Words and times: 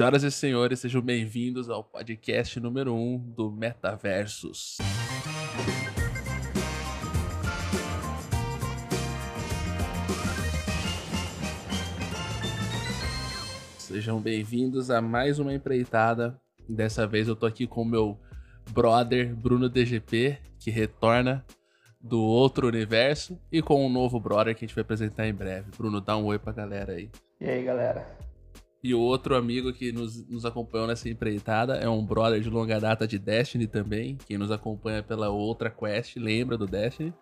Senhoras 0.00 0.22
e 0.22 0.30
senhores, 0.30 0.80
sejam 0.80 1.02
bem-vindos 1.02 1.68
ao 1.68 1.84
podcast 1.84 2.58
número 2.58 2.94
1 2.94 2.96
um 2.96 3.18
do 3.18 3.52
Metaversus. 3.52 4.78
Sejam 13.76 14.18
bem-vindos 14.22 14.90
a 14.90 15.02
mais 15.02 15.38
uma 15.38 15.52
empreitada. 15.52 16.40
Dessa 16.66 17.06
vez 17.06 17.28
eu 17.28 17.36
tô 17.36 17.44
aqui 17.44 17.66
com 17.66 17.82
o 17.82 17.84
meu 17.84 18.18
brother 18.70 19.36
Bruno 19.36 19.68
DGP, 19.68 20.38
que 20.58 20.70
retorna 20.70 21.44
do 22.00 22.22
outro 22.22 22.68
universo, 22.68 23.38
e 23.52 23.60
com 23.60 23.84
um 23.84 23.92
novo 23.92 24.18
brother 24.18 24.56
que 24.56 24.64
a 24.64 24.66
gente 24.66 24.74
vai 24.74 24.80
apresentar 24.80 25.28
em 25.28 25.34
breve. 25.34 25.70
Bruno, 25.76 26.00
dá 26.00 26.16
um 26.16 26.24
oi 26.24 26.38
pra 26.38 26.54
galera 26.54 26.94
aí. 26.94 27.10
E 27.38 27.50
aí, 27.50 27.62
galera? 27.62 28.29
E 28.82 28.94
o 28.94 29.00
outro 29.00 29.36
amigo 29.36 29.72
que 29.72 29.92
nos, 29.92 30.26
nos 30.26 30.46
acompanhou 30.46 30.86
nessa 30.86 31.08
empreitada 31.08 31.76
é 31.76 31.88
um 31.88 32.04
brother 32.04 32.40
de 32.40 32.48
longa 32.48 32.80
data 32.80 33.06
de 33.06 33.18
Destiny 33.18 33.66
também. 33.66 34.16
Quem 34.26 34.38
nos 34.38 34.50
acompanha 34.50 35.02
pela 35.02 35.28
outra 35.28 35.70
quest 35.70 36.16
lembra 36.16 36.56
do 36.56 36.66
Destiny. 36.66 37.12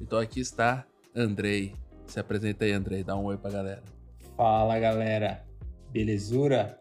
Então 0.00 0.18
aqui 0.18 0.40
está 0.40 0.86
Andrei. 1.14 1.74
Se 2.06 2.18
apresenta 2.18 2.64
aí, 2.64 2.72
Andrei. 2.72 3.04
Dá 3.04 3.16
um 3.16 3.24
oi 3.24 3.36
pra 3.36 3.50
galera. 3.50 3.82
Fala, 4.36 4.78
galera. 4.78 5.44
Belezura? 5.90 6.80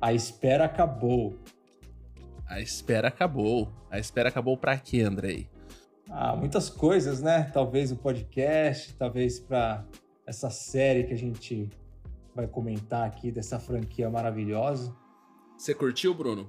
A 0.00 0.12
espera 0.12 0.64
acabou. 0.64 1.38
A 2.48 2.60
espera 2.60 3.08
acabou. 3.08 3.70
A 3.90 3.98
espera 3.98 4.30
acabou 4.30 4.56
pra 4.56 4.78
quê, 4.78 5.02
Andrei? 5.02 5.48
Ah, 6.08 6.34
muitas 6.34 6.70
coisas, 6.70 7.20
né? 7.20 7.50
Talvez 7.52 7.92
o 7.92 7.96
podcast, 7.96 8.94
talvez 8.94 9.40
para 9.40 9.84
essa 10.26 10.50
série 10.50 11.04
que 11.04 11.12
a 11.12 11.18
gente 11.18 11.68
vai 12.36 12.46
comentar 12.46 13.06
aqui 13.06 13.32
dessa 13.32 13.58
franquia 13.58 14.10
maravilhosa. 14.10 14.94
Você 15.56 15.74
curtiu, 15.74 16.14
Bruno? 16.14 16.48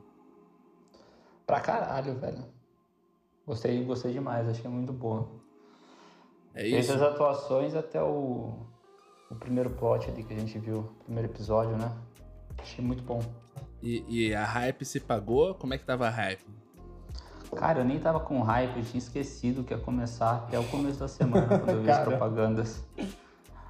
Pra 1.46 1.62
caralho, 1.62 2.13
velho. 2.20 2.43
Gostei, 3.46 3.82
gostei 3.85 4.12
demais, 4.12 4.48
achei 4.49 4.70
muito 4.70 4.91
boa. 4.91 5.30
É 6.54 6.63
Desde 6.63 6.80
isso? 6.80 6.93
as 6.93 7.02
atuações 7.02 7.74
até 7.74 8.04
o, 8.04 8.65
o 9.32 9.35
primeiro 9.35 9.70
plot 9.70 10.10
ali 10.10 10.24
que 10.24 10.34
a 10.34 10.38
gente 10.38 10.60
viu, 10.60 10.80
o 10.80 11.04
primeiro 11.05 11.30
episódio, 11.30 11.77
né? 11.77 11.90
Achei 12.58 12.84
muito 12.84 13.04
bom. 13.04 13.21
E, 13.82 14.04
e 14.10 14.35
a 14.35 14.43
hype 14.43 14.84
se 14.84 14.99
pagou? 14.99 15.55
Como 15.55 15.74
é 15.74 15.77
que 15.77 15.85
tava 15.85 16.08
a 16.08 16.10
hype? 16.10 16.46
Cara, 17.55 17.80
eu 17.80 17.85
nem 17.85 17.98
tava 17.98 18.20
com 18.20 18.41
hype, 18.41 18.77
eu 18.77 18.84
tinha 18.84 18.98
esquecido 18.98 19.63
que 19.63 19.74
ia 19.74 19.80
começar 19.80 20.35
até 20.35 20.60
o 20.60 20.63
começo 20.65 20.99
da 20.99 21.08
semana, 21.08 21.48
quando 21.48 21.70
eu 21.70 21.82
vi 21.82 21.90
as 21.90 22.04
propagandas. 22.04 22.85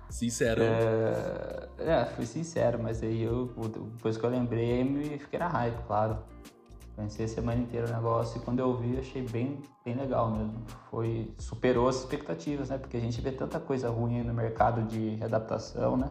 Sincero. 0.09 0.63
É, 0.63 1.66
é, 1.79 2.05
fui 2.05 2.25
sincero, 2.25 2.79
mas 2.81 3.03
aí 3.03 3.21
eu, 3.21 3.51
depois 3.93 4.17
que 4.17 4.23
eu 4.23 4.29
lembrei, 4.29 4.83
me 4.83 5.17
fiquei 5.17 5.39
na 5.39 5.47
hype, 5.47 5.77
claro. 5.85 6.17
Pensei 6.95 7.25
a 7.25 7.27
semana 7.27 7.61
inteira 7.61 7.87
o 7.87 7.91
negócio 7.91 8.41
e 8.41 8.43
quando 8.43 8.57
eu 8.57 8.75
vi, 8.75 8.97
achei 8.97 9.21
bem, 9.21 9.59
bem 9.85 9.93
legal 9.93 10.31
mesmo. 10.31 10.63
Foi, 10.89 11.31
superou 11.37 11.87
as 11.87 11.97
expectativas, 11.97 12.69
né? 12.69 12.79
Porque 12.79 12.97
a 12.97 12.99
gente 12.99 13.21
vê 13.21 13.31
tanta 13.31 13.59
coisa 13.59 13.87
ruim 13.89 14.17
aí 14.17 14.23
no 14.23 14.33
mercado 14.33 14.81
de 14.87 15.23
adaptação, 15.23 15.95
né? 15.95 16.09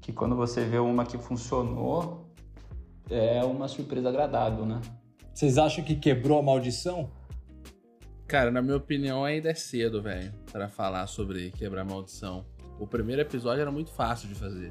Que 0.00 0.12
quando 0.12 0.36
você 0.36 0.64
vê 0.64 0.78
uma 0.78 1.04
que 1.04 1.18
funcionou, 1.18 2.32
é 3.10 3.42
uma 3.42 3.66
surpresa 3.66 4.08
agradável, 4.08 4.64
né? 4.64 4.80
Vocês 5.34 5.58
acham 5.58 5.82
que 5.82 5.96
quebrou 5.96 6.38
a 6.38 6.42
maldição? 6.42 7.10
Cara, 8.28 8.52
na 8.52 8.62
minha 8.62 8.76
opinião, 8.76 9.24
ainda 9.24 9.50
é 9.50 9.54
cedo, 9.54 10.00
velho, 10.00 10.32
pra 10.52 10.68
falar 10.68 11.08
sobre 11.08 11.50
quebrar 11.50 11.84
maldição. 11.84 12.46
O 12.78 12.86
primeiro 12.86 13.22
episódio 13.22 13.60
era 13.62 13.70
muito 13.70 13.90
fácil 13.92 14.28
de 14.28 14.34
fazer. 14.34 14.70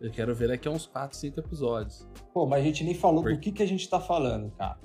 Eu 0.00 0.10
quero 0.10 0.34
ver 0.34 0.48
daqui 0.48 0.66
a 0.66 0.70
uns 0.70 0.86
4, 0.86 1.16
5 1.16 1.40
episódios. 1.40 2.06
Pô, 2.32 2.46
mas 2.46 2.60
a 2.60 2.64
gente 2.64 2.82
nem 2.84 2.94
falou 2.94 3.22
do 3.24 3.38
que, 3.38 3.52
que 3.52 3.62
a 3.62 3.66
gente 3.66 3.88
tá 3.88 4.00
falando, 4.00 4.50
cara. 4.52 4.78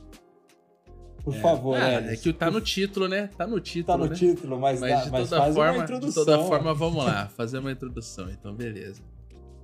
Por 1.24 1.36
É. 1.36 1.40
favor, 1.40 1.76
ah, 1.78 1.96
Elis. 1.96 2.12
é 2.12 2.16
que 2.24 2.32
tá 2.34 2.50
no 2.50 2.62
título, 2.62 3.08
né? 3.08 3.28
Tá 3.38 3.46
no 3.46 3.60
título, 3.60 3.98
Tá 3.98 4.04
no 4.04 4.10
né? 4.10 4.16
título, 4.16 4.60
mas, 4.60 4.80
Mas, 4.80 4.90
dá- 4.92 5.04
de, 5.06 5.12
mas 5.12 5.30
toda 5.30 5.54
forma, 5.54 5.86
de 5.86 6.14
toda 6.14 6.40
forma, 6.40 6.74
vamos 6.74 7.04
lá, 7.04 7.28
fazer 7.36 7.60
uma 7.60 7.72
introdução, 7.72 8.30
então 8.30 8.56
beleza. 8.56 9.02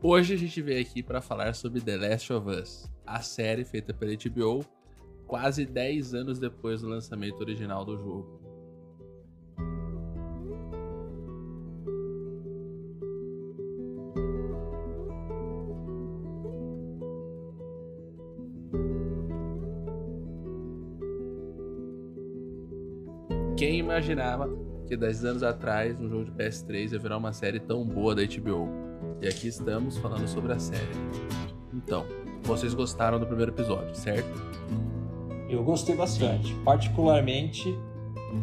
Hoje 0.02 0.34
a 0.34 0.38
gente 0.38 0.62
veio 0.62 0.82
aqui 0.82 1.02
pra 1.02 1.22
falar 1.22 1.56
sobre 1.56 1.80
The 1.82 1.98
Last 1.98 2.32
of 2.34 2.50
Us, 2.50 2.92
a 3.06 3.22
série 3.22 3.64
feita 3.64 3.94
pela 3.94 4.12
HBO 4.14 4.66
quase 5.26 5.66
10 5.66 6.14
anos 6.14 6.38
depois 6.40 6.82
do 6.82 6.88
lançamento 6.90 7.40
original 7.40 7.84
do 7.86 7.98
jogo. 7.98 8.40
Imaginava 23.96 24.50
que 24.88 24.98
10 24.98 25.24
anos 25.24 25.44
atrás 25.44 25.98
um 26.02 26.10
jogo 26.10 26.26
de 26.26 26.32
PS3 26.32 26.92
ia 26.92 27.00
virar 27.00 27.18
uma 27.18 27.32
série 27.32 27.62
tão 27.62 27.86
boa 27.86 28.14
da 28.14 28.24
HBO? 28.24 28.68
E 29.22 29.28
aqui 29.28 29.48
estamos 29.48 29.98
falando 29.98 30.28
sobre 30.28 30.52
a 30.52 30.60
série. 30.60 30.82
Então, 31.74 32.06
vocês 32.44 32.74
gostaram 32.74 33.18
do 33.18 33.26
primeiro 33.26 33.54
episódio, 33.54 33.96
certo? 33.96 34.30
Eu 35.50 35.64
gostei 35.64 35.96
bastante, 35.96 36.54
particularmente, 36.66 37.74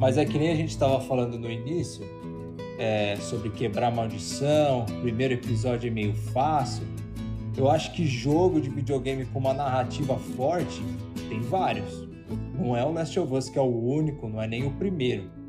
mas 0.01 0.17
é 0.17 0.25
que 0.25 0.39
nem 0.39 0.51
a 0.51 0.55
gente 0.55 0.71
estava 0.71 0.99
falando 1.03 1.39
no 1.39 1.51
início, 1.51 2.03
é, 2.79 3.17
sobre 3.17 3.51
quebrar 3.51 3.95
maldição, 3.95 4.87
o 4.87 5.01
primeiro 5.03 5.35
episódio 5.35 5.89
é 5.89 5.91
meio 5.91 6.15
fácil. 6.15 6.87
Eu 7.59 7.71
acho 7.71 7.93
que 7.93 8.07
jogo 8.07 8.59
de 8.59 8.71
videogame 8.71 9.27
com 9.27 9.39
uma 9.39 9.53
narrativa 9.53 10.17
forte 10.17 10.83
tem 11.29 11.43
vários. 11.43 12.09
Não 12.59 12.75
é 12.75 12.83
o 12.83 12.91
Last 12.91 13.21
of 13.21 13.35
Us 13.35 13.51
que 13.51 13.59
é 13.59 13.63
o 13.63 13.67
único, 13.67 14.27
não 14.27 14.41
é 14.41 14.47
nem 14.47 14.67
o 14.67 14.71
primeiro. 14.71 15.42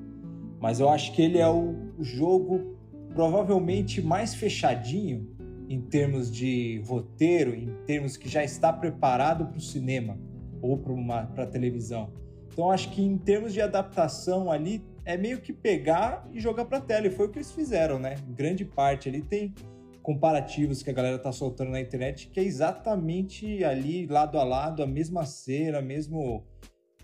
Mas 0.64 0.80
eu 0.80 0.88
acho 0.88 1.12
que 1.12 1.22
ele 1.22 1.40
é 1.40 1.50
o 1.50 1.76
jogo 2.00 2.78
provavelmente 3.14 4.02
mais 4.02 4.34
fechadinho 4.34 5.30
em 5.68 5.82
termos 5.82 6.32
de 6.32 6.82
roteiro, 6.88 7.54
em 7.54 7.68
termos 7.86 8.16
que 8.16 8.30
já 8.30 8.46
está 8.46 8.72
preparado 8.72 9.48
para 9.48 9.58
o 9.58 9.62
cinema 9.62 10.18
ou 10.62 10.78
para 10.78 11.44
a 11.44 11.46
televisão. 11.46 12.14
Então 12.48 12.72
acho 12.72 12.92
que 12.92 13.02
em 13.02 13.18
termos 13.18 13.52
de 13.52 13.60
adaptação 13.60 14.50
ali 14.50 14.82
é 15.04 15.18
meio 15.18 15.42
que 15.42 15.52
pegar 15.52 16.26
e 16.32 16.40
jogar 16.40 16.64
para 16.64 16.80
tela. 16.80 17.08
E 17.08 17.10
foi 17.10 17.26
o 17.26 17.30
que 17.30 17.40
eles 17.40 17.52
fizeram, 17.52 18.00
né? 18.00 18.16
Grande 18.30 18.64
parte 18.64 19.10
ali 19.10 19.22
tem 19.22 19.54
comparativos 20.02 20.82
que 20.82 20.90
a 20.90 20.94
galera 20.94 21.20
tá 21.20 21.34
soltando 21.34 21.72
na 21.72 21.82
internet 21.82 22.30
que 22.30 22.40
é 22.40 22.44
exatamente 22.44 23.66
ali 23.66 24.08
lado 24.08 24.40
a 24.40 24.46
lado 24.46 24.82
a 24.82 24.88
mesma 24.88 25.26
cena, 25.26 25.80
a 25.80 25.82
mesma 25.82 26.42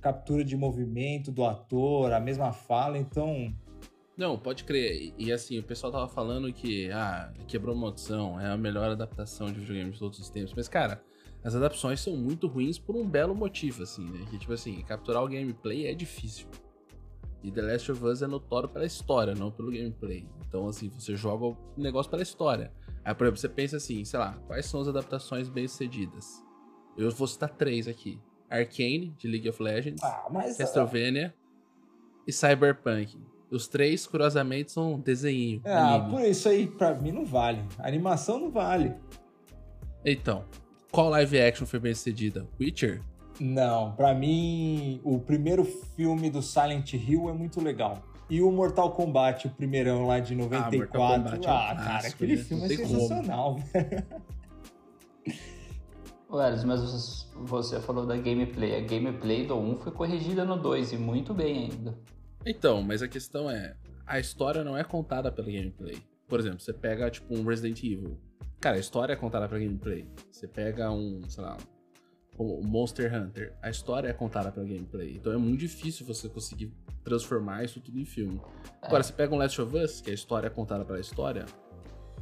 captura 0.02 0.44
de 0.44 0.56
movimento 0.56 1.32
do 1.32 1.46
ator, 1.46 2.12
a 2.14 2.20
mesma 2.20 2.52
fala. 2.52 2.98
Então 2.98 3.54
Não, 4.18 4.38
pode 4.38 4.64
crer. 4.64 5.14
E, 5.18 5.32
assim, 5.32 5.58
o 5.60 5.64
pessoal 5.64 5.92
tava 5.92 6.08
falando 6.08 6.52
que, 6.52 6.92
ah, 6.92 7.32
quebrou 7.48 7.76
maldição, 7.76 8.40
é 8.40 8.48
a 8.48 8.58
melhor 8.58 8.90
adaptação 8.92 9.48
de 9.48 9.60
videogame 9.60 9.92
de 9.92 10.00
todos 10.00 10.20
os 10.20 10.30
tempos. 10.30 10.54
Mas, 10.54 10.68
cara, 10.68 11.02
as 11.44 11.56
adaptações 11.56 12.02
são 12.02 12.18
muito 12.18 12.48
ruins 12.48 12.78
por 12.78 12.96
um 12.98 13.08
belo 13.08 13.34
motivo, 13.34 13.84
assim, 13.84 14.04
né? 14.10 14.26
Que, 14.30 14.38
tipo 14.38 14.52
assim, 14.52 14.82
capturar 14.82 15.24
o 15.24 15.28
gameplay 15.30 15.88
é 15.88 15.94
difícil. 15.94 16.48
E 17.42 17.50
The 17.50 17.62
Last 17.62 17.92
of 17.94 18.04
Us 18.04 18.22
é 18.22 18.28
notório 18.28 18.68
pela 18.68 18.86
história, 18.86 19.34
não 19.34 19.50
pelo 19.50 19.72
gameplay. 19.72 20.28
Então, 20.46 20.68
assim, 20.68 20.90
você 20.90 21.16
joga 21.16 21.46
o 21.46 21.58
negócio 21.78 22.12
pela 22.12 22.22
história. 22.22 22.74
Aí, 23.06 23.16
por 23.16 23.24
exemplo, 23.24 23.40
você 23.40 23.48
pensa 23.48 23.78
assim, 23.78 24.04
sei 24.04 24.20
lá, 24.20 24.34
quais 24.46 24.66
são 24.66 24.81
as 24.81 24.90
adaptações 24.90 25.48
bem-sucedidas? 25.48 26.44
Eu 26.98 27.10
vou 27.12 27.26
citar 27.26 27.50
três 27.50 27.88
aqui. 27.88 28.20
Arcane, 28.50 29.14
de 29.18 29.28
League 29.28 29.48
of 29.50 29.62
Legends. 29.62 30.02
ah, 30.04 30.28
mas 30.32 30.58
Castlevania 30.58 31.34
e 32.28 32.32
Cyberpunk. 32.32 33.18
Os 33.52 33.68
três, 33.68 34.06
curiosamente, 34.06 34.72
são 34.72 35.00
desenho. 35.00 35.62
ah, 35.66 35.96
anime. 35.96 36.12
por 36.12 36.22
isso 36.22 36.48
aí 36.48 36.68
pra 36.68 36.94
mim 36.94 37.12
não 37.12 37.26
vale. 37.26 37.64
A 37.80 37.88
animação 37.88 38.40
não 38.40 38.52
vale. 38.52 38.94
Então, 40.06 40.46
qual 40.92 41.10
live 41.10 41.40
action 41.40 41.66
foi 41.66 41.80
bem 41.80 41.94
sucedida? 41.94 42.48
Witcher? 42.60 43.01
Não, 43.40 43.94
pra 43.94 44.13
mim 44.13 45.00
o 45.04 45.19
primeiro 45.19 45.63
filme 45.63 46.30
do 46.30 46.42
Silent 46.42 46.94
Hill 46.94 47.30
é 47.30 47.34
muito 47.34 47.62
legal. 47.62 48.04
E 48.30 48.42
o 48.42 48.52
Mortal 48.52 48.92
Kombat, 48.92 49.48
o 49.48 49.50
primeirão 49.50 50.06
lá 50.06 50.19
de 50.19 50.36
94. 50.36 50.78
Mortal 50.78 51.18
Kombat 51.18 51.48
é 51.48 51.50
um 51.50 51.54
ah, 51.54 51.75
cara, 51.75 51.75
clássico, 51.75 52.16
aquele 52.16 52.36
né? 52.36 52.44
filme 52.44 52.66
é 52.66 52.68
sensacional. 52.68 53.60
Ô, 55.28 55.58
Elis, 56.31 56.64
mas 56.64 57.28
você 57.36 57.80
falou 57.80 58.06
da 58.06 58.16
gameplay. 58.16 58.76
A 58.76 58.81
gameplay 58.81 59.46
do 59.46 59.56
1 59.56 59.80
foi 59.80 59.92
corrigida 59.92 60.46
no 60.46 60.58
2 60.58 60.94
e 60.94 60.98
muito 60.98 61.34
bem 61.34 61.70
ainda. 61.72 61.98
Então, 62.46 62.81
mas 62.84 63.02
a 63.02 63.08
questão 63.08 63.50
é, 63.50 63.76
a 64.06 64.20
história 64.20 64.64
não 64.64 64.78
é 64.78 64.84
contada 64.84 65.31
pela 65.31 65.48
gameplay. 65.48 65.98
Por 66.28 66.40
exemplo, 66.40 66.60
você 66.60 66.72
pega, 66.72 67.10
tipo, 67.10 67.36
um 67.36 67.44
Resident 67.44 67.84
Evil. 67.84 68.20
Cara, 68.60 68.78
a 68.78 68.80
história 68.80 69.14
é 69.14 69.16
contada 69.16 69.48
pela 69.48 69.60
gameplay. 69.60 70.08
Você 70.31 70.48
pega 70.48 70.92
um, 70.92 71.22
sei 71.28 71.44
lá, 71.44 71.58
um 72.38 72.62
Monster 72.64 73.14
Hunter. 73.14 73.56
A 73.62 73.70
história 73.70 74.08
é 74.08 74.14
contada 74.14 74.52
pela 74.52 74.66
gameplay. 74.66 75.16
Então 75.16 75.34
é 75.34 75.38
muito 75.38 75.60
difícil 75.60 76.06
você 76.06 76.30
conseguir 76.30 76.72
transformar 77.04 77.64
isso 77.64 77.81
tudo 77.81 77.98
em 78.00 78.06
filme. 78.06 78.40
Agora, 78.81 79.02
você 79.02 79.14
pega 79.14 79.34
um 79.34 79.38
Last 79.38 79.60
of 79.62 79.76
Us, 79.76 80.02
que 80.02 80.12
a 80.12 80.14
história 80.14 80.48
é 80.48 80.50
contada 80.50 80.86
pela 80.86 81.00
história. 81.00 81.46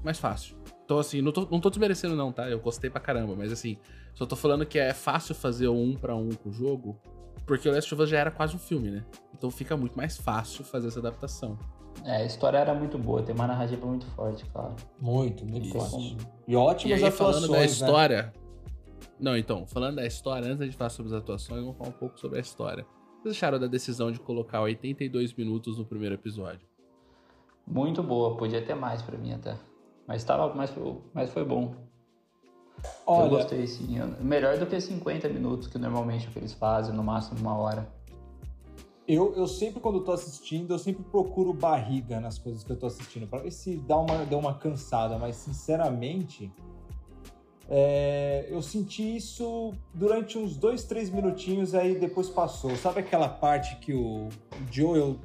mais 0.03 0.17
fácil. 0.17 0.55
Então, 0.87 0.99
assim, 0.99 1.21
não 1.21 1.33
tô, 1.33 1.45
não 1.51 1.59
tô 1.59 1.69
desmerecendo, 1.69 2.15
não, 2.15 2.31
tá? 2.31 2.49
Eu 2.49 2.61
gostei 2.61 2.89
pra 2.89 3.01
caramba, 3.01 3.35
mas 3.35 3.51
assim, 3.51 3.77
só 4.15 4.25
tô 4.25 4.37
falando 4.37 4.65
que 4.65 4.79
é 4.79 4.93
fácil 4.93 5.35
fazer 5.35 5.67
o 5.67 5.75
um 5.75 5.97
para 5.97 6.15
um 6.15 6.29
com 6.29 6.47
o 6.47 6.53
jogo, 6.53 6.97
porque 7.45 7.67
o 7.67 7.73
Last 7.73 7.93
of 7.93 8.03
Us 8.03 8.09
já 8.09 8.19
era 8.19 8.31
quase 8.31 8.55
um 8.55 8.59
filme, 8.59 8.89
né? 8.89 9.03
Então 9.33 9.51
fica 9.51 9.75
muito 9.75 9.97
mais 9.97 10.15
fácil 10.15 10.63
fazer 10.63 10.87
essa 10.87 10.99
adaptação. 10.99 11.59
É, 12.05 12.15
a 12.15 12.25
história 12.25 12.57
era 12.57 12.73
muito 12.73 12.97
boa, 12.97 13.21
tem 13.21 13.35
uma 13.35 13.47
narrativa 13.47 13.85
muito 13.85 14.05
forte, 14.05 14.45
claro. 14.45 14.77
Muito, 14.97 15.45
muito 15.45 15.67
Isso. 15.67 15.77
forte. 15.77 16.17
E 16.47 16.55
ótimas 16.55 17.01
e 17.01 17.03
aí, 17.03 17.09
atuações, 17.09 17.35
falando 17.35 17.51
da 17.51 17.59
né? 17.59 17.65
história. 17.65 18.33
Não, 19.19 19.35
então, 19.35 19.67
falando 19.67 19.97
da 19.97 20.05
história, 20.05 20.53
antes 20.53 20.71
de 20.71 20.77
falar 20.77 20.89
sobre 20.89 21.11
as 21.11 21.19
atuações, 21.19 21.59
vamos 21.59 21.77
falar 21.77 21.89
um 21.89 21.99
pouco 21.99 22.17
sobre 22.17 22.37
a 22.37 22.41
história. 22.41 22.83
O 22.83 23.17
que 23.17 23.23
vocês 23.23 23.35
acharam 23.35 23.59
da 23.59 23.67
decisão 23.67 24.09
de 24.09 24.21
colocar 24.21 24.61
82 24.61 25.33
minutos 25.33 25.77
no 25.77 25.83
primeiro 25.83 26.15
episódio? 26.15 26.65
Muito 27.67 28.01
boa, 28.01 28.37
podia 28.37 28.61
ter 28.61 28.73
mais 28.73 29.01
pra 29.01 29.17
mim 29.17 29.33
até. 29.33 29.57
Mas, 30.07 30.23
tava, 30.23 30.53
mas, 30.55 30.73
mas 31.13 31.29
foi 31.31 31.43
bom. 31.43 31.75
eu 32.83 32.93
Olha, 33.05 33.29
gostei 33.29 33.67
sim. 33.67 33.97
Eu- 33.97 34.07
Melhor 34.23 34.57
do 34.57 34.65
que 34.65 34.79
50 34.79 35.27
minutos, 35.27 35.67
que 35.67 35.77
normalmente 35.77 36.25
é 36.27 36.29
o 36.29 36.31
que 36.31 36.39
eles 36.39 36.53
fazem, 36.53 36.95
no 36.95 37.03
máximo 37.03 37.39
uma 37.41 37.57
hora. 37.57 37.87
eu, 39.07 39.33
eu 39.35 39.47
sempre, 39.47 39.79
quando 39.81 40.01
tô 40.01 40.11
assistindo, 40.13 40.73
eu 40.73 40.79
sempre 40.79 41.03
procuro 41.03 41.53
barriga 41.53 42.19
nas 42.19 42.37
coisas 42.37 42.63
que 42.63 42.71
eu 42.71 42.75
tô 42.77 42.87
assistindo, 42.87 43.27
pra 43.27 43.39
ver 43.39 43.51
se 43.51 43.75
dá 43.77 43.97
uma, 43.97 44.25
dá 44.25 44.37
uma 44.37 44.53
cansada, 44.53 45.17
mas 45.17 45.35
sinceramente, 45.37 46.51
é, 47.69 48.47
eu 48.49 48.61
senti 48.61 49.15
isso 49.17 49.73
durante 49.93 50.37
uns 50.37 50.55
dois, 50.57 50.83
três 50.83 51.09
minutinhos, 51.09 51.73
aí 51.75 51.97
depois 51.99 52.29
passou. 52.29 52.75
Sabe 52.77 52.99
aquela 53.01 53.27
parte 53.29 53.75
que 53.77 53.93
o 53.93 54.29
Joel 54.71 55.17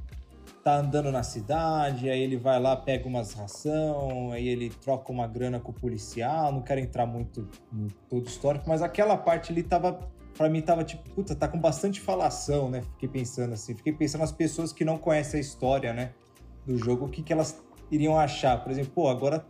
tá 0.62 0.76
andando 0.76 1.10
na 1.10 1.22
cidade, 1.22 2.08
aí 2.08 2.20
ele 2.20 2.36
vai 2.36 2.60
lá, 2.60 2.76
pega 2.76 3.08
umas 3.08 3.32
ração, 3.32 4.30
aí 4.30 4.46
ele 4.46 4.70
troca 4.70 5.10
uma 5.10 5.26
grana 5.26 5.58
com 5.58 5.72
o 5.72 5.74
policial, 5.74 6.52
não 6.52 6.62
quero 6.62 6.80
entrar 6.80 7.04
muito 7.04 7.48
no 7.72 7.88
todo 8.08 8.26
histórico, 8.26 8.68
mas 8.68 8.80
aquela 8.80 9.16
parte 9.16 9.50
ali 9.50 9.62
tava 9.62 9.98
Pra 10.36 10.48
mim 10.48 10.62
tava 10.62 10.82
tipo, 10.82 11.08
puta, 11.10 11.34
tá 11.34 11.46
com 11.46 11.58
bastante 11.58 12.00
falação, 12.00 12.70
né? 12.70 12.82
Fiquei 12.92 13.08
pensando 13.08 13.52
assim, 13.52 13.74
fiquei 13.74 13.92
pensando 13.92 14.22
nas 14.22 14.32
pessoas 14.32 14.72
que 14.72 14.84
não 14.84 14.96
conhecem 14.96 15.38
a 15.38 15.40
história, 15.40 15.92
né? 15.92 16.12
Do 16.66 16.78
jogo, 16.78 17.06
o 17.06 17.08
que, 17.08 17.22
que 17.22 17.32
elas 17.32 17.62
iriam 17.90 18.18
achar. 18.18 18.62
Por 18.62 18.72
exemplo, 18.72 18.92
pô, 18.94 19.08
agora 19.08 19.44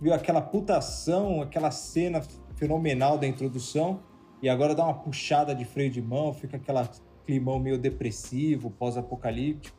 viu 0.00 0.12
aquela 0.12 0.40
putação, 0.40 1.40
aquela 1.40 1.70
cena 1.70 2.20
fenomenal 2.56 3.16
da 3.16 3.26
introdução, 3.26 4.00
e 4.42 4.48
agora 4.48 4.74
dá 4.74 4.84
uma 4.84 4.94
puxada 4.94 5.54
de 5.54 5.64
freio 5.64 5.90
de 5.90 6.02
mão, 6.02 6.32
fica 6.32 6.56
aquela 6.56 6.88
climão 7.24 7.58
meio 7.58 7.78
depressivo, 7.78 8.70
pós-apocalíptico. 8.70 9.75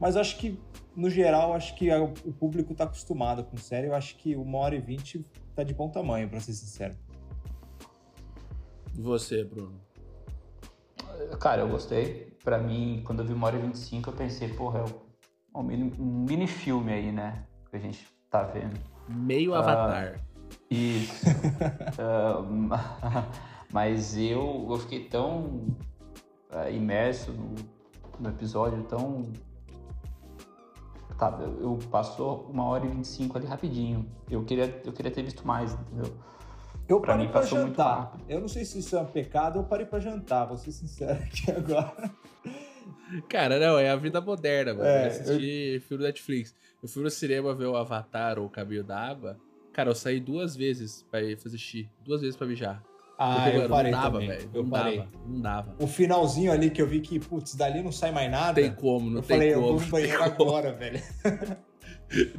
Mas 0.00 0.14
eu 0.14 0.20
acho 0.20 0.36
que, 0.38 0.58
no 0.96 1.08
geral, 1.08 1.54
acho 1.54 1.74
que 1.76 1.88
o 1.92 2.32
público 2.32 2.74
tá 2.74 2.84
acostumado 2.84 3.44
com 3.44 3.56
série. 3.56 3.86
Eu 3.86 3.94
acho 3.94 4.16
que 4.16 4.34
uma 4.36 4.58
hora 4.58 4.74
e 4.74 4.80
vinte 4.80 5.24
tá 5.54 5.62
de 5.62 5.72
bom 5.72 5.88
tamanho, 5.88 6.28
pra 6.28 6.40
ser 6.40 6.52
sincero. 6.52 6.94
E 8.96 9.00
você, 9.00 9.44
Bruno? 9.44 9.80
Cara, 11.40 11.62
eu 11.62 11.68
gostei. 11.68 12.32
Pra 12.44 12.58
mim, 12.58 13.02
quando 13.04 13.20
eu 13.20 13.26
vi 13.26 13.32
uma 13.32 13.46
hora 13.46 13.56
e 13.56 13.62
25, 13.62 14.10
eu 14.10 14.14
pensei, 14.14 14.48
porra, 14.48 14.80
é 14.80 15.58
um 15.58 15.62
mini, 15.62 15.92
um 15.98 16.24
mini 16.28 16.46
filme 16.46 16.92
aí, 16.92 17.10
né? 17.12 17.44
Que 17.70 17.76
a 17.76 17.80
gente 17.80 18.06
tá 18.30 18.42
vendo. 18.42 18.78
Meio 19.08 19.54
Ah. 19.54 19.58
Avatar. 19.60 20.20
Isso. 20.70 21.24
Ah, 21.98 23.26
mas 23.72 24.16
eu, 24.16 24.66
eu 24.70 24.78
fiquei 24.78 25.04
tão 25.08 25.66
ah, 26.50 26.70
imerso 26.70 27.32
no, 27.32 27.54
no 28.20 28.28
episódio, 28.28 28.82
tão. 28.84 29.32
Tá, 31.18 31.38
eu, 31.40 31.60
eu 31.62 31.78
passou 31.90 32.48
uma 32.50 32.64
hora 32.64 32.84
e 32.84 32.88
25 32.88 33.38
ali 33.38 33.46
rapidinho. 33.46 34.10
Eu 34.30 34.44
queria, 34.44 34.80
eu 34.84 34.92
queria 34.92 35.10
ter 35.12 35.22
visto 35.22 35.46
mais, 35.46 35.72
entendeu? 35.74 36.12
Eu 36.88 37.00
Pra 37.00 37.12
parei 37.12 37.26
mim 37.26 37.32
pra 37.32 37.40
passou 37.40 37.58
muito 37.60 37.70
jantar. 37.76 37.98
rápido. 38.00 38.24
Eu 38.28 38.40
não 38.40 38.48
sei 38.48 38.64
se 38.64 38.78
isso 38.78 38.96
é 38.96 39.00
um 39.00 39.06
pecado, 39.06 39.58
eu 39.58 39.64
parei 39.64 39.86
pra 39.86 40.00
jantar, 40.00 40.44
vou 40.46 40.56
ser 40.58 40.72
sincero 40.72 41.12
aqui 41.22 41.50
agora. 41.52 42.10
Cara, 43.28 43.58
não, 43.60 43.78
é 43.78 43.90
a 43.90 43.96
vida 43.96 44.20
moderna, 44.20 44.74
mano. 44.74 44.86
É, 44.86 45.06
assistir 45.06 45.80
filme 45.82 46.02
do 46.02 46.06
Netflix. 46.06 46.54
Eu 46.82 46.88
fui 46.88 47.02
no 47.02 47.10
cinema 47.10 47.54
ver 47.54 47.66
o 47.66 47.76
Avatar 47.76 48.38
ou 48.38 48.46
o 48.46 48.50
Caminho 48.50 48.82
da 48.84 48.98
Água. 48.98 49.38
Cara, 49.72 49.90
eu 49.90 49.94
saí 49.94 50.20
duas 50.20 50.54
vezes 50.56 51.02
pra 51.10 51.22
ir 51.22 51.36
fazer 51.38 51.56
xixi. 51.58 51.88
Duas 52.04 52.20
vezes 52.20 52.36
pra 52.36 52.46
mijar. 52.46 52.82
Ah, 53.16 53.34
Porque, 53.44 53.50
eu 53.50 53.54
mano, 53.60 53.68
parei 53.70 53.92
não 53.92 54.00
dava, 54.00 54.12
também. 54.12 54.28
velho. 54.28 54.50
Eu 54.52 54.62
Não 54.64 54.70
parei. 54.70 54.98
dava, 54.98 55.10
não 55.26 55.40
dava. 55.40 55.74
O 55.78 55.86
finalzinho 55.86 56.50
ali 56.52 56.70
que 56.70 56.82
eu 56.82 56.86
vi 56.86 57.00
que, 57.00 57.20
putz, 57.20 57.54
dali 57.54 57.82
não 57.82 57.92
sai 57.92 58.10
mais 58.10 58.30
nada. 58.30 58.54
Tem 58.60 58.72
como, 58.74 59.08
não 59.08 59.18
eu 59.18 59.22
tem 59.22 59.36
falei, 59.36 59.54
como. 59.54 59.66
eu 59.66 59.72
vou 59.72 59.80
no 59.80 59.86
banheiro 59.86 60.18
como. 60.18 60.32
agora, 60.32 60.72
velho. 60.72 61.00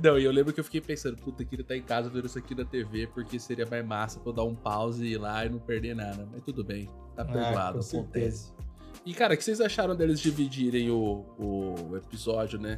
Não, 0.01 0.17
e 0.17 0.23
eu 0.23 0.31
lembro 0.31 0.53
que 0.53 0.59
eu 0.59 0.63
fiquei 0.63 0.79
pensando, 0.79 1.17
puta, 1.17 1.43
eu 1.43 1.47
queria 1.47 1.61
estar 1.63 1.75
em 1.75 1.81
casa 1.81 2.09
vendo 2.09 2.25
isso 2.27 2.37
aqui 2.37 2.55
na 2.55 2.63
TV, 2.63 3.07
porque 3.07 3.37
seria 3.39 3.65
mais 3.65 3.85
massa 3.85 4.19
pra 4.19 4.29
eu 4.29 4.33
dar 4.33 4.43
um 4.43 4.55
pause 4.55 5.03
e 5.05 5.13
ir 5.13 5.17
lá 5.17 5.45
e 5.45 5.49
não 5.49 5.59
perder 5.59 5.95
nada. 5.95 6.25
Mas 6.31 6.43
tudo 6.43 6.63
bem, 6.63 6.85
tá 7.15 7.23
Ah, 7.23 7.25
perdoado, 7.25 7.81
certeza. 7.83 7.97
acontece. 7.99 8.53
E, 9.05 9.13
cara, 9.13 9.33
o 9.33 9.37
que 9.37 9.43
vocês 9.43 9.59
acharam 9.59 9.95
deles 9.95 10.19
dividirem 10.21 10.89
o, 10.91 11.25
o 11.37 11.97
episódio, 11.97 12.59
né? 12.59 12.77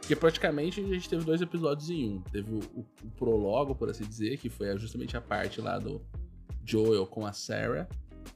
Porque 0.00 0.14
praticamente 0.14 0.80
a 0.80 0.84
gente 0.84 1.08
teve 1.08 1.24
dois 1.24 1.40
episódios 1.40 1.88
em 1.90 2.16
um. 2.16 2.20
Teve 2.20 2.52
o, 2.54 2.58
o- 2.80 2.86
o 3.04 3.10
prólogo, 3.16 3.74
por 3.74 3.88
assim 3.88 4.04
dizer, 4.04 4.36
que 4.36 4.48
foi 4.50 4.76
justamente 4.78 5.16
a 5.16 5.20
parte 5.20 5.60
lá 5.60 5.78
do 5.78 6.02
Joel 6.66 7.06
com 7.06 7.24
a 7.24 7.32
Sarah. 7.32 7.86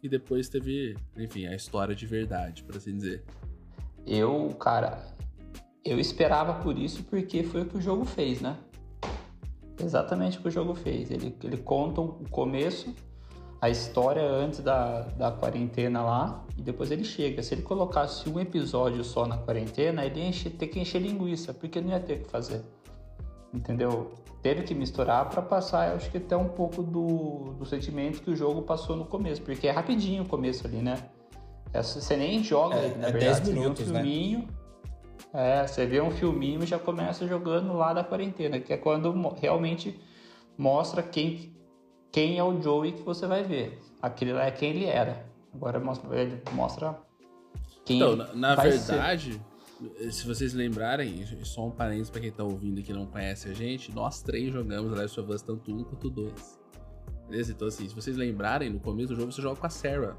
E 0.03 0.09
depois 0.09 0.49
teve, 0.49 0.97
enfim, 1.17 1.47
a 1.47 1.55
história 1.55 1.95
de 1.95 2.07
verdade, 2.07 2.63
por 2.63 2.77
assim 2.77 2.97
dizer. 2.97 3.25
Eu, 4.07 4.49
cara, 4.59 5.05
eu 5.85 5.99
esperava 5.99 6.63
por 6.63 6.79
isso 6.79 7.03
porque 7.05 7.43
foi 7.43 7.63
o 7.63 7.67
que 7.67 7.77
o 7.77 7.81
jogo 7.83 8.05
fez, 8.05 8.41
né? 8.41 8.57
Exatamente 9.83 10.39
o 10.39 10.43
que 10.43 10.49
o 10.49 10.51
jogo 10.51 10.75
fez. 10.75 11.11
Ele, 11.11 11.35
ele 11.43 11.57
conta 11.59 12.01
o 12.01 12.29
começo, 12.31 12.95
a 13.61 13.69
história 13.69 14.23
antes 14.23 14.61
da, 14.61 15.03
da 15.03 15.33
quarentena 15.33 16.03
lá, 16.03 16.47
e 16.57 16.63
depois 16.63 16.91
ele 16.91 17.05
chega. 17.05 17.43
Se 17.43 17.55
ele 17.55 17.63
colocasse 17.63 18.29
um 18.29 18.39
episódio 18.41 19.03
só 19.05 19.27
na 19.27 19.37
quarentena, 19.39 20.05
ele 20.05 20.21
ia 20.21 20.29
encher- 20.29 20.53
ter 20.53 20.69
que 20.69 20.79
encher 20.81 21.03
linguiça, 21.03 21.53
porque 21.53 21.81
não 21.81 21.91
ia 21.91 22.01
ter 22.01 22.15
o 22.15 22.23
que 22.25 22.31
fazer. 22.31 22.63
Entendeu? 23.53 24.13
Teve 24.43 24.63
que 24.63 24.75
misturar 24.75 25.29
pra 25.29 25.43
passar, 25.43 25.91
eu 25.91 25.97
acho 25.97 26.11
que 26.11 26.17
até 26.19 26.37
um 26.37 26.49
pouco 26.49 26.83
do, 26.83 27.53
do 27.59 27.67
sentimento 27.67 28.23
que 28.23 28.31
o 28.31 28.37
jogo 28.37 28.63
passou 28.63 28.97
no 28.97 29.05
começo, 29.05 29.43
porque 29.43 29.69
é 29.69 29.71
rapidinho 29.71 30.23
o 30.23 30.27
começo 30.27 30.67
ali, 30.67 30.79
né? 30.79 30.97
É, 31.73 31.83
Você 31.83 32.17
nem 32.17 32.43
joga, 32.43 32.77
É, 32.77 32.97
na 32.97 33.09
é 33.09 33.13
verdade. 33.13 33.19
10 33.19 33.37
Você 33.39 33.53
vê 33.53 33.59
minutos, 33.59 33.89
um 33.89 33.93
né? 33.93 34.01
filminho, 34.03 34.49
É, 35.35 35.67
você 35.67 35.87
vê 35.87 36.01
um 36.01 36.11
filminho 36.11 36.63
e 36.63 36.67
já 36.67 36.79
começa 36.79 37.27
jogando 37.29 37.73
lá 37.75 37.93
da 37.93 38.03
quarentena, 38.03 38.59
que 38.59 38.73
é 38.73 38.77
quando 38.77 39.13
realmente 39.41 40.01
mostra 40.57 41.03
quem, 41.03 41.55
quem 42.11 42.39
é 42.39 42.43
o 42.43 42.61
Joey 42.61 42.93
que 42.93 43.03
você 43.03 43.27
vai 43.27 43.43
ver. 43.45 43.79
Aquele 44.01 44.33
lá 44.33 44.47
é 44.47 44.51
quem 44.51 44.71
ele 44.71 44.87
era. 44.87 45.27
Agora 45.55 45.79
mostra, 45.79 46.19
ele 46.19 46.43
mostra 46.53 46.99
quem 47.85 47.97
Então, 47.99 48.17
na, 48.17 48.33
na 48.35 48.55
vai 48.55 48.73
ser. 48.73 48.99
Se 50.11 50.27
vocês 50.27 50.53
lembrarem, 50.53 51.25
só 51.45 51.67
um 51.67 51.71
parênteses 51.71 52.11
pra 52.11 52.21
quem 52.21 52.31
tá 52.31 52.45
ouvindo 52.45 52.81
e 52.81 52.83
que 52.83 52.93
não 52.93 53.07
conhece 53.07 53.49
a 53.49 53.55
gente, 53.55 53.93
nós 53.93 54.23
três 54.23 54.53
jogamos 54.53 54.97
Last 54.97 55.19
of 55.19 55.33
Us 55.33 55.43
tanto 55.43 55.73
um 55.73 55.83
quanto 55.85 56.11
dois. 56.11 56.59
Beleza? 57.29 57.53
Então, 57.53 57.69
assim, 57.69 57.89
se 57.89 57.95
vocês 57.95 58.17
lembrarem, 58.17 58.71
no 58.71 58.81
começo 58.81 59.09
do 59.09 59.17
jogo 59.17 59.33
você 59.33 59.41
joga 59.41 59.59
com 59.59 59.67
a 59.67 59.71
Sarah. 59.71 60.17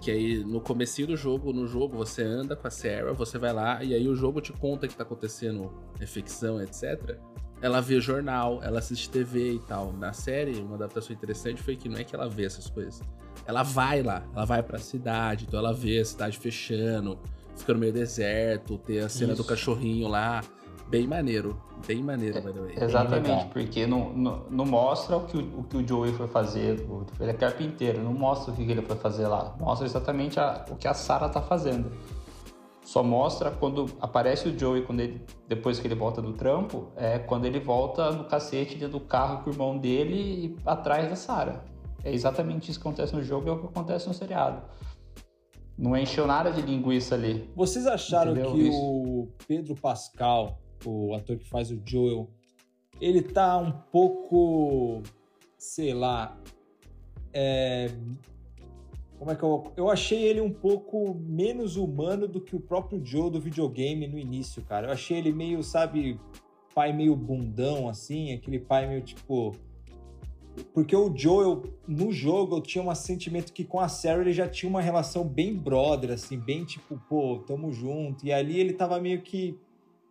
Que 0.00 0.10
aí, 0.10 0.44
no 0.44 0.60
comecinho 0.60 1.08
do 1.08 1.16
jogo, 1.16 1.52
no 1.52 1.66
jogo, 1.66 1.96
você 1.96 2.22
anda 2.22 2.54
com 2.54 2.66
a 2.66 2.70
Sarah, 2.70 3.12
você 3.12 3.38
vai 3.38 3.52
lá, 3.52 3.82
e 3.82 3.94
aí 3.94 4.06
o 4.08 4.14
jogo 4.14 4.40
te 4.40 4.52
conta 4.52 4.88
que 4.88 4.94
tá 4.94 5.04
acontecendo 5.04 5.72
infecção, 6.00 6.60
etc. 6.60 7.18
Ela 7.62 7.80
vê 7.80 8.00
jornal, 8.00 8.60
ela 8.62 8.80
assiste 8.80 9.08
TV 9.08 9.54
e 9.54 9.58
tal. 9.60 9.92
Na 9.92 10.12
série, 10.12 10.58
uma 10.60 10.74
adaptação 10.74 11.14
interessante 11.14 11.62
foi 11.62 11.76
que 11.76 11.88
não 11.88 11.96
é 11.96 12.04
que 12.04 12.14
ela 12.14 12.28
vê 12.28 12.44
essas 12.44 12.68
coisas. 12.68 13.00
Ela 13.46 13.62
vai 13.62 14.02
lá, 14.02 14.26
ela 14.34 14.44
vai 14.44 14.62
pra 14.62 14.78
cidade, 14.78 15.44
então 15.46 15.58
ela 15.58 15.72
vê 15.72 16.00
a 16.00 16.04
cidade 16.04 16.38
fechando, 16.38 17.18
fica 17.56 17.72
no 17.72 17.78
meio 17.78 17.92
do 17.92 17.98
deserto, 17.98 18.78
tem 18.78 18.98
a 19.00 19.08
cena 19.08 19.34
do 19.34 19.40
Isso. 19.40 19.48
cachorrinho 19.48 20.08
lá. 20.08 20.42
Bem 20.88 21.06
maneiro, 21.06 21.58
bem 21.86 22.02
maneiro, 22.02 22.40
by 22.42 22.52
the 22.52 22.60
way. 22.60 22.74
Exatamente, 22.78 23.46
porque 23.46 23.86
não, 23.86 24.10
não, 24.12 24.42
não 24.50 24.66
mostra 24.66 25.16
o 25.16 25.24
que 25.26 25.36
o, 25.36 25.60
o 25.60 25.64
que 25.64 25.76
o 25.78 25.88
Joey 25.88 26.12
foi 26.12 26.28
fazer. 26.28 26.86
Ele 27.18 27.30
é 27.30 27.32
carpinteiro, 27.32 28.02
não 28.02 28.12
mostra 28.12 28.52
o 28.52 28.56
que 28.56 28.62
ele 28.62 28.82
foi 28.82 28.94
fazer 28.96 29.26
lá. 29.26 29.56
Mostra 29.58 29.86
exatamente 29.86 30.38
a- 30.38 30.64
o 30.70 30.76
que 30.76 30.86
a 30.86 30.92
Sarah 30.94 31.28
tá 31.30 31.40
fazendo. 31.40 31.90
Só 32.82 33.02
mostra 33.02 33.50
quando 33.50 33.86
aparece 33.98 34.46
o 34.48 34.56
Joey, 34.58 34.82
quando 34.82 35.00
ele, 35.00 35.24
depois 35.48 35.80
que 35.80 35.86
ele 35.86 35.94
volta 35.94 36.20
do 36.20 36.34
trampo, 36.34 36.88
é 36.96 37.18
quando 37.18 37.46
ele 37.46 37.58
volta 37.58 38.10
no 38.12 38.24
cacete 38.24 38.74
dentro 38.76 38.98
do 38.98 39.04
carro 39.04 39.42
com 39.42 39.48
o 39.50 39.52
irmão 39.54 39.78
dele 39.78 40.14
e 40.14 40.56
atrás 40.66 41.08
da 41.08 41.16
Sarah. 41.16 41.64
É 42.04 42.12
exatamente 42.12 42.70
isso 42.70 42.78
que 42.78 42.86
acontece 42.86 43.14
no 43.16 43.24
jogo 43.24 43.46
e 43.46 43.48
é 43.48 43.52
o 43.52 43.58
que 43.58 43.66
acontece 43.66 44.06
no 44.06 44.12
seriado. 44.12 44.60
Não 45.76 45.96
encheu 45.96 46.26
nada 46.26 46.50
de 46.52 46.62
linguiça 46.62 47.14
ali. 47.14 47.50
Vocês 47.54 47.86
acharam 47.86 48.32
Entendeu? 48.32 48.52
que 48.52 48.68
Isso. 48.68 48.78
o 48.78 49.28
Pedro 49.46 49.74
Pascal, 49.74 50.58
o 50.84 51.14
ator 51.14 51.36
que 51.36 51.48
faz 51.48 51.70
o 51.70 51.80
Joel, 51.84 52.30
ele 53.00 53.22
tá 53.22 53.58
um 53.58 53.72
pouco, 53.72 55.02
sei 55.58 55.92
lá, 55.92 56.38
é, 57.32 57.90
como 59.18 59.32
é 59.32 59.34
que 59.34 59.42
eu, 59.42 59.72
eu 59.76 59.90
achei 59.90 60.22
ele 60.22 60.40
um 60.40 60.52
pouco 60.52 61.14
menos 61.14 61.76
humano 61.76 62.28
do 62.28 62.40
que 62.40 62.54
o 62.54 62.60
próprio 62.60 63.04
Joe 63.04 63.30
do 63.30 63.40
videogame 63.40 64.06
no 64.06 64.18
início, 64.18 64.62
cara. 64.62 64.88
Eu 64.88 64.92
achei 64.92 65.18
ele 65.18 65.32
meio, 65.32 65.62
sabe, 65.62 66.20
pai 66.74 66.92
meio 66.92 67.16
bundão, 67.16 67.88
assim, 67.88 68.32
aquele 68.32 68.58
pai 68.58 68.86
meio 68.86 69.00
tipo. 69.00 69.54
Porque 70.72 70.94
o 70.94 71.14
Joel, 71.16 71.62
no 71.86 72.12
jogo, 72.12 72.56
eu 72.56 72.60
tinha 72.60 72.82
um 72.82 72.94
sentimento 72.94 73.52
que 73.52 73.64
com 73.64 73.80
a 73.80 73.88
Sarah 73.88 74.22
ele 74.22 74.32
já 74.32 74.48
tinha 74.48 74.68
uma 74.68 74.80
relação 74.80 75.26
bem 75.26 75.54
brother, 75.54 76.12
assim, 76.12 76.38
bem 76.38 76.64
tipo, 76.64 77.00
pô, 77.08 77.38
tamo 77.46 77.72
junto. 77.72 78.24
E 78.24 78.32
ali 78.32 78.58
ele 78.58 78.72
tava 78.72 79.00
meio 79.00 79.22
que. 79.22 79.58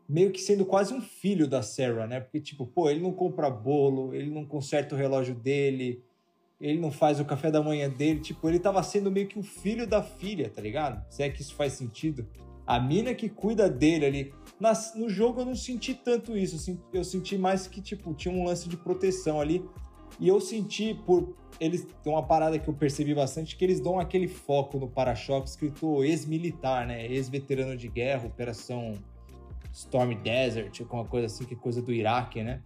meio 0.08 0.32
que 0.32 0.42
sendo 0.42 0.66
quase 0.66 0.94
um 0.94 1.02
filho 1.02 1.48
da 1.48 1.62
Sarah, 1.62 2.08
né? 2.08 2.20
Porque, 2.20 2.40
tipo, 2.40 2.66
pô, 2.66 2.90
ele 2.90 3.02
não 3.02 3.14
compra 3.14 3.50
bolo, 3.50 4.14
ele 4.14 4.30
não 4.30 4.46
conserta 4.46 4.96
o 4.96 4.98
relógio 4.98 5.36
dele, 5.36 6.04
ele 6.60 6.80
não 6.80 6.92
faz 6.92 7.20
o 7.20 7.26
café 7.26 7.52
da 7.52 7.62
manhã 7.62 7.90
dele. 7.90 8.20
Tipo, 8.20 8.48
ele 8.48 8.60
tava 8.60 8.82
sendo 8.84 9.12
meio 9.12 9.28
que 9.28 9.38
o 9.38 9.44
filho 9.44 9.86
da 9.86 10.02
filha, 10.02 10.50
tá 10.50 10.62
ligado? 10.62 11.04
Se 11.10 11.24
é 11.24 11.30
que 11.30 11.42
isso 11.42 11.56
faz 11.56 11.74
sentido. 11.74 12.28
A 12.66 12.80
mina 12.80 13.14
que 13.14 13.28
cuida 13.28 13.70
dele 13.70 14.06
ali. 14.06 14.34
Nas, 14.60 14.96
no 14.96 15.10
jogo 15.10 15.42
eu 15.42 15.46
não 15.46 15.56
senti 15.56 15.94
tanto 15.94 16.38
isso. 16.38 16.80
Eu 16.94 17.04
senti 17.04 17.38
mais 17.38 17.68
que, 17.68 17.82
tipo, 17.82 18.14
tinha 18.14 18.34
um 18.34 18.46
lance 18.46 18.70
de 18.70 18.78
proteção 18.78 19.42
ali. 19.42 19.62
E 20.20 20.28
eu 20.28 20.40
senti 20.40 20.94
por. 20.94 21.36
Eles 21.60 21.88
tem 22.04 22.12
uma 22.12 22.24
parada 22.24 22.58
que 22.58 22.68
eu 22.68 22.74
percebi 22.74 23.14
bastante, 23.14 23.56
que 23.56 23.64
eles 23.64 23.80
dão 23.80 24.00
aquele 24.00 24.28
foco 24.28 24.80
no 24.80 24.88
para-choque 24.88 25.48
escrito 25.48 26.04
ex-militar, 26.04 26.88
né? 26.88 27.06
Ex-veterano 27.06 27.78
de 27.78 27.88
guerra, 27.88 28.28
operação 28.28 28.94
Storm 29.72 30.14
Desert, 30.22 30.82
alguma 30.82 31.06
coisa 31.06 31.28
assim, 31.28 31.46
que 31.46 31.54
é 31.54 31.58
coisa 31.58 31.82
do 31.82 31.94
Iraque, 31.94 32.44
né? 32.44 32.62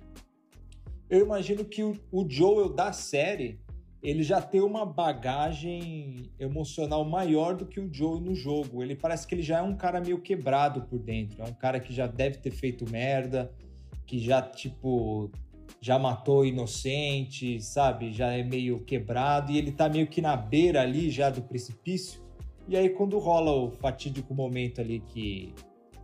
Eu 1.09 1.21
imagino 1.21 1.63
que 1.63 1.83
o, 1.83 1.95
o 2.11 2.25
Joel 2.29 2.69
da 2.69 2.91
série 2.91 3.59
ele 4.01 4.23
já 4.23 4.41
tem 4.41 4.61
uma 4.61 4.85
bagagem 4.85 6.23
emocional 6.39 7.03
maior 7.03 7.55
do 7.55 7.65
que 7.65 7.79
o 7.79 7.91
Joe 7.91 8.21
no 8.21 8.35
jogo. 8.35 8.83
Ele 8.83 8.95
parece 8.95 9.27
que 9.27 9.33
ele 9.33 9.41
já 9.41 9.57
é 9.57 9.61
um 9.61 9.75
cara 9.75 9.99
meio 9.99 10.21
quebrado 10.21 10.83
por 10.83 10.99
dentro. 10.99 11.41
É 11.41 11.45
um 11.45 11.53
cara 11.53 11.79
que 11.79 11.93
já 11.93 12.05
deve 12.05 12.37
ter 12.37 12.51
feito 12.51 12.89
merda, 12.89 13.51
que 14.05 14.19
já, 14.19 14.41
tipo, 14.41 15.31
já 15.81 15.97
matou 15.99 16.45
inocente, 16.45 17.61
sabe? 17.61 18.11
Já 18.11 18.31
é 18.33 18.43
meio 18.43 18.79
quebrado 18.83 19.51
e 19.51 19.57
ele 19.57 19.71
tá 19.71 19.87
meio 19.89 20.07
que 20.07 20.21
na 20.21 20.35
beira 20.35 20.81
ali 20.81 21.09
já 21.09 21.29
do 21.29 21.41
precipício. 21.41 22.21
E 22.67 22.75
aí, 22.75 22.89
quando 22.89 23.17
rola 23.17 23.51
o 23.51 23.71
fatídico 23.71 24.33
momento 24.33 24.81
ali 24.81 24.99
que 24.99 25.53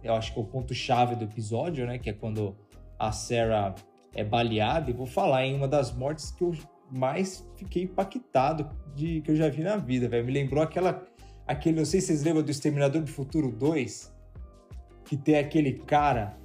eu 0.03 0.13
acho 0.13 0.34
que 0.34 0.39
é 0.39 0.41
o 0.41 0.46
ponto-chave 0.46 1.15
do 1.15 1.25
episódio, 1.25 1.86
né? 1.86 1.98
Que 1.98 2.10
é 2.10 2.13
quando 2.13 2.55
a 2.98 3.12
Sarah 3.12 3.75
é 4.15 4.24
baleada, 4.24 4.89
e 4.89 4.93
vou 4.93 5.05
falar 5.05 5.46
em 5.46 5.55
uma 5.55 5.67
das 5.67 5.91
mortes 5.91 6.32
que 6.32 6.43
eu 6.43 6.53
mais 6.91 7.50
fiquei 7.55 7.84
impactado 7.84 8.70
de 8.96 9.22
que 9.22 9.32
eu 9.32 9.36
já 9.36 9.50
vi 9.50 9.63
na 9.63 9.77
vida, 9.77 10.08
velho. 10.08 10.25
Me 10.25 10.32
lembrou 10.32 10.63
aquela 10.63 11.03
aquele, 11.48 11.77
não 11.77 11.86
sei 11.86 12.00
se 12.00 12.08
vocês 12.08 12.24
lembram 12.24 12.43
do 12.43 12.51
Exterminador 12.51 13.01
do 13.01 13.10
Futuro 13.10 13.51
2, 13.51 14.13
que 15.05 15.17
tem 15.17 15.38
aquele 15.38 15.74
cara 15.74 16.38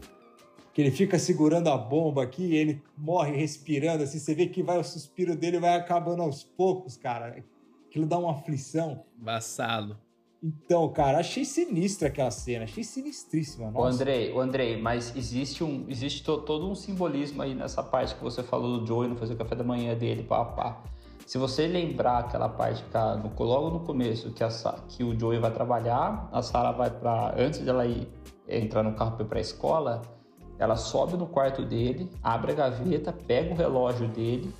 que 0.78 0.82
ele 0.82 0.92
fica 0.92 1.18
segurando 1.18 1.66
a 1.70 1.76
bomba 1.76 2.22
aqui 2.22 2.44
e 2.44 2.54
ele 2.54 2.80
morre 2.96 3.34
respirando, 3.34 4.04
assim, 4.04 4.20
você 4.20 4.32
vê 4.32 4.46
que 4.46 4.62
vai 4.62 4.78
o 4.78 4.84
suspiro 4.84 5.34
dele 5.34 5.58
vai 5.58 5.74
acabando 5.74 6.22
aos 6.22 6.44
poucos, 6.44 6.96
cara. 6.96 7.44
Aquilo 7.88 8.06
dá 8.06 8.16
uma 8.16 8.30
aflição. 8.30 9.02
Embaçado. 9.20 9.98
Então, 10.40 10.88
cara, 10.92 11.18
achei 11.18 11.44
sinistra 11.44 12.06
aquela 12.06 12.30
cena, 12.30 12.62
achei 12.62 12.84
sinistríssima. 12.84 13.72
Nossa. 13.72 13.80
O 13.80 13.84
Andrei, 13.88 14.32
o 14.32 14.38
Andrei, 14.38 14.80
mas 14.80 15.16
existe 15.16 15.64
um, 15.64 15.84
existe 15.88 16.22
to, 16.22 16.42
todo 16.42 16.70
um 16.70 16.76
simbolismo 16.76 17.42
aí 17.42 17.56
nessa 17.56 17.82
parte 17.82 18.14
que 18.14 18.22
você 18.22 18.44
falou 18.44 18.78
do 18.78 18.86
Joey 18.86 19.08
não 19.08 19.16
fazer 19.16 19.34
o 19.34 19.36
café 19.36 19.56
da 19.56 19.64
manhã 19.64 19.96
dele, 19.96 20.22
pá, 20.22 20.44
pá. 20.44 20.84
Se 21.26 21.38
você 21.38 21.66
lembrar 21.66 22.18
aquela 22.18 22.48
parte 22.48 22.84
que 22.84 22.96
no, 22.96 23.44
logo 23.44 23.70
no 23.70 23.80
começo 23.80 24.30
que, 24.30 24.44
a, 24.44 24.48
que 24.86 25.02
o 25.02 25.18
Joey 25.18 25.40
vai 25.40 25.50
trabalhar, 25.50 26.28
a 26.30 26.40
Sarah 26.40 26.70
vai 26.70 26.88
para 26.88 27.34
antes 27.36 27.58
dela 27.58 27.84
ir 27.84 28.08
entrar 28.46 28.84
no 28.84 28.94
carro 28.94 29.16
para 29.24 29.38
a 29.38 29.42
escola, 29.42 30.17
ela 30.58 30.76
sobe 30.76 31.16
no 31.16 31.26
quarto 31.26 31.64
dele, 31.64 32.10
abre 32.22 32.52
a 32.52 32.54
gaveta, 32.54 33.12
pega 33.12 33.52
o 33.52 33.56
relógio 33.56 34.08
dele, 34.08 34.52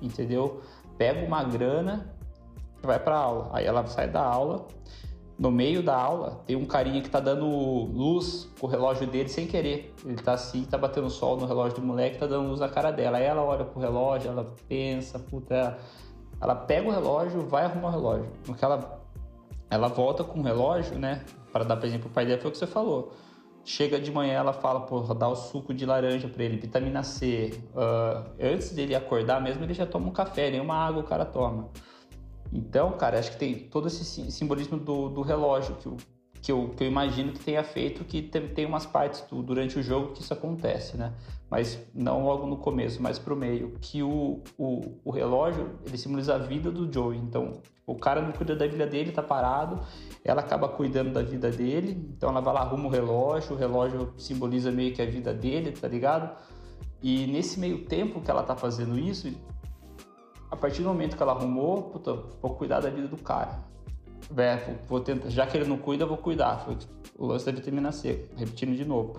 entendeu? 0.00 0.62
Pega 0.96 1.26
uma 1.26 1.44
grana, 1.44 2.14
vai 2.82 2.98
para 2.98 3.16
aula. 3.16 3.50
Aí 3.52 3.66
ela 3.66 3.86
sai 3.86 4.08
da 4.08 4.22
aula, 4.22 4.66
no 5.38 5.50
meio 5.50 5.82
da 5.82 5.94
aula, 5.94 6.40
tem 6.46 6.56
um 6.56 6.64
carinha 6.64 7.02
que 7.02 7.10
tá 7.10 7.20
dando 7.20 7.46
luz 7.46 8.48
com 8.58 8.66
o 8.66 8.70
relógio 8.70 9.06
dele 9.06 9.28
sem 9.28 9.46
querer. 9.46 9.94
Ele 10.04 10.16
tá 10.16 10.32
assim, 10.32 10.64
tá 10.64 10.78
batendo 10.78 11.10
sol 11.10 11.36
no 11.36 11.44
relógio 11.44 11.78
do 11.78 11.86
moleque, 11.86 12.16
tá 12.16 12.26
dando 12.26 12.48
luz 12.48 12.60
na 12.60 12.68
cara 12.70 12.90
dela. 12.90 13.18
Aí 13.18 13.24
ela 13.24 13.42
olha 13.42 13.64
pro 13.64 13.78
relógio, 13.78 14.30
ela 14.30 14.50
pensa, 14.66 15.18
puta. 15.18 15.76
Ela 16.40 16.54
pega 16.54 16.88
o 16.88 16.90
relógio, 16.90 17.46
vai 17.46 17.64
arrumar 17.64 17.88
o 17.88 17.90
relógio. 17.90 18.32
No 18.46 18.54
que 18.54 18.64
ela, 18.64 19.02
ela 19.68 19.88
volta 19.88 20.24
com 20.24 20.40
o 20.40 20.42
relógio, 20.42 20.98
né? 20.98 21.22
Para 21.52 21.64
dar 21.64 21.76
presente 21.76 22.00
pro 22.00 22.10
pai 22.10 22.24
dela, 22.24 22.40
foi 22.40 22.48
o 22.48 22.52
que 22.52 22.58
você 22.58 22.66
falou. 22.66 23.12
Chega 23.66 23.98
de 23.98 24.12
manhã, 24.12 24.34
ela 24.34 24.52
fala, 24.52 24.80
pô, 24.82 25.00
dá 25.12 25.26
o 25.28 25.34
suco 25.34 25.74
de 25.74 25.84
laranja 25.84 26.28
para 26.28 26.44
ele, 26.44 26.56
vitamina 26.56 27.02
C. 27.02 27.52
Uh, 27.74 28.30
antes 28.40 28.70
dele 28.70 28.94
acordar 28.94 29.40
mesmo, 29.42 29.64
ele 29.64 29.74
já 29.74 29.84
toma 29.84 30.06
um 30.06 30.12
café, 30.12 30.52
nem 30.52 30.60
uma 30.60 30.76
água 30.76 31.02
o 31.02 31.04
cara 31.04 31.24
toma. 31.24 31.68
Então, 32.52 32.92
cara, 32.92 33.18
acho 33.18 33.32
que 33.32 33.36
tem 33.38 33.54
todo 33.68 33.88
esse 33.88 34.30
simbolismo 34.30 34.78
do, 34.78 35.08
do 35.08 35.20
relógio 35.20 35.74
que, 35.74 35.86
eu, 35.86 35.96
que, 36.42 36.52
eu, 36.52 36.70
que 36.76 36.84
eu 36.84 36.88
imagino 36.88 37.32
que 37.32 37.40
tenha 37.40 37.62
feito, 37.64 38.04
que 38.04 38.22
tem, 38.22 38.48
tem 38.48 38.66
umas 38.66 38.86
partes 38.86 39.22
do, 39.22 39.42
durante 39.42 39.78
o 39.78 39.82
jogo 39.82 40.12
que 40.12 40.22
isso 40.22 40.32
acontece, 40.32 40.96
né? 40.96 41.12
Mas 41.50 41.78
não 41.94 42.24
logo 42.24 42.46
no 42.46 42.56
começo, 42.56 43.02
mas 43.02 43.18
pro 43.18 43.36
meio. 43.36 43.72
Que 43.80 44.02
o, 44.02 44.42
o, 44.58 44.98
o 45.04 45.10
relógio, 45.10 45.78
ele 45.86 45.96
simboliza 45.96 46.34
a 46.34 46.38
vida 46.38 46.70
do 46.70 46.92
Joey. 46.92 47.18
Então, 47.18 47.60
o 47.86 47.94
cara 47.94 48.20
não 48.20 48.32
cuida 48.32 48.56
da 48.56 48.66
vida 48.66 48.86
dele, 48.86 49.12
tá 49.12 49.22
parado, 49.22 49.80
ela 50.24 50.40
acaba 50.40 50.68
cuidando 50.68 51.12
da 51.12 51.22
vida 51.22 51.50
dele, 51.50 52.10
então 52.16 52.30
ela 52.30 52.40
vai 52.40 52.52
lá, 52.52 52.62
arruma 52.62 52.86
o 52.88 52.90
relógio, 52.90 53.54
o 53.54 53.56
relógio 53.56 54.12
simboliza 54.18 54.72
meio 54.72 54.92
que 54.92 55.00
a 55.00 55.06
vida 55.06 55.32
dele, 55.32 55.70
tá 55.70 55.86
ligado? 55.86 56.36
E 57.00 57.28
nesse 57.28 57.60
meio 57.60 57.84
tempo 57.84 58.20
que 58.20 58.28
ela 58.28 58.42
tá 58.42 58.56
fazendo 58.56 58.98
isso, 58.98 59.32
a 60.50 60.56
partir 60.56 60.82
do 60.82 60.88
momento 60.88 61.16
que 61.16 61.22
ela 61.22 61.32
arrumou, 61.32 61.84
puta, 61.84 62.14
vou 62.42 62.54
cuidar 62.54 62.80
da 62.80 62.90
vida 62.90 63.06
do 63.06 63.16
cara. 63.16 63.64
É, 64.36 64.58
vou 64.88 65.00
tentar, 65.00 65.28
já 65.28 65.46
que 65.46 65.56
ele 65.56 65.66
não 65.66 65.78
cuida, 65.78 66.06
vou 66.06 66.16
cuidar. 66.16 66.58
Foi 66.64 66.76
o 67.16 67.26
lance 67.26 67.46
da 67.46 67.52
vitamina 67.52 67.92
C, 67.92 68.28
repetindo 68.36 68.74
de 68.74 68.84
novo. 68.84 69.18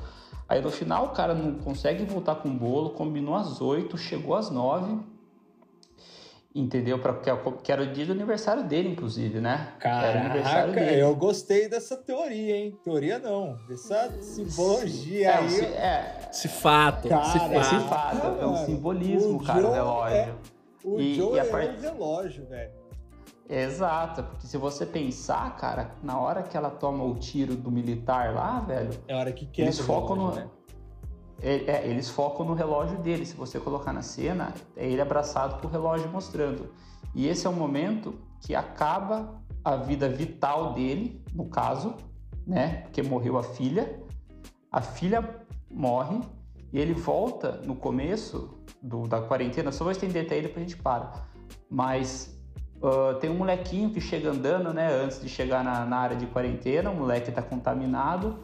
Aí 0.49 0.61
no 0.61 0.71
final 0.71 1.05
o 1.05 1.09
cara 1.09 1.33
não 1.33 1.55
consegue 1.55 2.03
voltar 2.05 2.35
com 2.35 2.49
o 2.49 2.53
bolo, 2.53 2.91
combinou 2.91 3.35
às 3.35 3.61
8, 3.61 3.97
chegou 3.97 4.35
às 4.35 4.49
9. 4.49 4.99
Entendeu? 6.55 6.97
Pra, 6.97 7.13
que 7.63 7.71
era 7.71 7.83
o 7.83 7.93
dia 7.93 8.07
do 8.07 8.13
aniversário 8.13 8.63
dele, 8.63 8.89
inclusive, 8.89 9.39
né? 9.39 9.73
Caraca, 9.79 10.81
eu 10.91 11.15
gostei 11.15 11.69
dessa 11.69 11.95
teoria, 11.95 12.57
hein? 12.57 12.75
Teoria 12.83 13.19
não, 13.19 13.55
dessa 13.67 14.11
simbologia 14.23 15.27
é, 15.27 15.37
aí. 15.37 15.61
É, 15.61 16.29
esse 16.31 16.47
fato. 16.47 17.09
Cara, 17.09 17.59
esse 17.59 17.79
fato. 17.81 18.25
É 18.41 18.47
um 18.47 18.65
simbolismo, 18.65 19.43
cara, 19.43 19.67
o 19.67 19.71
relógio. 19.71 20.17
É 20.17 20.33
o 20.87 20.99
e, 20.99 21.15
Joe 21.15 21.35
e 21.35 21.39
é 21.39 21.43
part... 21.43 21.77
um 21.77 21.81
relógio, 21.81 22.45
velho. 22.47 22.71
Exato, 23.49 24.23
porque 24.23 24.45
se 24.45 24.57
você 24.57 24.85
pensar, 24.85 25.55
cara, 25.55 25.95
na 26.03 26.19
hora 26.19 26.43
que 26.43 26.57
ela 26.57 26.69
toma 26.69 27.03
o 27.03 27.15
tiro 27.15 27.55
do 27.55 27.71
militar 27.71 28.33
lá, 28.33 28.59
velho. 28.59 28.91
É 29.07 29.13
a 29.13 29.17
hora 29.17 29.31
que 29.31 29.45
quebra 29.45 29.71
eles 29.71 29.79
focam 29.79 30.17
relógio, 30.17 30.41
no. 30.41 30.45
Né? 30.45 30.51
É, 31.41 31.71
é, 31.71 31.87
eles 31.87 32.09
focam 32.09 32.45
no 32.45 32.53
relógio 32.53 32.97
dele. 32.97 33.25
Se 33.25 33.35
você 33.35 33.59
colocar 33.59 33.93
na 33.93 34.01
cena, 34.01 34.53
é 34.75 34.85
ele 34.85 35.01
abraçado 35.01 35.61
com 35.61 35.67
o 35.67 35.71
relógio 35.71 36.09
mostrando. 36.09 36.71
E 37.15 37.27
esse 37.27 37.47
é 37.47 37.49
o 37.49 37.53
momento 37.53 38.15
que 38.41 38.53
acaba 38.53 39.41
a 39.63 39.77
vida 39.77 40.09
vital 40.09 40.73
dele, 40.73 41.23
no 41.33 41.45
caso, 41.45 41.95
né? 42.45 42.81
Porque 42.83 43.01
morreu 43.01 43.37
a 43.37 43.43
filha. 43.43 44.01
A 44.69 44.81
filha 44.81 45.45
morre 45.71 46.19
e 46.73 46.79
ele 46.79 46.93
volta 46.93 47.61
no 47.65 47.75
começo 47.75 48.57
do, 48.81 49.07
da 49.07 49.21
quarentena, 49.21 49.71
só 49.71 49.85
vou 49.85 49.91
estender 49.91 50.25
até 50.25 50.37
ele 50.37 50.49
pra 50.49 50.61
gente 50.61 50.75
parar. 50.75 51.29
Mas 51.69 52.36
uh, 52.81 53.15
tem 53.19 53.29
um 53.29 53.35
molequinho 53.35 53.89
que 53.89 54.01
chega 54.01 54.29
andando, 54.29 54.73
né, 54.73 54.91
antes 54.93 55.21
de 55.21 55.29
chegar 55.29 55.63
na, 55.63 55.85
na 55.85 55.97
área 55.97 56.15
de 56.15 56.25
quarentena, 56.27 56.89
o 56.89 56.95
moleque 56.95 57.31
tá 57.31 57.41
contaminado. 57.41 58.37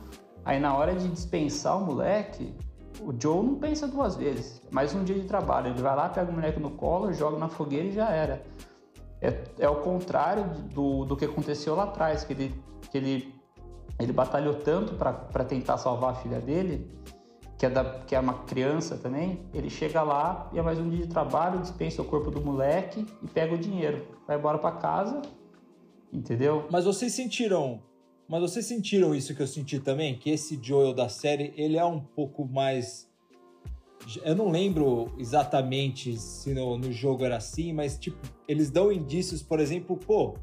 Aí 0.46 0.60
na 0.60 0.76
hora 0.76 0.94
de 0.94 1.08
dispensar 1.08 1.78
o 1.78 1.86
moleque, 1.86 2.54
o 3.02 3.14
Joe 3.18 3.46
não 3.46 3.56
pensa 3.56 3.88
duas 3.88 4.16
vezes. 4.16 4.62
Mais 4.72 4.94
um 4.94 5.04
dia 5.04 5.16
de 5.16 5.26
trabalho, 5.26 5.68
ele 5.68 5.82
vai 5.82 5.96
lá, 5.96 6.10
pega 6.10 6.30
o 6.30 6.34
moleque 6.34 6.60
no 6.60 6.72
colo, 6.72 7.14
joga 7.14 7.38
na 7.38 7.48
fogueira 7.48 7.88
e 7.88 7.92
já 7.92 8.10
era. 8.10 8.44
É, 9.22 9.42
é 9.60 9.70
o 9.70 9.78
contrário 9.78 10.46
do, 10.74 11.06
do 11.06 11.16
que 11.16 11.26
aconteceu 11.26 11.76
lá 11.76 11.84
atrás, 11.84 12.24
que 12.24 12.34
ele, 12.34 12.64
que 12.92 12.98
ele, 12.98 13.34
ele 13.98 14.12
batalhou 14.12 14.56
tanto 14.56 14.96
para 14.96 15.44
tentar 15.46 15.78
salvar 15.78 16.12
a 16.12 16.16
filha 16.16 16.42
dele 16.42 16.92
que 17.64 17.68
é, 17.68 17.70
da, 17.70 17.86
que 18.06 18.14
é 18.14 18.20
uma 18.20 18.44
criança 18.44 18.98
também, 18.98 19.40
ele 19.54 19.70
chega 19.70 20.04
lá 20.04 20.50
e 20.52 20.60
é 20.60 20.62
mais 20.62 20.78
um 20.78 20.90
dia 20.90 21.06
de 21.06 21.08
trabalho, 21.08 21.62
dispensa 21.62 22.02
o 22.02 22.06
corpo 22.06 22.30
do 22.30 22.42
moleque 22.42 23.06
e 23.24 23.28
pega 23.28 23.56
o 23.56 23.58
dinheiro. 23.58 24.06
Vai 24.28 24.38
embora 24.38 24.58
para 24.58 24.76
casa, 24.76 25.22
entendeu? 26.12 26.68
Mas 26.70 26.84
vocês 26.84 27.14
sentiram. 27.14 27.82
Mas 28.28 28.42
vocês 28.42 28.66
sentiram 28.66 29.16
isso 29.16 29.34
que 29.34 29.42
eu 29.42 29.48
senti 29.48 29.80
também? 29.80 30.18
Que 30.18 30.32
esse 30.32 30.60
Joel 30.62 30.94
da 30.94 31.08
série, 31.08 31.54
ele 31.56 31.78
é 31.78 31.86
um 31.86 32.02
pouco 32.02 32.46
mais. 32.46 33.10
Eu 34.26 34.36
não 34.36 34.52
lembro 34.52 35.14
exatamente 35.18 36.18
se 36.18 36.54
no, 36.54 36.78
no 36.78 36.92
jogo 36.92 37.24
era 37.24 37.38
assim, 37.38 37.72
mas 37.72 37.98
tipo, 37.98 38.18
eles 38.46 38.70
dão 38.70 38.92
indícios, 38.92 39.42
por 39.42 39.62
exemplo, 39.62 39.96
pô, 39.96 40.34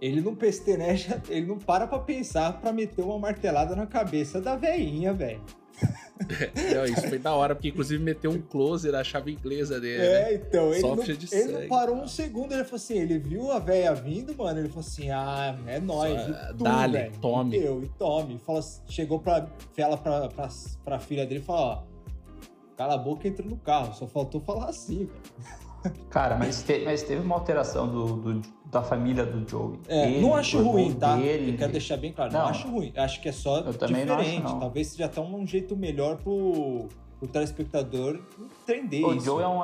ele 0.00 0.22
não 0.22 0.34
pesteneja, 0.34 1.22
ele 1.28 1.44
não 1.44 1.58
para 1.58 1.86
pra 1.86 1.98
pensar 1.98 2.62
pra 2.62 2.72
meter 2.72 3.04
uma 3.04 3.18
martelada 3.18 3.76
na 3.76 3.86
cabeça 3.86 4.40
da 4.40 4.56
veinha, 4.56 5.12
velho. 5.12 5.59
não, 6.74 6.84
isso 6.84 7.08
foi 7.08 7.18
da 7.18 7.34
hora, 7.34 7.54
porque 7.54 7.68
inclusive 7.68 8.02
meteu 8.02 8.30
um 8.30 8.40
closer 8.40 8.94
a 8.94 9.02
chave 9.02 9.32
inglesa 9.32 9.80
dele. 9.80 10.02
É, 10.04 10.24
né? 10.24 10.34
então, 10.34 10.72
ele, 10.72 10.82
não, 10.82 11.02
ele 11.02 11.52
não 11.52 11.68
parou 11.68 11.96
um 11.96 12.06
segundo, 12.06 12.52
ele 12.52 12.64
falou 12.64 12.76
assim, 12.76 12.98
ele 12.98 13.18
viu 13.18 13.50
a 13.50 13.58
véia 13.58 13.94
vindo, 13.94 14.36
mano, 14.36 14.58
ele 14.60 14.68
falou 14.68 14.80
assim, 14.80 15.10
ah, 15.10 15.58
é 15.66 15.80
nóis, 15.80 16.20
Só, 16.20 16.52
tu, 16.52 16.64
dale, 16.64 17.10
tome. 17.20 17.56
E 17.56 17.60
deu, 17.60 17.82
e 17.82 17.88
tome. 17.98 18.38
Fala, 18.38 18.60
chegou 18.88 19.18
pra, 19.18 19.46
fala 19.76 19.96
pra, 19.96 20.28
pra, 20.28 20.48
pra 20.84 20.98
filha 20.98 21.26
dele 21.26 21.40
e 21.40 21.42
falou, 21.44 21.62
ó, 21.62 21.82
cala 22.76 22.94
a 22.94 22.98
boca 22.98 23.26
e 23.26 23.30
entra 23.30 23.44
no 23.46 23.56
carro, 23.56 23.94
só 23.94 24.06
faltou 24.06 24.40
falar 24.40 24.66
assim, 24.66 25.06
velho. 25.06 26.00
Cara, 26.10 26.36
mas, 26.36 26.62
te- 26.62 26.82
mas 26.84 27.02
teve 27.02 27.22
uma 27.22 27.34
alteração 27.36 27.88
do, 27.88 28.16
do- 28.16 28.42
da 28.70 28.82
família 28.82 29.26
do 29.26 29.48
Joey. 29.48 29.78
É, 29.88 30.10
Ele, 30.10 30.20
não 30.20 30.34
acho 30.34 30.58
o 30.58 30.62
ruim, 30.62 30.92
tá? 30.94 31.16
Dele, 31.16 31.52
Eu 31.52 31.58
quero 31.58 31.72
deixar 31.72 31.96
bem 31.96 32.12
claro, 32.12 32.32
não, 32.32 32.40
Não. 32.40 32.48
acho 32.48 32.68
ruim. 32.68 32.92
Acho 32.96 33.20
que 33.20 33.28
é 33.28 33.32
só 33.32 33.58
Eu 33.60 33.74
também 33.74 34.04
não 34.04 34.14
acho, 34.14 34.24
diferente. 34.24 34.44
não. 34.52 34.60
Talvez 34.60 34.86
seja 34.88 35.06
até 35.06 35.20
um 35.20 35.46
jeito 35.46 35.76
melhor 35.76 36.16
pro, 36.18 36.86
pro 37.18 37.28
telespectador 37.28 38.20
entender 38.62 39.04
O 39.04 39.12
isso. 39.14 39.24
Joe 39.26 39.42
é 39.42 39.48
um, 39.48 39.60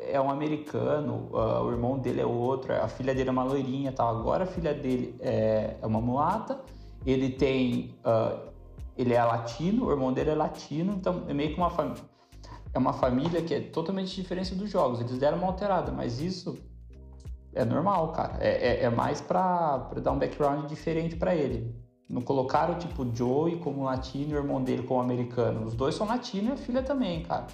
é 0.00 0.20
um 0.20 0.30
americano, 0.30 1.28
ah, 1.34 1.62
o 1.62 1.70
irmão 1.70 1.98
dele 1.98 2.20
é 2.20 2.26
outro, 2.26 2.72
a 2.74 2.88
filha 2.88 3.14
dele 3.14 3.28
é 3.28 3.32
uma 3.32 3.44
loirinha 3.44 3.90
e 3.90 3.92
tal. 3.92 4.16
Agora 4.18 4.44
a 4.44 4.46
filha 4.46 4.74
dele 4.74 5.14
é, 5.20 5.76
é 5.80 5.86
uma 5.86 6.00
mulata, 6.00 6.60
ele 7.06 7.30
tem. 7.30 7.94
ah, 8.04 8.36
ele 8.96 9.14
é 9.14 9.22
latino, 9.22 9.86
o 9.86 9.90
irmão 9.92 10.12
dele 10.12 10.30
é 10.30 10.34
latino, 10.34 10.94
então 10.94 11.22
é 11.28 11.32
meio 11.32 11.50
que 11.54 11.56
uma 11.56 11.70
família. 11.70 12.02
É 12.74 12.78
uma 12.78 12.92
família 12.92 13.40
que 13.40 13.54
é 13.54 13.60
totalmente 13.60 14.14
diferente 14.14 14.52
dos 14.56 14.68
jogos. 14.68 14.98
Eles 15.00 15.16
deram 15.18 15.38
uma 15.38 15.46
alterada, 15.46 15.92
mas 15.92 16.20
isso 16.20 16.58
é 17.60 17.64
normal, 17.64 18.12
cara. 18.12 18.36
É, 18.40 18.68
é- 18.68 18.82
é 18.84 18.90
mais 18.90 19.20
pra, 19.20 19.78
pra 19.90 20.00
dar 20.00 20.12
um 20.12 20.18
background 20.18 20.66
diferente 20.66 21.16
pra 21.16 21.34
ele. 21.34 21.74
Não 22.08 22.22
colocaram, 22.22 22.78
tipo, 22.78 23.04
Joey 23.14 23.56
como 23.56 23.84
latino 23.84 24.30
e 24.32 24.34
o 24.34 24.38
irmão 24.38 24.62
dele 24.62 24.82
como 24.82 25.00
americano. 25.00 25.64
Os 25.66 25.74
dois 25.74 25.94
são 25.94 26.06
latinos 26.06 26.48
e 26.50 26.52
a 26.52 26.56
filha 26.56 26.82
também, 26.82 27.22
cara. 27.22 27.46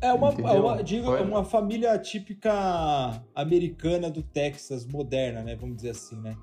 É 0.00 0.12
uma, 0.12 0.28
é 0.28 0.60
uma, 0.60 0.82
digo, 0.82 1.14
é 1.16 1.22
uma 1.22 1.44
família 1.44 1.98
típica 1.98 3.20
americana 3.34 4.10
do 4.10 4.22
Texas, 4.22 4.86
moderna, 4.86 5.42
né? 5.42 5.56
Vamos 5.56 5.76
dizer 5.76 5.90
assim, 5.90 6.16
né? 6.20 6.36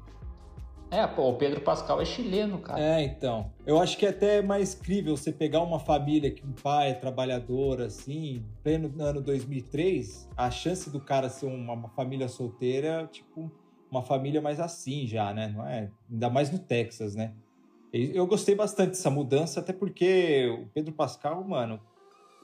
É, 0.96 1.06
pô, 1.06 1.30
o 1.30 1.36
Pedro 1.36 1.60
Pascal 1.60 2.02
é 2.02 2.06
chileno, 2.06 2.60
cara. 2.60 2.80
É, 2.80 3.04
então. 3.04 3.52
Eu 3.66 3.78
acho 3.80 3.98
que 3.98 4.06
é 4.06 4.10
até 4.10 4.42
mais 4.42 4.74
crível 4.74 5.18
você 5.18 5.30
pegar 5.30 5.62
uma 5.62 5.78
família 5.78 6.32
que 6.32 6.46
um 6.46 6.54
pai 6.54 6.92
é 6.92 6.94
trabalhador, 6.94 7.82
assim, 7.82 8.46
pleno 8.64 8.94
ano 8.98 9.22
2003, 9.22 10.30
a 10.38 10.50
chance 10.50 10.90
do 10.90 11.02
cara 11.02 11.28
ser 11.28 11.48
uma, 11.48 11.74
uma 11.74 11.90
família 11.90 12.30
solteira, 12.30 13.10
tipo, 13.12 13.52
uma 13.92 14.02
família 14.02 14.42
mais 14.42 14.62
assim 14.62 15.06
já, 15.06 15.34
né? 15.34 15.50
Não 15.54 15.68
é? 15.68 15.92
Ainda 16.10 16.30
mais 16.30 16.50
no 16.50 16.60
Texas, 16.60 17.14
né? 17.14 17.34
Eu 17.92 18.26
gostei 18.26 18.56
bastante 18.56 18.92
dessa 18.92 19.10
mudança, 19.10 19.60
até 19.60 19.74
porque 19.74 20.48
o 20.48 20.68
Pedro 20.74 20.94
Pascal, 20.94 21.44
mano, 21.44 21.80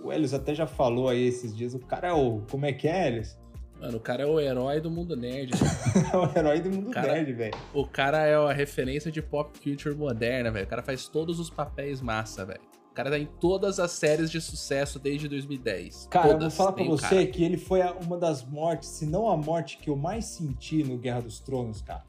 o 0.04 0.12
Helios 0.12 0.34
até 0.34 0.54
já 0.54 0.68
falou 0.68 1.08
aí 1.08 1.26
esses 1.26 1.56
dias, 1.56 1.74
o 1.74 1.80
cara 1.80 2.10
é 2.10 2.14
o. 2.14 2.42
Como 2.50 2.66
é 2.66 2.74
que 2.74 2.88
é, 2.88 3.08
Helios? 3.08 3.41
Mano, 3.82 3.98
o 3.98 4.00
cara 4.00 4.22
é 4.24 4.26
o 4.26 4.40
herói 4.40 4.80
do 4.80 4.92
mundo 4.92 5.16
nerd. 5.16 5.52
né? 5.52 5.60
É 6.14 6.18
o 6.18 6.38
herói 6.38 6.62
do 6.62 6.70
mundo 6.70 6.92
Cara, 6.92 7.14
nerd, 7.14 7.34
velho. 7.34 7.54
o 7.74 7.86
cara 7.88 8.26
é 8.28 8.36
a 8.36 8.54
referência 8.54 9.12
de 9.12 9.22
pop 9.22 9.60
culture 9.60 9.96
moderna, 9.96 10.52
velho. 10.52 10.66
O 10.66 10.70
cara 10.70 10.84
faz 10.84 11.08
todos 11.08 11.40
os 11.40 11.50
papéis 11.50 12.00
massa, 12.02 12.46
velho. 12.46 12.62
O 12.92 12.94
cara 12.94 13.10
tá 13.10 13.18
em 13.18 13.26
todas 13.26 13.80
as 13.80 13.92
séries 13.92 14.30
de 14.30 14.40
sucesso 14.42 15.00
desde 15.00 15.28
2010. 15.28 16.08
Cara, 16.12 16.28
eu 16.28 16.30
vou 16.32 16.40
todas 16.42 16.56
falar 16.56 16.74
pra 16.74 16.84
você 16.84 17.08
cara. 17.08 17.26
que 17.28 17.44
ele 17.44 17.58
foi 17.58 17.82
uma 18.06 18.18
das 18.18 18.44
mortes, 18.44 18.90
se 18.90 19.06
não 19.06 19.30
a 19.30 19.36
morte 19.38 19.78
que 19.78 19.90
eu 19.90 19.96
mais 19.96 20.26
senti 20.26 20.84
no 20.84 20.98
Guerra 20.98 21.22
dos 21.22 21.40
Tronos, 21.40 21.82
cara. 21.82 22.04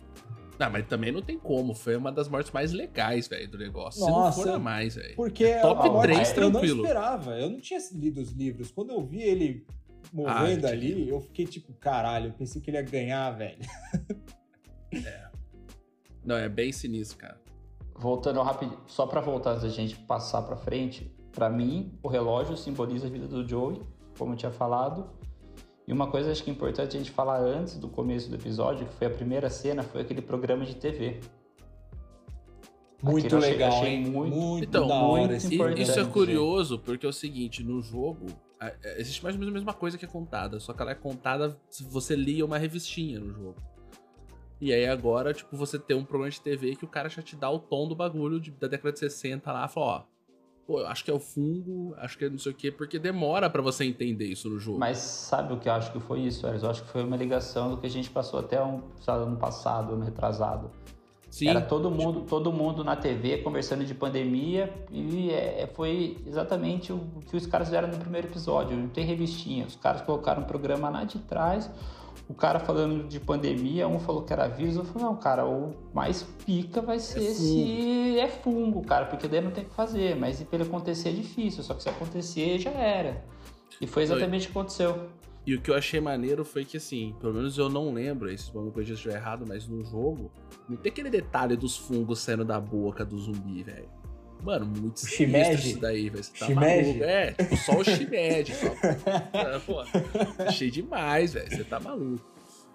Não, 0.58 0.70
mas 0.70 0.86
também 0.86 1.10
não 1.10 1.22
tem 1.22 1.38
como. 1.38 1.72
Foi 1.74 1.96
uma 1.96 2.12
das 2.12 2.28
mortes 2.28 2.52
mais 2.52 2.72
legais, 2.72 3.26
velho, 3.28 3.48
do 3.50 3.56
negócio. 3.58 4.00
Nossa, 4.00 4.40
Se 4.40 4.44
não 4.46 4.52
for 4.52 4.56
a 4.56 4.58
mais, 4.58 4.94
velho. 4.96 5.14
Porque 5.16 5.44
É 5.44 5.60
top 5.60 5.88
a 5.88 5.90
morte, 5.90 6.12
três, 6.12 6.36
eu 6.36 6.42
não 6.42 6.50
tranquilo. 6.50 6.82
esperava, 6.82 7.38
eu 7.38 7.48
não 7.50 7.60
tinha 7.60 7.80
lido 7.94 8.20
os 8.20 8.30
livros. 8.32 8.70
Quando 8.70 8.90
eu 8.90 9.02
vi 9.04 9.22
ele 9.22 9.64
morrendo 10.12 10.66
Ah, 10.66 10.70
ali, 10.70 11.08
eu 11.08 11.20
fiquei 11.20 11.44
tipo, 11.46 11.72
caralho, 11.74 12.28
eu 12.28 12.32
pensei 12.32 12.60
que 12.60 12.70
ele 12.70 12.76
ia 12.78 12.82
ganhar, 12.82 13.30
velho. 13.32 13.58
Não, 16.24 16.36
é 16.36 16.48
bem 16.48 16.70
sinistro, 16.72 17.18
cara. 17.18 17.40
Voltando 17.96 18.40
rapidinho, 18.42 18.78
só 18.86 19.06
pra 19.06 19.20
voltar 19.20 19.50
antes 19.52 19.62
da 19.64 19.68
gente 19.68 19.96
passar 19.96 20.42
pra 20.42 20.56
frente, 20.56 21.12
pra 21.32 21.48
mim, 21.50 21.92
o 22.02 22.08
relógio 22.08 22.56
simboliza 22.56 23.06
a 23.06 23.10
vida 23.10 23.26
do 23.26 23.46
Joey, 23.48 23.82
como 24.18 24.32
eu 24.32 24.36
tinha 24.36 24.52
falado. 24.52 25.10
E 25.86 25.92
uma 25.92 26.06
coisa 26.10 26.30
acho 26.30 26.44
que 26.44 26.50
é 26.50 26.52
importante 26.52 26.96
a 26.96 26.98
gente 26.98 27.10
falar 27.10 27.40
antes 27.40 27.76
do 27.76 27.88
começo 27.88 28.28
do 28.30 28.36
episódio, 28.36 28.86
que 28.86 28.94
foi 28.94 29.08
a 29.08 29.10
primeira 29.10 29.50
cena, 29.50 29.82
foi 29.82 30.02
aquele 30.02 30.22
programa 30.22 30.64
de 30.64 30.76
TV. 30.76 31.20
Muito 33.02 33.36
achei- 33.36 33.50
legal, 33.50 33.72
achei 33.72 33.94
hein? 33.94 34.04
muito- 34.06 34.36
Muito, 34.36 34.64
Então, 34.64 34.86
da 34.86 34.94
muito 35.00 35.22
hora 35.24 35.36
importante. 35.36 35.82
isso 35.82 35.98
é 35.98 36.04
curioso, 36.04 36.78
porque 36.78 37.04
é 37.04 37.08
o 37.08 37.12
seguinte, 37.12 37.64
no 37.64 37.82
jogo, 37.82 38.26
a- 38.28 38.32
a- 38.32 38.51
existe 38.98 39.22
mais 39.22 39.34
ou 39.34 39.40
menos 39.40 39.52
a 39.54 39.58
mesma 39.58 39.72
coisa 39.74 39.96
que 39.98 40.04
é 40.04 40.08
contada, 40.08 40.58
só 40.60 40.72
que 40.72 40.82
ela 40.82 40.90
é 40.90 40.94
contada 40.94 41.56
se 41.70 41.84
você 41.84 42.14
lia 42.16 42.44
uma 42.44 42.58
revistinha 42.58 43.18
no 43.20 43.32
jogo. 43.32 43.56
E 44.60 44.72
aí 44.72 44.86
agora, 44.86 45.34
tipo, 45.34 45.56
você 45.56 45.78
tem 45.78 45.96
um 45.96 46.04
programa 46.04 46.30
de 46.30 46.40
TV 46.40 46.76
que 46.76 46.84
o 46.84 46.88
cara 46.88 47.08
já 47.08 47.20
te 47.20 47.34
dá 47.34 47.50
o 47.50 47.58
tom 47.58 47.88
do 47.88 47.96
bagulho 47.96 48.40
de- 48.40 48.52
da 48.52 48.68
década 48.68 48.92
de 48.92 48.98
60 49.00 49.50
lá, 49.52 49.66
fala, 49.66 49.86
ó, 49.86 50.02
pô, 50.66 50.78
eu 50.80 50.86
acho 50.86 51.04
que 51.04 51.10
é 51.10 51.14
o 51.14 51.18
fungo, 51.18 51.94
acho 51.98 52.16
que 52.16 52.26
é 52.26 52.30
não 52.30 52.38
sei 52.38 52.52
o 52.52 52.54
quê, 52.54 52.70
porque 52.70 52.96
demora 52.98 53.50
pra 53.50 53.60
você 53.60 53.84
entender 53.84 54.26
isso 54.26 54.48
no 54.48 54.60
jogo. 54.60 54.78
Mas 54.78 54.98
sabe 54.98 55.52
o 55.52 55.58
que 55.58 55.68
eu 55.68 55.72
acho 55.72 55.90
que 55.90 55.98
foi 55.98 56.20
isso, 56.20 56.46
Elis? 56.46 56.62
Eu 56.62 56.70
acho 56.70 56.82
que 56.84 56.88
foi 56.90 57.02
uma 57.02 57.16
ligação 57.16 57.70
do 57.70 57.76
que 57.78 57.86
a 57.86 57.90
gente 57.90 58.08
passou 58.10 58.38
até 58.38 58.62
um, 58.62 58.82
sabe, 59.00 59.24
ano 59.24 59.36
passado, 59.36 59.94
ano 59.94 60.04
retrasado. 60.04 60.70
Sim, 61.32 61.48
Era 61.48 61.62
todo 61.62 61.90
mundo, 61.90 62.26
todo 62.28 62.52
mundo 62.52 62.84
na 62.84 62.94
TV 62.94 63.38
conversando 63.38 63.86
de 63.86 63.94
pandemia 63.94 64.70
e 64.90 65.30
é, 65.30 65.66
foi 65.72 66.18
exatamente 66.26 66.92
o 66.92 67.00
que 67.26 67.34
os 67.34 67.46
caras 67.46 67.68
fizeram 67.68 67.88
no 67.88 67.96
primeiro 67.96 68.28
episódio. 68.28 68.76
Não 68.76 68.88
tem 68.88 69.06
revistinha. 69.06 69.64
Os 69.64 69.74
caras 69.74 70.02
colocaram 70.02 70.42
um 70.42 70.44
programa 70.44 70.90
lá 70.90 71.04
de 71.04 71.18
trás, 71.20 71.70
o 72.28 72.34
cara 72.34 72.60
falando 72.60 73.08
de 73.08 73.18
pandemia, 73.18 73.88
um 73.88 73.98
falou 73.98 74.24
que 74.24 74.32
era 74.34 74.46
vírus, 74.46 74.76
eu 74.76 74.84
falei, 74.84 75.08
não, 75.08 75.16
cara, 75.16 75.46
o 75.46 75.74
mais 75.94 76.22
pica 76.44 76.82
vai 76.82 76.98
ser 76.98 77.20
fungo. 77.20 77.34
se 77.34 78.18
é 78.18 78.28
fungo, 78.28 78.82
cara, 78.82 79.06
porque 79.06 79.26
daí 79.26 79.40
não 79.40 79.52
tem 79.52 79.64
o 79.64 79.68
que 79.68 79.74
fazer. 79.74 80.14
Mas 80.14 80.38
e 80.38 80.44
pra 80.44 80.58
ele 80.58 80.68
acontecer 80.68 81.08
é 81.08 81.12
difícil, 81.12 81.62
só 81.62 81.72
que 81.72 81.82
se 81.82 81.88
acontecer 81.88 82.58
já 82.58 82.72
era. 82.72 83.24
E 83.80 83.86
foi 83.86 84.02
exatamente 84.02 84.48
o 84.48 84.52
que 84.52 84.58
aconteceu. 84.58 85.08
E 85.44 85.54
o 85.56 85.60
que 85.60 85.70
eu 85.70 85.74
achei 85.74 86.00
maneiro 86.00 86.44
foi 86.44 86.64
que, 86.64 86.76
assim, 86.76 87.14
pelo 87.20 87.34
menos 87.34 87.58
eu 87.58 87.68
não 87.68 87.92
lembro, 87.92 88.28
corrija 88.28 88.44
se 88.44 88.92
eu 88.92 88.94
estiver 88.94 89.16
errado, 89.16 89.44
mas 89.46 89.66
no 89.66 89.84
jogo, 89.84 90.30
não 90.68 90.76
tem 90.76 90.92
aquele 90.92 91.10
detalhe 91.10 91.56
dos 91.56 91.76
fungos 91.76 92.20
saindo 92.20 92.44
da 92.44 92.60
boca 92.60 93.04
do 93.04 93.18
zumbi, 93.18 93.62
velho. 93.64 93.88
Mano, 94.44 94.66
muito 94.66 95.00
sinistro 95.00 95.54
isso 95.68 95.80
daí, 95.80 96.08
velho. 96.10 96.22
Você 96.24 96.32
tá 96.38 96.46
Shimeji? 96.46 96.82
maluco. 96.86 97.04
É, 97.04 97.32
tipo, 97.32 97.56
só 97.56 97.78
o 97.78 97.84
shimeji. 97.84 98.52
só. 98.54 98.66
É, 99.38 99.58
Pô, 99.60 99.80
achei 100.46 100.70
demais, 100.70 101.32
velho. 101.34 101.48
Você 101.48 101.64
tá 101.64 101.78
maluco. 101.80 102.24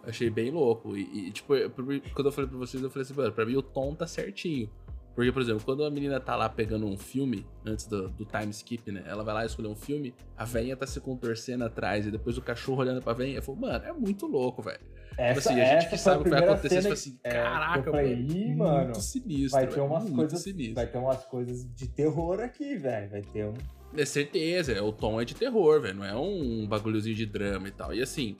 Achei 0.04 0.30
bem 0.30 0.50
louco. 0.50 0.96
E, 0.96 1.28
e, 1.28 1.32
tipo, 1.32 1.54
eu- 1.56 1.70
quando 1.70 2.28
eu 2.28 2.32
falei 2.32 2.50
pra 2.50 2.58
vocês, 2.60 2.82
eu 2.82 2.90
falei 2.90 3.04
assim, 3.04 3.14
mano, 3.14 3.32
pra 3.34 3.46
mim 3.46 3.56
o 3.58 3.62
tom 3.62 3.94
tá 3.94 4.08
certinho. 4.08 4.70
Porque, 5.18 5.32
por 5.32 5.42
exemplo, 5.42 5.64
quando 5.66 5.84
a 5.84 5.90
menina 5.90 6.20
tá 6.20 6.36
lá 6.36 6.48
pegando 6.48 6.86
um 6.86 6.96
filme, 6.96 7.44
antes 7.66 7.88
do, 7.88 8.08
do 8.10 8.24
time 8.24 8.52
skip, 8.52 8.92
né? 8.92 9.04
Ela 9.08 9.24
vai 9.24 9.34
lá 9.34 9.46
escolher 9.48 9.68
um 9.68 9.76
filme, 9.76 10.14
a 10.38 10.46
velhinha 10.46 10.78
tá 10.78 10.86
se 10.86 11.02
contorcendo 11.02 11.64
atrás, 11.64 12.06
e 12.06 12.12
depois 12.12 12.38
o 12.38 12.42
cachorro 12.44 12.82
olhando 12.82 13.02
pra 13.02 13.14
velhinha, 13.14 13.40
eu 13.40 13.42
falo, 13.42 13.58
mano, 13.58 13.84
é 13.84 13.92
muito 13.92 14.28
louco, 14.28 14.62
velho. 14.62 14.80
Tipo 15.10 15.40
assim, 15.40 15.60
a 15.60 15.66
gente 15.66 15.90
que 15.90 15.98
sabe 15.98 16.22
o 16.22 16.24
que 16.24 16.30
vai 16.30 16.44
acontecer, 16.44 16.84
fala 16.84 16.94
assim, 16.94 17.20
é, 17.24 17.32
caraca, 17.32 17.90
falei, 17.90 18.16
mano, 18.16 18.32
Ih, 18.32 18.46
muito 18.46 18.58
mano, 18.60 18.96
sinistro, 18.96 19.60
vai 19.60 19.68
ter 19.68 19.80
umas 19.80 20.10
coisas, 20.12 20.40
sinistro. 20.40 20.76
vai 20.76 20.86
ter 20.86 20.98
umas 21.00 21.26
coisas 21.26 21.74
de 21.74 21.88
terror 21.88 22.40
aqui, 22.40 22.78
velho. 22.78 23.10
Vai 23.10 23.22
ter 23.24 23.46
um 23.48 23.54
É 23.96 24.06
certeza, 24.06 24.72
é, 24.74 24.82
o 24.84 24.92
tom 24.92 25.20
é 25.20 25.26
de 25.26 25.34
terror, 25.34 25.82
velho. 25.82 25.96
Não 25.96 26.06
é 26.06 26.16
um 26.16 26.68
bagulhozinho 26.68 27.16
de 27.16 27.26
drama 27.26 27.68
e 27.68 27.72
tal. 27.72 27.92
E 27.92 28.04
assim, 28.04 28.38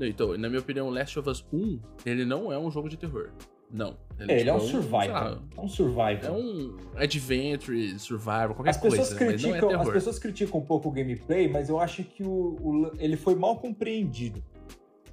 então, 0.00 0.34
na 0.38 0.48
minha 0.48 0.62
opinião, 0.62 0.88
Last 0.88 1.18
of 1.18 1.28
Us 1.28 1.44
1, 1.52 1.78
ele 2.06 2.24
não 2.24 2.50
é 2.50 2.58
um 2.58 2.70
jogo 2.70 2.88
de 2.88 2.96
terror. 2.96 3.30
Não. 3.70 3.96
É, 4.18 4.40
ele 4.40 4.48
é 4.48 4.52
um 4.54 4.58
tipo, 4.58 4.70
sei 4.70 4.80
survival. 4.80 5.38
É 5.56 5.60
um 5.60 5.68
survival. 5.68 6.20
É 6.24 6.30
um 6.30 6.76
adventure, 6.96 7.98
survival, 7.98 8.54
qualquer 8.54 8.70
As 8.70 8.76
pessoas, 8.76 9.08
coisa, 9.12 9.24
é 9.24 9.26
criticam, 9.28 9.68
as 9.70 9.76
terror. 9.78 9.92
pessoas 9.92 10.18
criticam 10.18 10.60
um 10.60 10.64
pouco 10.64 10.88
o 10.88 10.92
gameplay, 10.92 11.48
mas 11.48 11.68
eu 11.68 11.78
acho 11.80 12.02
que 12.04 12.22
o, 12.22 12.56
o- 12.60 12.92
ele 12.98 13.16
foi 13.16 13.34
mal 13.34 13.56
compreendido, 13.58 14.42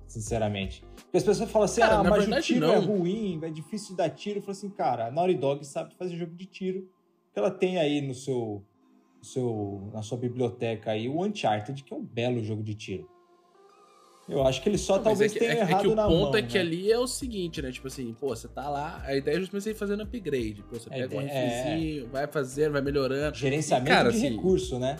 sinceramente. 0.07 0.83
Porque 0.95 1.17
as 1.17 1.23
pessoas 1.23 1.49
falam 1.51 1.65
assim, 1.65 1.81
Cara, 1.81 1.97
ah, 1.99 2.03
mas 2.03 2.27
o 2.27 2.41
tiro 2.41 2.65
é 2.65 2.75
não. 2.79 2.85
ruim, 2.85 3.39
é 3.43 3.49
difícil 3.49 3.89
de 3.91 3.97
dar 3.97 4.09
tiro. 4.09 4.39
Eu 4.39 4.43
falo 4.43 4.51
assim, 4.51 4.69
cara, 4.69 5.07
a 5.07 5.11
Naughty 5.11 5.35
Dog 5.35 5.65
sabe 5.65 5.93
fazer 5.95 6.15
jogo 6.15 6.33
de 6.35 6.45
tiro. 6.45 6.87
Que 7.33 7.39
ela 7.39 7.49
tem 7.51 7.77
aí 7.79 7.99
no 8.01 8.13
seu, 8.13 8.63
no 9.17 9.25
seu, 9.25 9.89
na 9.91 10.01
sua 10.03 10.17
biblioteca 10.17 10.91
aí 10.91 11.09
o 11.09 11.23
Uncharted, 11.23 11.83
que 11.83 11.93
é 11.93 11.97
um 11.97 12.03
belo 12.03 12.43
jogo 12.43 12.63
de 12.63 12.75
tiro. 12.75 13.09
Eu 14.27 14.45
acho 14.47 14.61
que 14.61 14.69
ele 14.69 14.77
só 14.77 14.93
Não, 14.93 15.03
mas 15.03 15.05
talvez 15.11 15.31
é 15.31 15.33
que, 15.33 15.39
tenha 15.39 15.51
é, 15.51 15.57
é 15.57 15.59
errado 15.61 15.81
que 15.81 15.87
o 15.87 15.95
na 15.95 16.07
ponto 16.07 16.31
mão, 16.31 16.35
é 16.37 16.41
que 16.41 16.53
né? 16.55 16.59
ali 16.61 16.91
é 16.91 16.97
o 16.97 17.05
seguinte, 17.07 17.61
né? 17.61 17.71
Tipo 17.71 17.87
assim, 17.87 18.13
pô, 18.13 18.29
você 18.29 18.47
tá 18.47 18.69
lá, 18.69 19.01
a 19.05 19.15
ideia 19.15 19.35
é 19.35 19.39
justamente 19.39 19.63
você 19.63 19.71
ir 19.71 19.75
fazendo 19.75 20.03
upgrade. 20.03 20.63
Pô, 20.69 20.79
você 20.79 20.87
A 20.89 20.93
pega 20.93 21.15
um 21.17 21.21
é. 21.21 21.23
riflezinho, 21.23 22.07
vai 22.09 22.25
fazendo, 22.27 22.71
vai 22.71 22.81
melhorando. 22.81 23.35
Gerenciamento 23.37 23.91
E, 23.91 23.93
cara, 23.93 24.09
de 24.11 24.17
assim, 24.17 24.29
recurso, 24.29 24.79
né? 24.79 24.95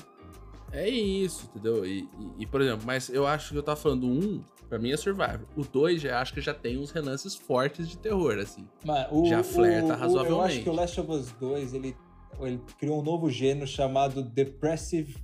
É 0.74 0.90
isso, 0.90 1.50
entendeu? 1.54 1.86
E, 1.86 2.00
e- 2.02 2.08
e, 2.40 2.46
por 2.48 2.60
exemplo, 2.62 2.84
mas 2.86 3.08
eu 3.10 3.26
acho 3.28 3.52
que 3.52 3.58
eu 3.58 3.64
tava 3.64 3.80
falando 3.80 4.08
um, 4.08 4.44
pra 4.68 4.78
mim 4.80 4.92
é 4.92 4.98
survival. 4.98 5.42
O 5.56 5.64
dois 5.64 6.02
já 6.02 6.20
acho 6.20 6.34
que 6.34 6.42
já 6.42 6.54
tem 6.54 6.78
uns 6.78 6.92
relances 6.92 7.36
fortes 7.36 7.88
de 7.88 7.98
terror, 7.98 8.38
assim. 8.40 8.68
Mas 8.84 9.08
o, 9.12 9.24
Já 9.26 9.42
flerta 9.44 9.84
o- 9.84 9.86
o- 9.86 9.90
Eu 9.90 9.94
acho 9.94 10.02
razoavelmente. 10.02 10.62
que 10.64 10.70
o 10.70 10.74
Last 10.74 11.00
of 11.00 11.12
Us 11.12 11.32
2, 11.40 11.74
ele. 11.74 11.96
ele 12.42 12.60
criou 12.80 13.00
um 13.00 13.04
novo 13.04 13.30
gênero 13.30 13.68
chamado 13.68 14.22
Depressive 14.24 15.16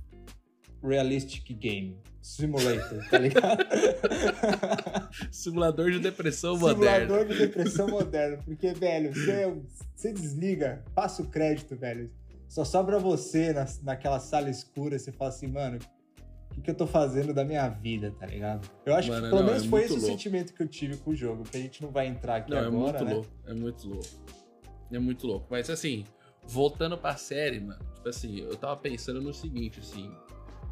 Realistic 0.82 1.52
Game. 1.56 1.96
Simulator, 2.22 3.02
tá 3.08 3.18
ligado? 3.18 3.64
Simulador 5.32 5.90
de 5.90 6.00
depressão 6.00 6.58
moderna. 6.58 7.06
Simulador 7.06 7.26
de 7.26 7.38
depressão 7.38 7.88
moderna. 7.88 8.38
Porque, 8.44 8.72
velho, 8.74 9.14
você, 9.14 9.54
você 9.94 10.12
desliga, 10.12 10.84
passa 10.94 11.22
o 11.22 11.26
crédito, 11.26 11.74
velho. 11.76 12.10
Só 12.46 12.64
sobra 12.64 12.98
você 12.98 13.52
na, 13.52 13.66
naquela 13.82 14.20
sala 14.20 14.50
escura, 14.50 14.98
você 14.98 15.10
fala 15.12 15.30
assim, 15.30 15.46
mano, 15.46 15.78
o 16.50 16.54
que, 16.54 16.60
que 16.60 16.70
eu 16.70 16.74
tô 16.74 16.86
fazendo 16.86 17.32
da 17.32 17.44
minha 17.44 17.68
vida, 17.68 18.12
tá 18.18 18.26
ligado? 18.26 18.68
Eu 18.84 18.94
acho 18.94 19.08
mano, 19.08 19.22
que 19.22 19.30
pelo 19.30 19.40
não, 19.40 19.48
menos 19.48 19.64
é 19.64 19.68
foi 19.68 19.82
esse 19.82 19.92
louco. 19.92 20.04
o 20.04 20.08
sentimento 20.08 20.52
que 20.52 20.62
eu 20.62 20.68
tive 20.68 20.96
com 20.96 21.12
o 21.12 21.16
jogo, 21.16 21.44
que 21.44 21.56
a 21.56 21.60
gente 21.60 21.80
não 21.82 21.90
vai 21.90 22.06
entrar 22.06 22.36
aqui 22.36 22.50
não, 22.50 22.58
agora, 22.58 22.98
é 22.98 23.02
muito 23.02 23.04
né? 23.04 23.14
louco, 23.14 23.30
é 23.46 23.54
muito 23.54 23.88
louco. 23.88 24.08
É 24.92 24.98
muito 24.98 25.26
louco. 25.26 25.46
Mas 25.48 25.70
assim, 25.70 26.04
voltando 26.46 26.98
pra 26.98 27.16
série, 27.16 27.60
mano, 27.60 27.80
tipo 27.94 28.08
assim, 28.08 28.40
eu 28.40 28.56
tava 28.56 28.76
pensando 28.76 29.22
no 29.22 29.32
seguinte, 29.32 29.78
assim, 29.78 30.12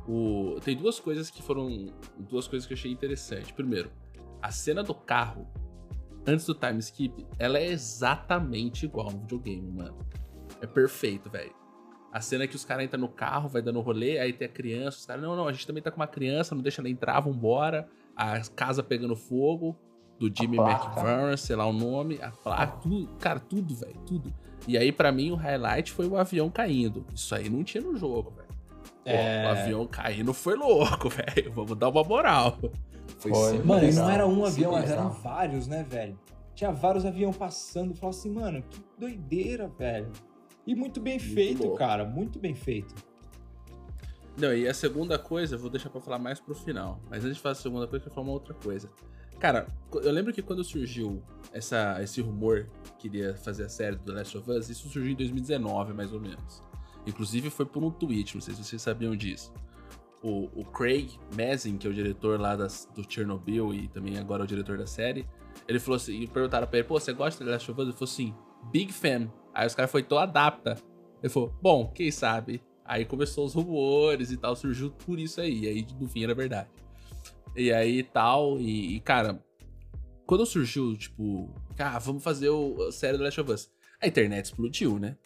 o... 0.08 0.58
Tem 0.60 0.74
duas 0.74 0.98
coisas 0.98 1.30
que 1.30 1.42
foram. 1.42 1.92
Duas 2.18 2.48
coisas 2.48 2.66
que 2.66 2.72
eu 2.72 2.76
achei 2.76 2.90
interessante. 2.90 3.52
Primeiro, 3.52 3.90
a 4.40 4.50
cena 4.50 4.82
do 4.82 4.94
carro, 4.94 5.46
antes 6.26 6.46
do 6.46 6.54
time 6.54 6.78
skip, 6.78 7.26
ela 7.38 7.58
é 7.58 7.66
exatamente 7.66 8.86
igual 8.86 9.10
no 9.10 9.18
videogame, 9.18 9.70
mano. 9.70 9.98
É 10.60 10.66
perfeito, 10.66 11.28
velho. 11.28 11.54
A 12.10 12.22
cena 12.22 12.46
que 12.46 12.56
os 12.56 12.64
caras 12.64 12.86
entram 12.86 13.00
no 13.00 13.08
carro, 13.08 13.50
vai 13.50 13.60
dando 13.60 13.80
rolê, 13.80 14.18
aí 14.18 14.32
tem 14.32 14.48
a 14.48 14.50
criança, 14.50 14.96
os 14.96 15.06
caras, 15.06 15.22
não, 15.22 15.36
não, 15.36 15.46
a 15.46 15.52
gente 15.52 15.66
também 15.66 15.82
tá 15.82 15.90
com 15.90 16.00
uma 16.00 16.06
criança, 16.06 16.54
não 16.54 16.62
deixa 16.62 16.80
ela 16.80 16.88
entrar, 16.88 17.20
vambora. 17.20 17.86
A 18.16 18.40
casa 18.48 18.82
pegando 18.82 19.14
fogo, 19.14 19.76
do 20.18 20.26
Jimmy 20.34 20.56
McVern, 20.56 21.36
sei 21.36 21.54
lá 21.54 21.66
o 21.66 21.72
nome, 21.72 22.18
a 22.20 22.30
placa, 22.30 22.78
tudo, 22.78 23.08
cara, 23.18 23.38
tudo, 23.38 23.74
velho, 23.74 23.98
tudo. 24.06 24.34
E 24.66 24.76
aí, 24.76 24.90
para 24.90 25.12
mim, 25.12 25.30
o 25.30 25.36
highlight 25.36 25.92
foi 25.92 26.06
o 26.06 26.16
avião 26.16 26.50
caindo. 26.50 27.06
Isso 27.14 27.34
aí 27.34 27.48
não 27.48 27.62
tinha 27.62 27.82
no 27.82 27.96
jogo, 27.96 28.32
É... 29.08 29.46
O 29.46 29.48
avião 29.48 29.86
caindo 29.86 30.34
foi 30.34 30.54
louco, 30.54 31.08
velho. 31.10 31.52
Vamos 31.52 31.76
dar 31.76 31.88
uma 31.88 32.04
moral. 32.04 32.58
Foi, 33.18 33.32
foi. 33.32 33.58
Mano, 33.62 33.88
e 33.88 33.92
não 33.92 34.10
era 34.10 34.26
um 34.26 34.44
avião, 34.44 34.72
mas 34.72 34.90
eram 34.90 35.10
vários, 35.10 35.66
né, 35.66 35.84
velho? 35.88 36.18
Tinha 36.54 36.72
vários 36.72 37.06
aviões 37.06 37.36
passando. 37.36 37.94
Falava 37.94 38.16
assim, 38.16 38.30
mano, 38.30 38.62
que 38.62 38.80
doideira, 38.98 39.68
velho. 39.68 40.10
E 40.66 40.74
muito 40.74 41.00
bem 41.00 41.18
muito 41.18 41.34
feito, 41.34 41.62
louco. 41.62 41.78
cara. 41.78 42.04
Muito 42.04 42.38
bem 42.38 42.54
feito. 42.54 42.94
Não, 44.36 44.54
e 44.54 44.68
a 44.68 44.74
segunda 44.74 45.18
coisa, 45.18 45.56
eu 45.56 45.58
vou 45.58 45.70
deixar 45.70 45.90
pra 45.90 46.00
falar 46.00 46.18
mais 46.18 46.38
pro 46.38 46.54
final. 46.54 47.00
Mas 47.10 47.24
antes 47.24 47.36
de 47.36 47.42
falar 47.42 47.52
a 47.52 47.56
segunda 47.56 47.86
coisa, 47.88 47.96
eu 47.96 48.00
quero 48.02 48.14
falar 48.14 48.26
uma 48.26 48.34
outra 48.34 48.54
coisa. 48.54 48.88
Cara, 49.38 49.66
eu 49.92 50.10
lembro 50.12 50.32
que 50.32 50.42
quando 50.42 50.62
surgiu 50.62 51.22
essa, 51.52 52.02
esse 52.02 52.20
rumor 52.20 52.68
que 52.98 53.06
iria 53.06 53.36
fazer 53.36 53.64
a 53.64 53.68
série 53.68 53.96
do 53.96 54.04
The 54.04 54.12
Last 54.12 54.36
of 54.36 54.50
Us, 54.50 54.68
isso 54.68 54.88
surgiu 54.88 55.12
em 55.12 55.16
2019, 55.16 55.92
mais 55.92 56.12
ou 56.12 56.20
menos. 56.20 56.62
Inclusive 57.08 57.48
foi 57.48 57.64
por 57.64 57.82
um 57.82 57.90
tweet, 57.90 58.34
não 58.34 58.40
sei 58.42 58.54
se 58.54 58.62
vocês 58.62 58.82
sabiam 58.82 59.16
disso. 59.16 59.52
O, 60.22 60.48
o 60.60 60.64
Craig 60.64 61.10
Mazin, 61.36 61.78
que 61.78 61.86
é 61.86 61.90
o 61.90 61.94
diretor 61.94 62.38
lá 62.38 62.54
das, 62.54 62.86
do 62.94 63.04
Chernobyl 63.08 63.72
e 63.72 63.88
também 63.88 64.18
agora 64.18 64.42
é 64.42 64.44
o 64.44 64.46
diretor 64.46 64.76
da 64.76 64.86
série, 64.86 65.26
ele 65.66 65.78
falou 65.78 65.96
assim, 65.96 66.20
e 66.20 66.26
perguntaram 66.26 66.66
pra 66.66 66.78
ele, 66.78 66.86
pô, 66.86 67.00
você 67.00 67.12
gosta 67.12 67.42
de 67.42 67.50
Last 67.50 67.70
of 67.70 67.80
Us? 67.80 67.86
Ele 67.86 67.92
falou 67.96 68.12
assim, 68.12 68.34
big 68.70 68.92
fan. 68.92 69.32
Aí 69.54 69.66
os 69.66 69.74
caras 69.74 69.90
foi, 69.90 70.02
tô 70.02 70.18
adapta. 70.18 70.76
Ele 71.22 71.32
falou, 71.32 71.54
bom, 71.62 71.90
quem 71.92 72.10
sabe? 72.10 72.62
Aí 72.84 73.04
começou 73.04 73.46
os 73.46 73.54
rumores 73.54 74.30
e 74.30 74.36
tal, 74.36 74.54
surgiu 74.54 74.90
por 74.90 75.18
isso 75.18 75.40
aí. 75.40 75.60
E 75.60 75.68
aí, 75.68 75.86
no 75.98 76.08
fim, 76.08 76.24
era 76.24 76.34
verdade. 76.34 76.68
E 77.56 77.72
aí 77.72 78.02
tal, 78.02 78.58
e, 78.60 78.96
e 78.96 79.00
cara, 79.00 79.42
quando 80.26 80.44
surgiu, 80.44 80.96
tipo, 80.96 81.52
ah, 81.78 81.98
vamos 81.98 82.22
fazer 82.22 82.50
o, 82.50 82.82
a 82.82 82.92
série 82.92 83.16
do 83.16 83.24
Last 83.24 83.40
of 83.40 83.50
Us, 83.50 83.70
a 84.00 84.06
internet 84.06 84.46
explodiu, 84.46 84.98
né? 84.98 85.16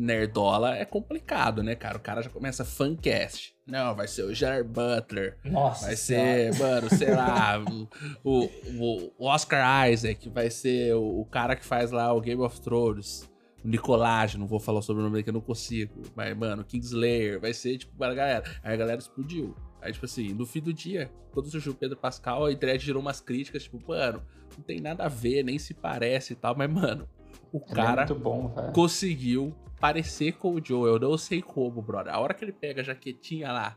Nerdola 0.00 0.76
é 0.76 0.84
complicado, 0.84 1.62
né, 1.62 1.74
cara? 1.74 1.98
O 1.98 2.00
cara 2.00 2.22
já 2.22 2.30
começa 2.30 2.64
fancast. 2.64 3.54
Não, 3.66 3.94
vai 3.94 4.08
ser 4.08 4.24
o 4.24 4.34
Gerard 4.34 4.66
Butler. 4.66 5.38
Nossa. 5.44 5.86
Vai 5.86 5.96
ser, 5.96 6.54
mano, 6.58 6.88
sei 6.88 7.14
lá, 7.14 7.62
o, 7.62 7.88
o, 8.24 9.12
o, 9.18 9.26
Oscar 9.26 9.90
Isaac. 9.90 10.28
Vai 10.30 10.50
ser 10.50 10.94
o, 10.94 11.20
o, 11.20 11.26
cara 11.26 11.54
que 11.54 11.64
faz 11.64 11.90
lá 11.90 12.12
o 12.12 12.20
Game 12.20 12.42
of 12.42 12.60
Thrones. 12.60 13.30
O 13.62 13.68
Nicolage, 13.68 14.38
não 14.38 14.46
vou 14.46 14.58
falar 14.58 14.80
sobre 14.80 15.02
o 15.02 15.04
nome 15.04 15.14
dele 15.14 15.24
que 15.24 15.30
eu 15.30 15.34
não 15.34 15.40
consigo. 15.40 16.02
Mas, 16.16 16.34
mano, 16.34 16.64
Kingslayer. 16.64 17.38
Vai 17.38 17.52
ser, 17.52 17.76
tipo, 17.76 18.02
a 18.02 18.14
galera. 18.14 18.44
Aí 18.62 18.72
a 18.72 18.76
galera 18.76 18.98
explodiu. 18.98 19.54
Aí, 19.82 19.92
tipo 19.92 20.06
assim, 20.06 20.32
no 20.32 20.46
fim 20.46 20.60
do 20.60 20.72
dia, 20.72 21.10
quando 21.30 21.50
surgiu 21.50 21.72
o 21.72 21.76
Pedro 21.76 21.96
Pascal, 21.96 22.46
a 22.46 22.52
internet 22.52 22.84
gerou 22.84 23.00
umas 23.00 23.20
críticas, 23.20 23.62
tipo, 23.62 23.80
mano, 23.86 24.22
não 24.56 24.64
tem 24.64 24.80
nada 24.80 25.04
a 25.04 25.08
ver, 25.08 25.42
nem 25.42 25.58
se 25.58 25.72
parece 25.72 26.34
e 26.34 26.36
tal, 26.36 26.54
mas, 26.54 26.70
mano, 26.70 27.08
o 27.52 27.58
é 27.58 27.74
cara 27.74 28.06
bom, 28.06 28.52
conseguiu 28.74 29.54
parecer 29.80 30.32
com 30.32 30.54
o 30.54 30.64
Joe. 30.64 30.90
Eu 30.90 30.98
não 30.98 31.16
sei 31.16 31.40
como, 31.40 31.80
brother. 31.82 32.14
A 32.14 32.20
hora 32.20 32.34
que 32.34 32.44
ele 32.44 32.52
pega 32.52 32.80
a 32.80 32.84
jaquetinha 32.84 33.50
lá 33.52 33.76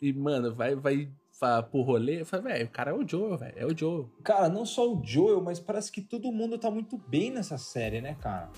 e, 0.00 0.12
mano, 0.12 0.54
vai, 0.54 0.74
vai 0.74 1.10
pro 1.70 1.82
rolê, 1.82 2.20
eu 2.20 2.26
falo, 2.26 2.44
velho, 2.44 2.66
o 2.66 2.70
cara 2.70 2.90
é 2.90 2.94
o 2.94 3.06
Joel, 3.06 3.36
velho. 3.38 3.54
É 3.56 3.66
o 3.66 3.76
Joel. 3.76 4.10
Cara, 4.24 4.48
não 4.48 4.66
só 4.66 4.92
o 4.92 5.00
Joel, 5.04 5.40
mas 5.40 5.60
parece 5.60 5.90
que 5.90 6.00
todo 6.00 6.32
mundo 6.32 6.58
tá 6.58 6.70
muito 6.70 6.98
bem 6.98 7.30
nessa 7.30 7.56
série, 7.56 8.00
né, 8.00 8.16
cara? 8.20 8.50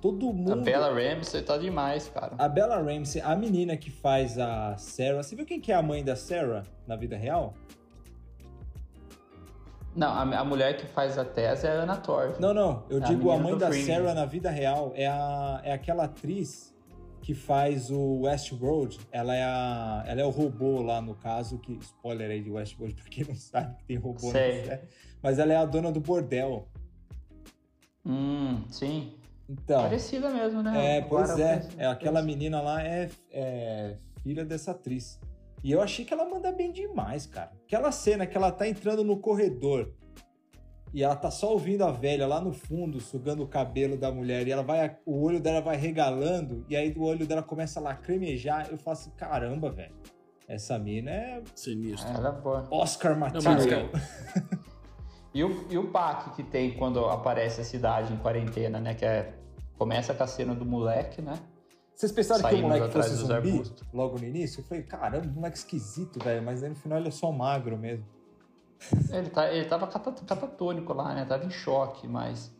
Todo 0.00 0.32
mundo. 0.32 0.52
A 0.52 0.56
Bella 0.56 0.92
Ramsey 0.92 1.42
tá 1.42 1.56
demais, 1.56 2.08
cara. 2.08 2.34
A 2.38 2.48
Bella 2.48 2.80
Ramsey, 2.80 3.20
a 3.22 3.34
menina 3.34 3.76
que 3.76 3.90
faz 3.90 4.38
a 4.38 4.76
Sarah. 4.76 5.22
Você 5.22 5.34
viu 5.34 5.46
quem 5.46 5.60
que 5.60 5.72
é 5.72 5.74
a 5.74 5.82
mãe 5.82 6.04
da 6.04 6.14
Sarah 6.14 6.62
na 6.86 6.96
vida 6.96 7.16
real? 7.16 7.54
Não, 9.96 10.08
a, 10.08 10.40
a, 10.40 10.44
mulher 10.44 10.76
que 10.76 10.86
faz 10.86 11.16
a 11.16 11.24
Tessa 11.24 11.68
é 11.68 11.70
a 11.70 11.82
Anna 11.82 11.96
Torv. 11.96 12.38
Não, 12.38 12.52
não. 12.52 12.84
Eu 12.90 12.98
é 12.98 13.00
digo 13.00 13.30
a, 13.30 13.36
a 13.36 13.38
mãe 13.38 13.56
da 13.56 13.68
Fringe. 13.68 13.86
Sarah 13.86 14.12
na 14.12 14.26
vida 14.26 14.50
real. 14.50 14.92
É, 14.94 15.06
a, 15.06 15.60
é 15.64 15.72
aquela 15.72 16.04
atriz 16.04 16.74
que 17.22 17.34
faz 17.34 17.90
o 17.90 18.20
Westworld. 18.20 19.00
Ela 19.10 19.34
é, 19.34 19.42
a, 19.42 20.04
ela 20.06 20.20
é 20.20 20.24
o 20.24 20.30
robô 20.30 20.82
lá, 20.82 21.00
no 21.00 21.14
caso. 21.14 21.58
que 21.58 21.72
Spoiler 21.78 22.30
aí 22.30 22.42
de 22.42 22.50
Westworld, 22.50 22.94
pra 23.00 23.10
quem 23.10 23.24
não 23.24 23.34
sabe 23.34 23.74
que 23.76 23.84
tem 23.84 23.96
robô 23.96 24.30
Sei. 24.30 24.58
na 24.58 24.64
série. 24.66 24.82
Mas 25.22 25.38
ela 25.38 25.52
é 25.52 25.56
a 25.56 25.64
dona 25.64 25.90
do 25.90 26.00
bordel. 26.00 26.68
Hum, 28.04 28.62
sim. 28.68 29.14
Então, 29.48 29.82
Parecida 29.82 30.28
mesmo, 30.30 30.62
né? 30.62 30.98
É, 30.98 31.00
pois 31.00 31.38
é. 31.38 31.66
é 31.78 31.86
aquela 31.86 32.20
menina 32.20 32.60
lá 32.60 32.82
é, 32.82 33.08
é 33.30 33.96
filha 34.22 34.44
dessa 34.44 34.72
atriz. 34.72 35.18
E 35.66 35.72
eu 35.72 35.82
achei 35.82 36.04
que 36.04 36.14
ela 36.14 36.24
manda 36.24 36.52
bem 36.52 36.70
demais, 36.70 37.26
cara. 37.26 37.50
Aquela 37.66 37.90
cena 37.90 38.24
que 38.24 38.36
ela 38.36 38.52
tá 38.52 38.68
entrando 38.68 39.02
no 39.02 39.18
corredor 39.18 39.92
e 40.94 41.02
ela 41.02 41.16
tá 41.16 41.28
só 41.28 41.50
ouvindo 41.50 41.82
a 41.82 41.90
velha 41.90 42.24
lá 42.24 42.40
no 42.40 42.52
fundo, 42.52 43.00
sugando 43.00 43.42
o 43.42 43.48
cabelo 43.48 43.96
da 43.96 44.12
mulher, 44.12 44.46
e 44.46 44.52
ela 44.52 44.62
vai, 44.62 44.96
o 45.04 45.20
olho 45.20 45.40
dela 45.40 45.60
vai 45.60 45.76
regalando, 45.76 46.64
e 46.68 46.76
aí 46.76 46.94
o 46.96 47.02
olho 47.02 47.26
dela 47.26 47.42
começa 47.42 47.80
a 47.80 47.82
lacrimejar. 47.82 48.68
Eu 48.70 48.78
falo 48.78 48.96
assim: 48.96 49.10
caramba, 49.16 49.68
velho, 49.72 49.92
essa 50.46 50.78
mina 50.78 51.10
é. 51.10 51.42
Sinistro. 51.52 52.14
Ela 52.14 52.28
é 52.28 52.40
boa. 52.40 52.68
Oscar 52.70 53.18
Material. 53.18 53.88
E 55.34 55.42
o, 55.42 55.66
e 55.68 55.76
o 55.76 55.88
pack 55.90 56.36
que 56.36 56.44
tem 56.44 56.74
quando 56.78 57.04
aparece 57.06 57.60
a 57.60 57.64
cidade 57.64 58.12
em 58.12 58.16
quarentena, 58.18 58.78
né? 58.78 58.94
Que 58.94 59.04
é. 59.04 59.34
Começa 59.76 60.14
com 60.14 60.22
a 60.22 60.26
cena 60.28 60.54
do 60.54 60.64
moleque, 60.64 61.20
né? 61.20 61.34
Vocês 61.96 62.12
pensaram 62.12 62.46
que 62.46 62.54
o 62.56 62.62
moleque 62.62 62.92
fosse 62.92 63.14
zumbi 63.14 63.32
arbustos. 63.32 63.82
logo 63.92 64.18
no 64.18 64.24
início? 64.26 64.60
Eu 64.60 64.64
falei, 64.64 64.82
caramba, 64.82 65.26
moleque 65.34 65.56
esquisito, 65.56 66.22
velho. 66.22 66.42
Mas 66.42 66.62
aí 66.62 66.68
no 66.68 66.74
final 66.74 66.98
ele 66.98 67.08
é 67.08 67.10
só 67.10 67.32
magro 67.32 67.78
mesmo. 67.78 68.04
Ele, 69.10 69.30
tá, 69.30 69.50
ele 69.50 69.64
tava 69.64 69.86
catatônico 69.86 70.92
lá, 70.92 71.14
né? 71.14 71.24
Tava 71.24 71.46
em 71.46 71.50
choque, 71.50 72.06
mas... 72.06 72.54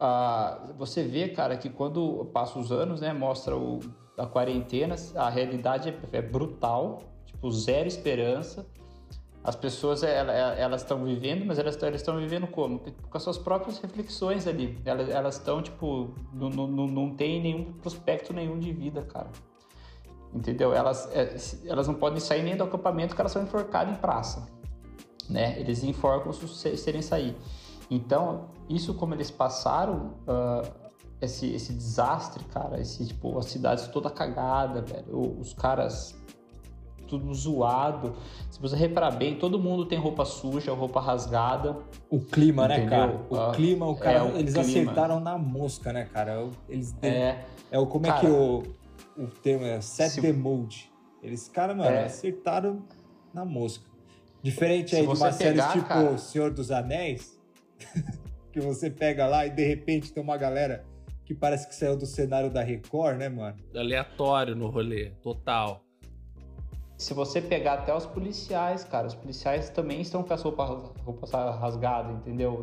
Uh, 0.00 0.72
você 0.76 1.04
vê, 1.04 1.28
cara, 1.28 1.56
que 1.56 1.70
quando 1.70 2.24
passa 2.32 2.58
os 2.58 2.72
anos, 2.72 3.00
né? 3.00 3.12
Mostra 3.12 3.56
o, 3.56 3.78
a 4.18 4.26
quarentena, 4.26 4.96
a 5.14 5.30
realidade 5.30 5.90
é, 5.90 6.18
é 6.18 6.22
brutal. 6.22 7.00
Tipo, 7.26 7.48
zero 7.52 7.86
esperança 7.86 8.66
as 9.42 9.56
pessoas 9.56 10.02
elas 10.02 10.82
estão 10.82 11.02
vivendo, 11.04 11.46
mas 11.46 11.58
elas 11.58 11.76
estão 11.94 12.18
vivendo 12.18 12.46
como? 12.46 12.78
Com 12.78 13.16
as 13.16 13.22
suas 13.22 13.38
próprias 13.38 13.78
reflexões 13.78 14.46
ali. 14.46 14.78
Elas 14.84 15.36
estão, 15.36 15.62
tipo, 15.62 16.10
não, 16.32 16.50
não, 16.50 16.86
não 16.86 17.14
tem 17.14 17.40
nenhum 17.40 17.72
prospecto 17.72 18.34
nenhum 18.34 18.58
de 18.58 18.70
vida, 18.70 19.02
cara. 19.02 19.30
Entendeu? 20.34 20.74
Elas, 20.74 21.08
é, 21.12 21.36
elas 21.66 21.88
não 21.88 21.94
podem 21.94 22.20
sair 22.20 22.42
nem 22.42 22.56
do 22.56 22.64
acampamento 22.64 23.14
que 23.14 23.20
elas 23.20 23.32
são 23.32 23.42
enforcadas 23.42 23.94
em 23.94 23.96
praça. 23.96 24.46
Né? 25.28 25.58
Eles 25.58 25.82
enforcam 25.82 26.32
se 26.32 26.76
serem 26.76 27.00
sair. 27.00 27.34
Então, 27.90 28.50
isso 28.68 28.94
como 28.94 29.14
eles 29.14 29.30
passaram, 29.30 30.14
uh, 30.28 30.90
esse, 31.20 31.52
esse 31.52 31.72
desastre, 31.72 32.44
cara, 32.44 32.80
esse, 32.80 33.06
tipo, 33.06 33.38
a 33.38 33.42
cidade 33.42 33.88
toda 33.90 34.10
cagada, 34.10 34.82
velho. 34.82 35.38
Os 35.40 35.52
caras 35.52 36.19
tudo 37.10 37.34
zoado. 37.34 38.14
Se 38.50 38.60
você 38.60 38.76
reparar 38.76 39.10
bem, 39.10 39.34
todo 39.34 39.58
mundo 39.58 39.84
tem 39.84 39.98
roupa 39.98 40.24
suja, 40.24 40.72
roupa 40.72 41.00
rasgada. 41.00 41.76
O 42.08 42.20
clima, 42.20 42.68
né, 42.68 42.78
entendeu? 42.78 42.98
né, 42.98 43.06
cara? 43.06 43.26
O 43.28 43.36
ah, 43.36 43.52
clima, 43.52 43.86
o 43.86 43.96
cara, 43.96 44.18
é, 44.18 44.22
o 44.22 44.36
eles 44.36 44.54
clima. 44.54 44.68
acertaram 44.68 45.18
na 45.18 45.36
mosca, 45.36 45.92
né, 45.92 46.04
cara? 46.04 46.48
Eles 46.68 46.94
é, 47.02 47.44
é 47.70 47.78
o 47.78 47.86
como 47.86 48.06
cara, 48.06 48.18
é 48.18 48.20
que 48.20 48.26
o, 48.28 48.62
o 49.18 49.26
termo 49.26 49.66
é 49.66 49.80
set 49.80 50.12
se, 50.12 50.22
the 50.22 50.32
mood. 50.32 50.90
Eles, 51.22 51.48
cara, 51.48 51.74
mano, 51.74 51.90
é, 51.90 52.04
acertaram 52.04 52.82
na 53.34 53.44
mosca. 53.44 53.84
Diferente 54.42 54.96
aí 54.96 55.02
de 55.02 55.08
uma 55.08 55.32
série 55.32 55.60
tipo 55.72 55.84
cara, 55.84 56.16
Senhor 56.16 56.50
dos 56.50 56.70
Anéis, 56.70 57.38
que 58.52 58.60
você 58.60 58.88
pega 58.88 59.26
lá 59.26 59.44
e 59.44 59.50
de 59.50 59.66
repente 59.66 60.12
tem 60.12 60.22
uma 60.22 60.36
galera 60.36 60.84
que 61.26 61.34
parece 61.34 61.68
que 61.68 61.74
saiu 61.74 61.96
do 61.96 62.06
cenário 62.06 62.50
da 62.50 62.62
Record, 62.62 63.18
né, 63.18 63.28
mano? 63.28 63.56
Aleatório 63.74 64.56
no 64.56 64.68
rolê, 64.68 65.10
total. 65.22 65.84
Se 67.00 67.14
você 67.14 67.40
pegar 67.40 67.72
até 67.72 67.96
os 67.96 68.04
policiais, 68.04 68.84
cara, 68.84 69.06
os 69.06 69.14
policiais 69.14 69.70
também 69.70 70.02
estão 70.02 70.22
com 70.22 70.34
a 70.34 70.36
roupa, 70.36 71.50
rasgada, 71.52 72.12
entendeu? 72.12 72.60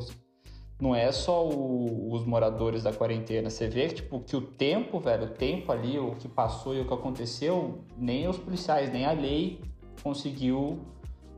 Não 0.79 0.93
é 0.93 1.11
só 1.11 1.43
o, 1.43 2.13
os 2.13 2.23
moradores 2.23 2.83
da 2.83 2.93
quarentena. 2.93 3.49
Você 3.49 3.67
vê 3.67 3.87
tipo, 3.87 4.19
que 4.19 4.35
o 4.35 4.41
tempo, 4.41 4.99
velho, 4.99 5.25
o 5.25 5.29
tempo 5.29 5.71
ali, 5.71 5.97
o 5.97 6.11
que 6.11 6.27
passou 6.27 6.75
e 6.75 6.81
o 6.81 6.87
que 6.87 6.93
aconteceu, 6.93 7.83
nem 7.97 8.27
os 8.27 8.37
policiais, 8.37 8.93
nem 8.93 9.05
a 9.05 9.11
lei 9.11 9.59
conseguiu 10.03 10.85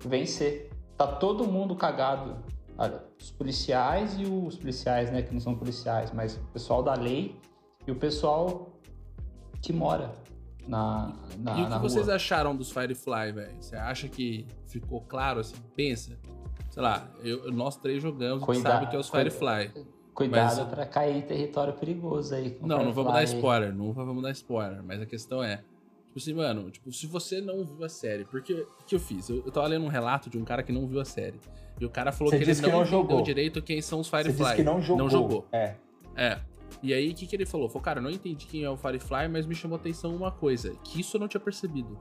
vencer. 0.03 0.69
Tá 0.97 1.07
todo 1.07 1.47
mundo 1.47 1.77
cagado. 1.77 2.35
Os 3.17 3.31
policiais 3.31 4.19
e 4.19 4.25
os 4.25 4.57
policiais, 4.57 5.09
né, 5.09 5.21
que 5.21 5.33
não 5.33 5.39
são 5.39 5.55
policiais, 5.55 6.11
mas 6.11 6.35
o 6.35 6.43
pessoal 6.51 6.83
da 6.83 6.95
lei 6.95 7.33
e 7.87 7.91
o 7.91 7.95
pessoal 7.95 8.67
que 9.61 9.71
mora 9.71 10.11
na, 10.69 11.13
na 11.39 11.57
E 11.59 11.63
o 11.63 11.67
que 11.69 11.77
vocês 11.79 12.05
rua. 12.05 12.15
acharam 12.15 12.55
dos 12.55 12.71
Firefly, 12.71 13.31
velho? 13.33 13.55
Você 13.59 13.75
acha 13.75 14.07
que 14.07 14.45
ficou 14.67 15.01
claro, 15.01 15.39
assim, 15.39 15.55
pensa? 15.75 16.17
Sei 16.69 16.81
lá, 16.83 17.07
eu, 17.23 17.51
nós 17.51 17.75
três 17.75 18.01
jogamos, 18.01 18.43
Cuidado- 18.43 18.73
sabe 18.73 18.87
que 18.89 18.95
é 18.95 18.99
os 18.99 19.09
Firefly. 19.09 19.71
Cuidado 20.13 20.57
mas- 20.61 20.67
pra 20.69 20.85
cair 20.85 21.15
em 21.17 21.21
território 21.21 21.73
perigoso 21.73 22.35
aí. 22.35 22.57
Não, 22.61 22.83
não 22.83 22.93
vamos 22.93 23.11
dar 23.13 23.19
Firefly. 23.19 23.37
spoiler, 23.37 23.73
não 23.73 23.91
vamos 23.93 24.21
dar 24.23 24.31
spoiler, 24.31 24.83
mas 24.83 25.01
a 25.01 25.05
questão 25.05 25.41
é, 25.43 25.57
tipo 25.57 26.17
assim, 26.17 26.33
mano, 26.33 26.69
tipo, 26.69 26.91
se 26.91 27.07
você 27.07 27.39
não 27.41 27.63
viu 27.65 27.83
a 27.85 27.89
série, 27.89 28.25
porque 28.25 28.53
o 28.53 28.83
que 28.85 28.95
eu 28.95 28.99
fiz? 28.99 29.29
Eu, 29.29 29.37
eu 29.45 29.51
tava 29.51 29.67
lendo 29.67 29.85
um 29.85 29.89
relato 29.89 30.29
de 30.29 30.37
um 30.37 30.43
cara 30.43 30.61
que 30.61 30.71
não 30.71 30.85
viu 30.87 30.99
a 30.99 31.05
série. 31.05 31.39
E 31.79 31.85
o 31.85 31.89
cara 31.89 32.11
falou 32.11 32.29
Você 32.31 32.37
que 32.37 32.43
ele 32.43 32.53
que 32.55 32.61
não, 32.63 32.69
não 32.69 32.81
entendeu 32.81 32.99
jogou. 33.01 33.21
direito 33.23 33.61
quem 33.61 33.81
são 33.81 34.01
os 34.01 34.07
Você 34.07 34.17
Firefly. 34.17 34.43
disse 34.43 34.55
que 34.57 34.63
não 34.63 34.81
jogou. 34.81 34.97
Não 35.03 35.09
jogou. 35.09 35.47
É. 35.53 35.75
É. 36.15 36.39
E 36.83 36.93
aí, 36.93 37.09
o 37.11 37.15
que, 37.15 37.25
que 37.27 37.35
ele 37.35 37.45
falou? 37.45 37.67
Falou, 37.67 37.81
cara, 37.83 37.99
eu 37.99 38.03
não 38.03 38.09
entendi 38.11 38.45
quem 38.45 38.63
é 38.63 38.69
o 38.69 38.77
Firefly, 38.77 39.27
mas 39.29 39.45
me 39.45 39.55
chamou 39.55 39.77
atenção 39.77 40.15
uma 40.15 40.31
coisa, 40.31 40.73
que 40.83 41.01
isso 41.01 41.17
eu 41.17 41.21
não 41.21 41.27
tinha 41.27 41.41
percebido. 41.41 41.97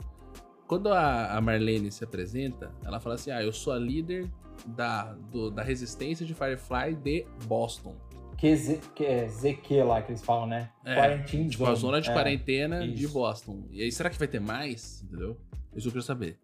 Quando 0.66 0.88
a, 0.92 1.36
a 1.36 1.40
Marlene 1.40 1.90
se 1.90 2.04
apresenta, 2.04 2.70
ela 2.84 3.00
fala 3.00 3.14
assim: 3.14 3.30
ah, 3.30 3.42
eu 3.42 3.52
sou 3.52 3.72
a 3.72 3.78
líder 3.78 4.30
da, 4.66 5.12
do- 5.14 5.50
da 5.50 5.62
resistência 5.62 6.26
de 6.26 6.34
Firefly 6.34 6.94
de 6.96 7.26
Boston. 7.46 7.96
QZ, 8.40 8.78
que 8.94 9.04
é 9.04 9.26
ZQ 9.26 9.82
lá 9.82 10.00
que 10.02 10.12
eles 10.12 10.22
falam, 10.22 10.46
né? 10.46 10.70
É, 10.84 10.94
Quarantine 10.94 11.48
Tipo, 11.50 11.64
a 11.66 11.74
zona 11.74 12.00
de 12.00 12.08
é. 12.10 12.12
quarentena 12.12 12.86
de 12.86 13.04
isso. 13.04 13.12
Boston. 13.14 13.64
E 13.70 13.82
aí, 13.82 13.90
será 13.90 14.10
que 14.10 14.18
vai 14.18 14.28
ter 14.28 14.40
mais? 14.40 15.02
Entendeu? 15.02 15.36
Isso 15.74 15.88
eu 15.88 15.92
quero 15.92 16.04
saber. 16.04 16.38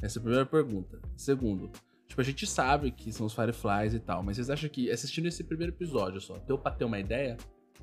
Essa 0.00 0.18
é 0.18 0.20
a 0.20 0.22
primeira 0.22 0.46
pergunta. 0.46 1.00
Segundo, 1.16 1.70
tipo, 2.06 2.20
a 2.20 2.24
gente 2.24 2.46
sabe 2.46 2.90
que 2.92 3.12
são 3.12 3.26
os 3.26 3.32
Fireflies 3.34 3.94
e 3.94 3.98
tal, 4.00 4.22
mas 4.22 4.36
vocês 4.36 4.50
acham 4.50 4.68
que 4.68 4.88
assistindo 4.90 5.26
esse 5.26 5.42
primeiro 5.42 5.72
episódio 5.72 6.20
só, 6.20 6.36
deu 6.38 6.56
pra 6.58 6.70
ter 6.70 6.84
uma 6.84 6.98
ideia? 6.98 7.36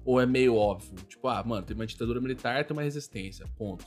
Ou 0.05 0.19
é 0.19 0.25
meio 0.25 0.55
óbvio? 0.55 0.95
Tipo, 1.07 1.27
ah, 1.27 1.43
mano, 1.45 1.65
tem 1.65 1.75
uma 1.75 1.85
ditadura 1.85 2.19
militar, 2.21 2.65
tem 2.65 2.75
uma 2.75 2.83
resistência. 2.83 3.45
Ponto. 3.57 3.85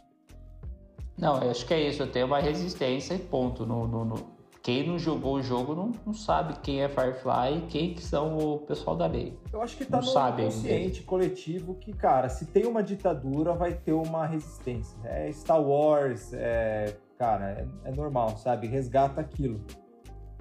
Não, 1.19 1.43
eu 1.43 1.51
acho 1.51 1.67
que 1.67 1.75
é 1.75 1.89
isso. 1.89 2.03
Eu 2.03 2.11
tenho 2.11 2.27
uma 2.27 2.41
resistência 2.41 3.15
e 3.15 3.19
ponto. 3.19 3.65
No, 3.67 3.87
no- 3.87 4.05
no- 4.05 4.43
Quem 4.63 4.87
não 4.87 4.97
jogou 4.99 5.35
o 5.37 5.43
jogo 5.43 5.75
não, 5.75 5.91
não 6.07 6.15
sabe 6.15 6.55
quem 6.63 6.83
é 6.83 6.89
Firefly 6.89 7.59
e 7.59 7.67
quem 7.69 7.95
que 7.95 8.03
são 8.03 8.39
o 8.39 8.59
pessoal 8.61 8.95
da 8.97 9.07
lei. 9.07 9.37
Eu 9.53 9.61
acho 9.61 9.77
que 9.77 9.85
tá 9.85 9.97
Não 9.99 10.05
no 10.07 10.11
sabe 10.13 10.45
consciente 10.45 11.03
coletivo 11.03 11.75
que, 11.75 11.93
cara, 11.93 12.29
se 12.29 12.47
tem 12.47 12.65
uma 12.67 12.81
ditadura, 12.83 13.55
vai 13.55 13.75
ter 13.75 13.93
uma 13.93 14.25
resistência. 14.25 14.97
É 15.05 15.31
Star 15.33 15.61
Wars, 15.61 16.33
é. 16.33 16.97
Cara, 17.19 17.67
é, 17.85 17.89
é 17.89 17.93
normal, 17.93 18.37
sabe? 18.39 18.67
Resgata 18.69 19.21
aquilo. 19.21 19.61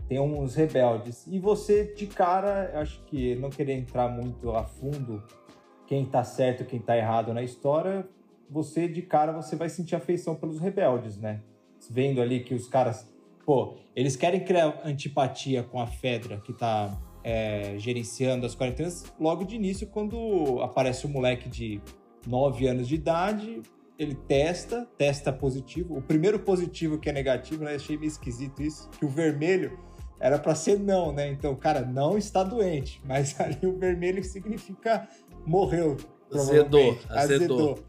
Tem 0.07 0.19
uns 0.19 0.55
rebeldes. 0.55 1.25
E 1.27 1.39
você, 1.39 1.93
de 1.93 2.05
cara, 2.05 2.69
eu 2.73 2.79
acho 2.81 3.03
que 3.05 3.35
não 3.35 3.49
querer 3.49 3.73
entrar 3.73 4.07
muito 4.09 4.51
a 4.51 4.63
fundo 4.63 5.23
quem 5.91 6.05
tá 6.05 6.23
certo 6.23 6.63
quem 6.63 6.79
tá 6.79 6.95
errado 6.95 7.33
na 7.33 7.43
história, 7.43 8.07
você, 8.49 8.87
de 8.87 9.01
cara, 9.01 9.33
você 9.33 9.57
vai 9.57 9.67
sentir 9.67 9.93
afeição 9.93 10.35
pelos 10.35 10.57
rebeldes, 10.57 11.17
né? 11.17 11.41
Vendo 11.89 12.21
ali 12.21 12.45
que 12.45 12.53
os 12.53 12.65
caras. 12.65 13.05
Pô, 13.45 13.75
eles 13.93 14.15
querem 14.15 14.39
criar 14.39 14.79
antipatia 14.85 15.63
com 15.63 15.81
a 15.81 15.87
Fedra, 15.87 16.37
que 16.37 16.53
tá 16.53 16.97
é, 17.21 17.73
gerenciando 17.77 18.45
as 18.45 18.55
quarentenas 18.55 19.13
logo 19.19 19.43
de 19.43 19.57
início, 19.57 19.85
quando 19.85 20.61
aparece 20.61 21.05
um 21.05 21.09
moleque 21.09 21.49
de 21.49 21.81
9 22.25 22.67
anos 22.67 22.87
de 22.87 22.95
idade, 22.95 23.61
ele 23.99 24.15
testa, 24.15 24.87
testa 24.97 25.33
positivo. 25.33 25.97
O 25.97 26.01
primeiro 26.01 26.39
positivo 26.39 26.99
que 26.99 27.09
é 27.09 27.11
negativo, 27.11 27.65
né? 27.65 27.75
Achei 27.75 27.97
meio 27.97 28.07
esquisito 28.07 28.63
isso, 28.63 28.89
que 28.91 29.03
o 29.03 29.09
vermelho 29.09 29.77
era 30.21 30.37
para 30.37 30.53
ser 30.53 30.79
não, 30.79 31.11
né? 31.11 31.29
Então, 31.29 31.55
cara 31.55 31.81
não 31.81 32.17
está 32.17 32.43
doente, 32.43 33.01
mas 33.03 33.37
ali 33.41 33.57
o 33.63 33.77
vermelho 33.77 34.23
significa 34.23 35.07
morreu. 35.45 35.97
Azedou, 36.31 36.95
provavelmente. 36.95 37.07
azedou. 37.09 37.79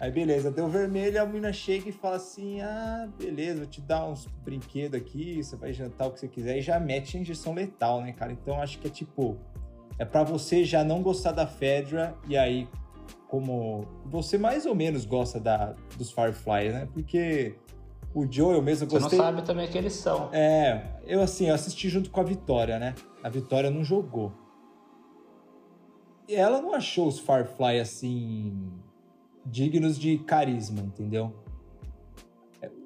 Aí 0.00 0.12
beleza, 0.12 0.50
deu 0.50 0.68
vermelho, 0.68 1.20
a 1.20 1.26
menina 1.26 1.52
chega 1.52 1.88
e 1.88 1.92
fala 1.92 2.16
assim: 2.16 2.60
ah, 2.60 3.08
beleza, 3.18 3.58
vou 3.58 3.66
te 3.66 3.80
dar 3.80 4.06
uns 4.06 4.26
brinquedos 4.44 5.00
aqui, 5.00 5.42
você 5.42 5.56
vai 5.56 5.72
jantar 5.72 6.06
o 6.06 6.12
que 6.12 6.20
você 6.20 6.28
quiser, 6.28 6.58
e 6.58 6.62
já 6.62 6.78
mete 6.78 7.16
a 7.16 7.20
injeção 7.20 7.54
letal, 7.54 8.02
né, 8.02 8.12
cara? 8.12 8.32
Então 8.32 8.60
acho 8.60 8.78
que 8.78 8.86
é 8.86 8.90
tipo, 8.90 9.36
é 9.98 10.04
pra 10.04 10.22
você 10.22 10.64
já 10.64 10.84
não 10.84 11.02
gostar 11.02 11.32
da 11.32 11.48
Fedra, 11.48 12.14
e 12.28 12.36
aí, 12.36 12.68
como 13.26 13.88
você 14.04 14.38
mais 14.38 14.66
ou 14.66 14.74
menos 14.74 15.04
gosta 15.04 15.40
da, 15.40 15.74
dos 15.96 16.12
Fireflies, 16.12 16.72
né? 16.72 16.88
Porque 16.92 17.56
o 18.14 18.26
Joe 18.30 18.54
eu 18.54 18.62
mesmo 18.62 18.88
Você 18.88 18.98
gostei. 18.98 19.18
não 19.18 19.24
sabe 19.24 19.42
também 19.42 19.68
que 19.68 19.76
eles 19.78 19.92
são. 19.92 20.30
É, 20.32 21.00
eu 21.06 21.20
assim, 21.22 21.46
eu 21.48 21.54
assisti 21.54 21.88
junto 21.88 22.10
com 22.10 22.20
a 22.20 22.24
Vitória, 22.24 22.78
né? 22.78 22.94
A 23.22 23.28
Vitória 23.28 23.70
não 23.70 23.84
jogou. 23.84 24.32
E 26.28 26.34
ela 26.34 26.60
não 26.60 26.74
achou 26.74 27.06
os 27.08 27.18
Firefly 27.18 27.80
assim 27.80 28.70
dignos 29.46 29.98
de 29.98 30.18
carisma, 30.18 30.80
entendeu? 30.80 31.32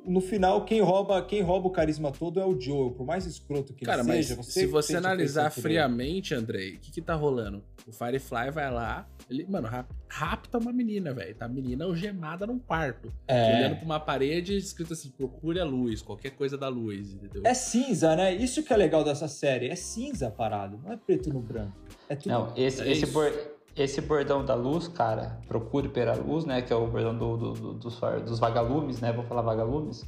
No 0.05 0.21
final, 0.21 0.65
quem 0.65 0.81
rouba, 0.81 1.23
quem 1.23 1.43
rouba 1.43 1.69
o 1.69 1.71
carisma 1.71 2.11
todo 2.11 2.41
é 2.41 2.45
o 2.45 2.59
Joel, 2.61 2.91
por 2.91 3.07
mais 3.07 3.25
escroto 3.25 3.73
que 3.73 3.85
Cara, 3.85 4.01
ele 4.03 4.09
mas 4.09 4.27
seja. 4.27 4.43
se 4.43 4.67
você 4.67 4.97
analisar 4.97 5.51
por 5.53 5.61
friamente, 5.63 6.35
Andrei, 6.35 6.75
o 6.75 6.79
que 6.81 6.91
que 6.91 7.01
tá 7.01 7.15
rolando? 7.15 7.63
O 7.87 7.93
Firefly 7.93 8.51
vai 8.53 8.71
lá, 8.71 9.09
ele, 9.31 9.45
mano, 9.49 9.69
rap- 9.69 9.91
rapta 10.09 10.59
uma 10.59 10.73
menina, 10.73 11.13
velho. 11.13 11.35
Tá 11.35 11.47
a 11.47 11.49
menina 11.49 11.85
algemada 11.85 12.47
num 12.47 12.59
quarto. 12.59 13.13
Olhando 13.29 13.73
é, 13.73 13.75
pra 13.77 13.85
uma 13.85 14.01
parede 14.01 14.57
escrito 14.57 14.93
assim, 14.93 15.11
procure 15.11 15.59
a 15.61 15.65
luz, 15.65 16.03
qualquer 16.03 16.31
coisa 16.31 16.57
da 16.59 16.69
luz, 16.69 17.13
entendeu? 17.13 17.43
é 17.45 17.55
cinza, 17.55 18.15
né? 18.17 18.35
Isso 18.35 18.63
que 18.63 18.73
é 18.73 18.77
legal 18.77 19.05
dessa 19.05 19.29
série, 19.29 19.69
é 19.69 19.77
cinza 19.77 20.29
a 20.29 20.31
parada, 20.31 20.77
não 20.83 20.93
é 20.93 20.97
preto 20.97 21.33
no 21.33 21.41
branco. 21.41 21.77
É 22.09 22.17
tudo 22.17 22.29
Não, 22.33 22.53
esse, 22.57 22.83
É 22.83 22.91
esse, 22.91 23.05
isso. 23.05 23.13
Esse 23.77 24.01
bordão 24.01 24.45
da 24.45 24.55
luz, 24.55 24.87
cara, 24.89 25.39
procure 25.49 25.89
pela 25.89 26.15
luz, 26.15 26.45
né? 26.45 26.61
Que 26.63 26.73
é 26.73 26.77
o 26.77 26.87
bordão 26.87 27.17
do, 27.17 27.37
do- 27.37 27.53
do- 27.53 27.75
dos, 27.75 27.99
dos 28.25 28.39
vagalumes, 28.39 29.01
né? 29.01 29.13
Vou 29.13 29.25
falar 29.25 29.43
vagalumes. 29.43 30.05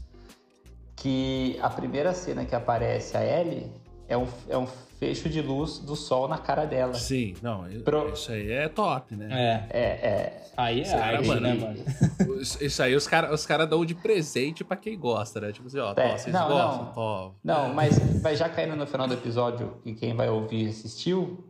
Que 0.97 1.59
a 1.61 1.69
primeira 1.69 2.13
cena 2.15 2.45
que 2.45 2.55
aparece 2.55 3.17
a 3.17 3.25
Ellie 3.25 3.71
é 4.09 4.17
um, 4.17 4.27
é 4.49 4.57
um 4.57 4.67
fecho 4.67 5.29
de 5.29 5.43
luz 5.43 5.79
do 5.81 5.97
sol 5.97 6.29
na 6.29 6.39
cara 6.39 6.65
dela. 6.65 6.95
Sim, 6.95 7.35
não, 7.43 7.65
Pro- 7.85 8.11
isso 8.13 8.31
aí 8.33 8.51
é 8.51 8.69
top, 8.69 9.15
né? 9.17 9.29
É, 9.71 9.79
É, 9.79 9.83
é. 9.83 10.43
aí 10.57 10.81
é 10.83 10.85
cara, 10.85 11.17
arte, 11.19 11.27
mano, 11.29 11.41
né, 11.41 11.55
mano? 11.55 12.41
Isso 12.41 12.63
isso 12.65 12.83
aí 12.83 12.95
os 12.95 13.07
caras 13.07 13.33
os 13.33 13.45
cara 13.45 13.67
dão 13.67 13.85
de 13.85 13.95
presente 13.95 14.63
pra 14.65 14.77
quem 14.77 14.99
gosta, 14.99 15.41
né? 15.41 15.53
Tipo 15.53 15.67
assim, 15.67 15.79
ó, 15.79 15.91
É, 15.93 15.95
tó, 15.95 16.17
vocês 16.19 16.35
não, 16.35 16.49
gostam? 16.49 16.85
não. 16.87 16.93
Tó. 16.93 17.35
Não, 17.43 17.75
mas, 17.75 17.99
mas 18.23 18.39
já 18.39 18.49
caindo 18.49 18.77
no 18.77 18.87
final 18.87 19.07
do 19.09 19.15
episódio, 19.15 19.75
e 19.85 19.93
quem 19.95 20.15
vai 20.15 20.29
ouvir 20.31 20.69
assistiu, 20.69 21.45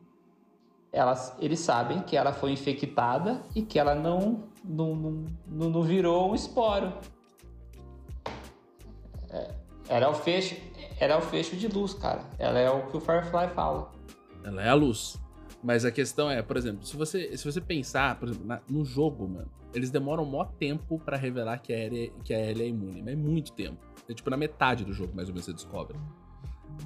elas, 0.95 1.35
eles 1.41 1.59
sabem 1.61 2.01
que 2.03 2.17
ela 2.17 2.33
foi 2.33 2.53
infectada 2.53 3.43
e 3.55 3.63
que 3.63 3.79
ela 3.79 3.95
não, 3.95 4.45
não, 4.65 4.95
não, 4.95 5.25
não, 5.71 5.83
virou 5.83 6.31
um 6.31 6.35
esporo. 6.35 6.93
É, 9.31 9.51
Ela 9.89 10.07
é 10.07 10.09
o 10.09 10.15
fecho, 10.15 10.57
ela 10.99 11.15
é 11.15 11.17
o 11.17 11.21
fecho 11.21 11.57
de 11.57 11.69
luz, 11.69 11.95
cara. 11.95 12.23
Ela 12.39 12.59
é 12.59 12.71
o 12.71 12.87
que 12.87 12.97
o 12.97 13.01
Firefly 13.01 13.49
fala. 13.55 13.91
Ela 14.45 14.63
é 14.63 14.69
a 14.69 14.75
luz. 14.75 15.19
Mas 15.63 15.85
a 15.85 15.91
questão 15.91 16.31
é, 16.31 16.43
por 16.43 16.57
exemplo, 16.57 16.85
se 16.87 16.97
você, 16.97 17.37
se 17.37 17.45
você 17.51 17.61
pensar, 17.61 18.19
por 18.19 18.29
exemplo, 18.29 18.47
na- 18.47 18.61
no 18.69 18.85
jogo, 18.85 19.27
mano, 19.29 19.51
eles 19.73 19.91
demoram 19.91 20.25
mó 20.25 20.45
tempo 20.45 20.99
pra 20.99 21.17
revelar 21.17 21.59
que 21.59 21.73
a 21.73 21.79
Ellie, 21.79 22.13
que 22.23 22.33
a 22.35 22.39
Ellie 22.39 22.63
é 22.65 22.69
imune. 22.69 23.03
Mas 23.03 23.15
é 23.15 23.17
muito 23.17 23.53
tempo. 23.53 23.79
É 24.09 24.13
tipo 24.15 24.29
na 24.31 24.37
metade 24.37 24.85
do 24.85 24.93
jogo, 24.93 25.15
mais 25.17 25.29
ou 25.29 25.35
menos, 25.35 25.47
você 25.47 25.53
descobre. 25.53 25.99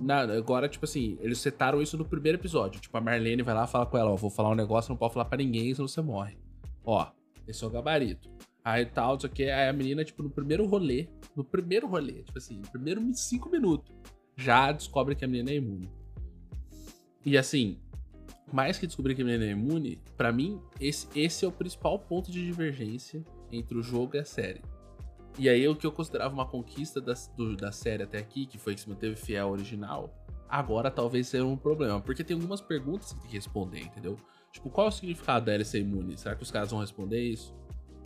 Na- 0.01 0.23
agora, 0.23 0.69
tipo 0.69 0.85
assim, 0.85 1.17
eles 1.21 1.39
setaram 1.39 1.81
isso 1.83 1.97
no 1.97 2.05
primeiro 2.05 2.39
episódio. 2.39 2.81
Tipo, 2.81 2.97
a 2.97 3.01
Marlene 3.01 3.43
vai 3.43 3.55
lá 3.55 3.67
fala 3.67 3.87
com 3.87 3.97
ela, 3.97 4.11
ó, 4.11 4.17
vou 4.17 4.31
falar 4.31 4.51
um 4.51 4.55
negócio, 4.55 4.91
não 4.91 4.97
pode 4.97 5.15
falar 5.15 5.25
pra 5.27 5.39
ninguém, 5.39 5.75
senão 5.75 5.89
você 5.89 6.01
morre. 6.01 6.37
Ó, 6.85 7.07
esse 7.47 7.63
é 7.65 7.67
o 7.67 7.71
gabarito. 7.71 8.29
Aí 8.65 8.85
tal, 8.85 9.13
não 9.15 9.21
sei 9.21 9.31
o 9.31 9.33
que, 9.33 9.45
aí 9.45 9.69
a 9.69 9.73
menina, 9.73 10.05
tipo, 10.05 10.23
no 10.23 10.31
primeiro 10.31 10.67
rolê, 10.67 11.09
no 11.35 11.43
primeiro 11.43 11.87
rolê, 11.87 12.23
tipo 12.23 12.37
assim, 12.37 12.59
no 12.59 12.69
primeiro 12.71 13.01
cinco 13.15 13.49
minutos, 13.49 13.95
já 14.37 14.71
descobre 14.73 15.15
que 15.15 15.25
a 15.25 15.29
menina 15.29 15.51
é 15.51 15.55
imune. 15.55 15.91
E 17.25 17.39
assim, 17.39 17.79
mais 18.53 18.79
que 18.79 18.87
descobrir 18.87 19.15
que 19.15 19.23
a 19.23 19.25
menina 19.25 19.45
é 19.45 19.51
imune, 19.51 19.99
pra 20.17 20.33
mim, 20.33 20.61
esse, 20.81 21.09
esse 21.15 21.45
é 21.45 21.49
o 21.49 21.53
principal 21.53 21.99
ponto 21.99 22.31
de 22.31 22.45
divergência 22.45 23.25
entre 23.51 23.79
o 23.79 23.83
jogo 23.83 24.17
e 24.17 24.19
a 24.19 24.25
série. 24.25 24.61
E 25.39 25.49
aí, 25.49 25.67
o 25.69 25.77
que 25.77 25.87
eu 25.87 25.93
considerava 25.93 26.35
uma 26.35 26.47
conquista 26.47 27.01
da, 27.01 27.15
do- 27.37 27.57
da 27.57 27.71
série 27.71 28.03
até 28.03 28.19
aqui, 28.19 28.45
que 28.47 28.59
foi 28.59 28.75
que 28.75 28.81
se 28.81 28.89
manteve 28.89 29.15
fiel 29.17 29.47
ao 29.47 29.53
original, 29.53 30.13
agora 30.49 30.91
talvez 30.91 31.29
seja 31.29 31.45
um 31.45 31.57
problema. 31.57 32.01
Porque 32.01 32.25
tem 32.25 32.35
algumas 32.35 32.61
perguntas 32.61 33.13
que 33.13 33.21
tem 33.21 33.31
que 33.31 33.37
responder, 33.37 33.81
entendeu? 33.81 34.17
Tipo, 34.53 34.69
qual 34.71 34.87
é 34.87 34.91
o 34.91 34.93
significado 34.93 35.47
da 35.47 35.53
LC 35.55 35.79
imune? 35.81 36.19
Será 36.19 36.35
que 36.35 36.43
os 36.43 36.51
caras 36.51 36.71
vão 36.71 36.81
responder 36.81 37.21
isso? 37.23 37.55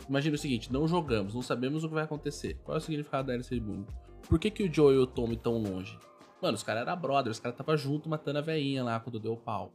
Imagina 0.07 0.35
o 0.35 0.37
seguinte, 0.37 0.71
não 0.71 0.87
jogamos, 0.87 1.33
não 1.33 1.41
sabemos 1.41 1.83
o 1.83 1.87
que 1.87 1.93
vai 1.95 2.03
acontecer. 2.03 2.59
Qual 2.63 2.75
é 2.75 2.77
o 2.77 2.81
significado 2.81 3.27
da 3.27 3.33
LC 3.33 3.55
imune? 3.55 3.85
Por 4.29 4.37
que, 4.37 4.51
que 4.51 4.63
o 4.63 4.71
Joe 4.73 4.93
e 4.93 4.97
o 4.97 5.07
Tommy 5.07 5.35
tão 5.37 5.57
longe? 5.57 5.97
Mano, 6.41 6.55
os 6.55 6.63
caras 6.63 6.81
eram 6.85 6.99
brothers, 6.99 7.37
os 7.37 7.41
caras 7.41 7.53
estavam 7.55 7.77
junto 7.77 8.09
matando 8.09 8.39
a 8.39 8.41
veinha 8.41 8.83
lá 8.83 8.99
quando 8.99 9.19
deu 9.19 9.33
o 9.33 9.37
pau. 9.37 9.71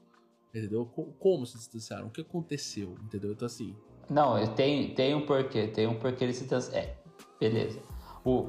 Entendeu? 0.54 0.86
Como 1.18 1.44
se 1.46 1.56
distanciaram? 1.56 2.06
O 2.06 2.10
que 2.10 2.20
aconteceu? 2.20 2.94
Entendeu? 3.02 3.32
Então 3.32 3.46
assim. 3.46 3.74
Não, 4.10 4.46
tem, 4.54 4.94
tem 4.94 5.14
um 5.14 5.24
porquê, 5.26 5.68
tem 5.68 5.86
um 5.86 5.98
porquê 5.98 6.24
eles 6.24 6.36
se 6.36 6.42
distanciaram. 6.42 6.78
É, 6.86 6.97
beleza. 7.40 7.80
O, 8.24 8.48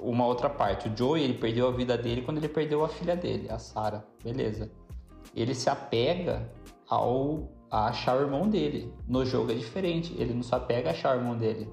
uma 0.00 0.26
outra 0.26 0.48
parte, 0.48 0.88
o 0.88 0.96
Joey 0.96 1.24
ele 1.24 1.34
perdeu 1.34 1.68
a 1.68 1.72
vida 1.72 1.96
dele 1.98 2.22
quando 2.22 2.38
ele 2.38 2.48
perdeu 2.48 2.84
a 2.84 2.88
filha 2.88 3.16
dele, 3.16 3.48
a 3.50 3.58
Sarah. 3.58 4.04
Beleza. 4.22 4.70
Ele 5.34 5.54
se 5.54 5.68
apega 5.68 6.50
ao 6.88 7.50
a 7.70 7.88
achar 7.88 8.16
o 8.16 8.22
irmão 8.22 8.48
dele. 8.48 8.92
No 9.06 9.24
jogo 9.24 9.52
é 9.52 9.54
diferente, 9.54 10.14
ele 10.18 10.32
não 10.32 10.42
se 10.42 10.54
apega 10.54 10.88
a 10.88 10.92
achar 10.92 11.16
o 11.16 11.20
irmão 11.20 11.36
dele. 11.36 11.68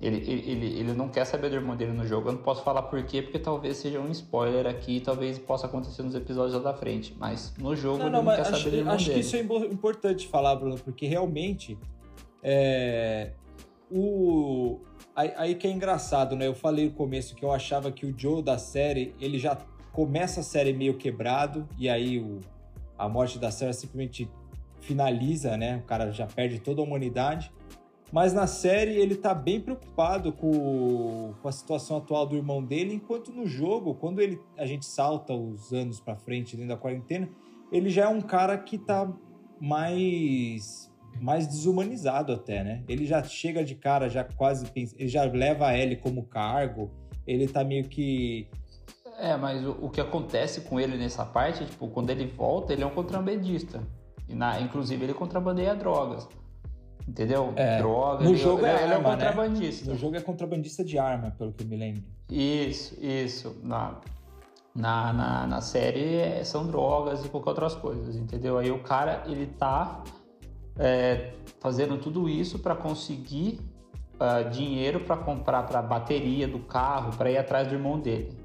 Ele, 0.00 0.18
ele, 0.30 0.78
ele 0.80 0.92
não 0.92 1.08
quer 1.08 1.24
saber 1.24 1.48
do 1.48 1.54
irmão 1.54 1.74
dele 1.74 1.92
no 1.92 2.06
jogo. 2.06 2.28
Eu 2.28 2.32
não 2.32 2.42
posso 2.42 2.62
falar 2.62 2.82
por 2.82 3.02
quê, 3.04 3.22
porque 3.22 3.38
talvez 3.38 3.78
seja 3.78 4.00
um 4.00 4.10
spoiler 4.10 4.66
aqui, 4.66 5.00
talvez 5.00 5.38
possa 5.38 5.66
acontecer 5.66 6.02
nos 6.02 6.14
episódios 6.14 6.54
lá 6.54 6.72
da 6.72 6.76
frente. 6.76 7.16
Mas 7.18 7.54
no 7.56 7.74
jogo 7.74 7.98
não, 7.98 8.06
ele 8.06 8.16
não, 8.16 8.22
não 8.22 8.34
quer 8.34 8.42
acho, 8.42 8.50
saber 8.50 8.70
do 8.70 8.76
irmão 8.76 8.94
acho 8.94 9.06
dele. 9.06 9.20
Acho 9.20 9.30
que 9.30 9.38
isso 9.38 9.54
é 9.54 9.66
importante 9.72 10.28
falar, 10.28 10.56
Bruno, 10.56 10.76
porque 10.78 11.06
realmente 11.06 11.78
é, 12.42 13.30
o, 13.90 14.80
aí, 15.14 15.32
aí, 15.36 15.54
que 15.54 15.66
é 15.66 15.70
engraçado, 15.70 16.36
né? 16.36 16.46
Eu 16.46 16.54
falei 16.54 16.86
no 16.86 16.92
começo 16.92 17.34
que 17.34 17.44
eu 17.44 17.52
achava 17.52 17.90
que 17.92 18.06
o 18.06 18.14
Joe 18.16 18.42
da 18.42 18.58
série, 18.58 19.14
ele 19.20 19.38
já 19.38 19.56
começa 19.92 20.40
a 20.40 20.42
série 20.42 20.72
meio 20.72 20.96
quebrado, 20.96 21.68
e 21.78 21.88
aí 21.88 22.18
o, 22.18 22.40
a 22.98 23.08
morte 23.08 23.38
da 23.38 23.50
Sarah 23.50 23.72
simplesmente 23.72 24.30
finaliza, 24.80 25.56
né? 25.56 25.78
O 25.78 25.82
cara 25.82 26.10
já 26.10 26.26
perde 26.26 26.58
toda 26.58 26.80
a 26.80 26.84
humanidade. 26.84 27.52
Mas 28.12 28.32
na 28.32 28.46
série 28.46 28.92
ele 28.92 29.16
tá 29.16 29.34
bem 29.34 29.60
preocupado 29.60 30.32
com, 30.32 31.34
com 31.42 31.48
a 31.48 31.52
situação 31.52 31.96
atual 31.96 32.26
do 32.26 32.36
irmão 32.36 32.62
dele, 32.62 32.94
enquanto 32.94 33.32
no 33.32 33.44
jogo, 33.44 33.94
quando 33.94 34.20
ele, 34.20 34.40
a 34.56 34.66
gente 34.66 34.86
salta 34.86 35.32
os 35.32 35.72
anos 35.72 35.98
para 35.98 36.14
frente 36.14 36.54
dentro 36.54 36.68
da 36.68 36.76
quarentena, 36.76 37.28
ele 37.72 37.90
já 37.90 38.04
é 38.04 38.08
um 38.08 38.20
cara 38.20 38.56
que 38.56 38.78
tá 38.78 39.12
mais 39.60 40.92
mais 41.20 41.46
desumanizado 41.46 42.32
até, 42.32 42.62
né? 42.62 42.82
Ele 42.88 43.06
já 43.06 43.22
chega 43.22 43.64
de 43.64 43.74
cara, 43.74 44.08
já 44.08 44.24
quase 44.24 44.66
pensa, 44.66 44.94
ele 44.98 45.08
já 45.08 45.24
leva 45.24 45.68
a 45.68 45.78
Ellie 45.78 45.96
como 45.96 46.24
cargo, 46.24 46.90
ele 47.26 47.46
tá 47.48 47.64
meio 47.64 47.84
que 47.84 48.48
é, 49.18 49.36
mas 49.36 49.64
o, 49.64 49.76
o 49.82 49.90
que 49.90 50.00
acontece 50.00 50.62
com 50.62 50.80
ele 50.80 50.96
nessa 50.96 51.24
parte, 51.24 51.64
tipo, 51.64 51.88
quando 51.88 52.10
ele 52.10 52.26
volta, 52.26 52.72
ele 52.72 52.82
é 52.82 52.86
um 52.86 52.90
contrabandista. 52.90 53.80
E 54.28 54.34
na, 54.34 54.60
inclusive 54.60 55.04
ele 55.04 55.14
contrabandeia 55.14 55.74
drogas. 55.74 56.28
Entendeu? 57.06 57.52
É, 57.54 57.78
Droga. 57.78 58.24
No 58.24 58.30
ele, 58.30 58.38
jogo 58.38 58.64
é, 58.64 58.82
ele, 58.82 58.94
arma, 58.94 58.94
é 58.94 58.98
um 58.98 59.02
contrabandista. 59.02 59.86
Né? 59.86 59.92
No 59.92 59.98
jogo 59.98 60.16
é 60.16 60.20
contrabandista 60.20 60.82
de 60.82 60.98
arma, 60.98 61.30
pelo 61.32 61.52
que 61.52 61.62
eu 61.62 61.68
me 61.68 61.76
lembro. 61.76 62.02
Isso, 62.30 62.96
isso. 62.98 63.54
Na, 63.62 64.00
na, 64.74 65.12
na, 65.12 65.46
na 65.46 65.60
série 65.60 66.16
é, 66.16 66.42
são 66.42 66.66
drogas 66.66 67.24
e 67.24 67.28
qualquer 67.28 67.50
outras 67.50 67.74
coisas, 67.74 68.16
entendeu? 68.16 68.56
Aí 68.56 68.70
o 68.70 68.82
cara, 68.82 69.22
ele 69.26 69.46
tá 69.46 70.02
é, 70.78 71.32
fazendo 71.60 71.98
tudo 71.98 72.28
isso 72.28 72.58
para 72.58 72.74
conseguir 72.74 73.60
uh, 74.14 74.48
dinheiro 74.50 75.00
para 75.00 75.16
comprar 75.16 75.64
para 75.64 75.80
bateria 75.82 76.46
do 76.46 76.58
carro, 76.58 77.16
para 77.16 77.30
ir 77.30 77.38
atrás 77.38 77.68
do 77.68 77.74
irmão 77.74 77.98
dele. 77.98 78.36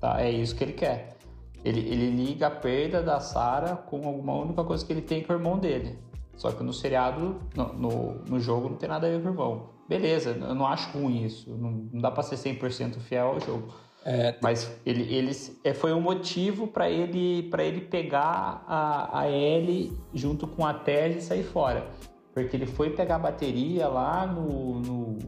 Tá? 0.00 0.20
É 0.20 0.30
isso 0.30 0.54
que 0.54 0.64
ele 0.64 0.72
quer. 0.72 1.16
Ele, 1.64 1.80
ele 1.80 2.10
liga 2.10 2.48
a 2.48 2.50
perda 2.50 3.02
da 3.02 3.20
Sarah 3.20 3.76
com 3.76 4.06
alguma 4.06 4.34
única 4.34 4.62
coisa 4.64 4.84
que 4.84 4.92
ele 4.92 5.00
tem 5.00 5.22
com 5.22 5.32
o 5.32 5.36
irmão 5.36 5.58
dele. 5.58 5.98
Só 6.36 6.50
que 6.50 6.62
no 6.62 6.72
seriado, 6.72 7.40
no, 7.56 7.72
no, 7.72 8.14
no 8.28 8.40
jogo, 8.40 8.68
não 8.68 8.76
tem 8.76 8.88
nada 8.88 9.06
a 9.06 9.10
ver 9.10 9.22
com 9.22 9.28
o 9.28 9.32
irmão. 9.32 9.70
Beleza, 9.88 10.30
eu 10.30 10.54
não 10.54 10.66
acho 10.66 10.90
ruim 10.98 11.24
isso. 11.24 11.50
Não, 11.50 11.70
não 11.92 12.00
dá 12.00 12.10
pra 12.10 12.22
ser 12.22 12.36
100% 12.36 12.98
fiel 13.00 13.28
ao 13.28 13.40
jogo. 13.40 13.72
É, 14.04 14.36
Mas 14.42 14.70
ele, 14.84 15.02
ele 15.14 15.32
é, 15.64 15.72
foi 15.72 15.92
um 15.94 16.00
motivo 16.00 16.66
para 16.68 16.90
ele 16.90 17.44
para 17.44 17.64
ele 17.64 17.80
pegar 17.80 18.62
a, 18.68 19.20
a 19.20 19.30
Ellie 19.30 19.96
junto 20.12 20.46
com 20.46 20.66
a 20.66 20.74
Tese 20.74 21.18
e 21.18 21.22
sair 21.22 21.42
fora. 21.42 21.86
Porque 22.34 22.56
ele 22.56 22.66
foi 22.66 22.90
pegar 22.90 23.16
a 23.16 23.18
bateria 23.18 23.88
lá 23.88 24.26
no, 24.26 24.80
no, 24.80 25.18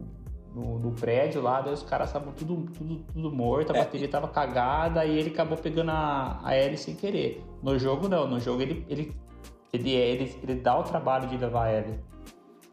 no, 0.54 0.78
no 0.78 0.92
prédio 0.92 1.40
lá, 1.40 1.60
daí 1.60 1.72
os 1.72 1.82
caras 1.82 2.08
estavam 2.08 2.32
tudo, 2.32 2.66
tudo, 2.72 2.96
tudo 3.12 3.32
morto, 3.32 3.72
a 3.72 3.76
é. 3.76 3.78
bateria 3.78 4.08
tava 4.08 4.28
cagada 4.28 5.06
e 5.06 5.16
ele 5.16 5.30
acabou 5.30 5.56
pegando 5.56 5.92
a, 5.92 6.40
a 6.44 6.56
Ellie 6.58 6.76
sem 6.76 6.94
querer. 6.94 7.42
No 7.62 7.78
jogo 7.78 8.08
não, 8.08 8.26
no 8.28 8.40
jogo 8.40 8.60
ele, 8.60 8.84
ele 8.88 9.14
ele, 9.72 9.94
é, 9.94 10.10
ele, 10.10 10.38
ele 10.42 10.54
dá 10.56 10.78
o 10.78 10.82
trabalho 10.82 11.28
de 11.28 11.36
levar 11.36 11.70
ele. 11.70 11.98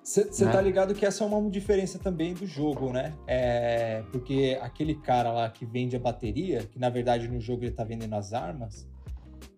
Você 0.04 0.46
né? 0.46 0.52
tá 0.52 0.60
ligado 0.60 0.94
que 0.94 1.06
essa 1.06 1.24
é 1.24 1.28
uma 1.28 1.50
diferença 1.50 1.98
também 1.98 2.34
do 2.34 2.46
jogo, 2.46 2.92
né? 2.92 3.14
É, 3.26 4.04
porque 4.12 4.60
aquele 4.62 4.96
cara 4.96 5.32
lá 5.32 5.50
que 5.50 5.66
vende 5.66 5.96
a 5.96 6.00
bateria, 6.00 6.64
que 6.64 6.78
na 6.78 6.90
verdade 6.90 7.28
no 7.30 7.40
jogo 7.40 7.64
ele 7.64 7.72
tá 7.72 7.86
vendendo 7.86 8.14
as 8.14 8.34
armas, 8.34 8.86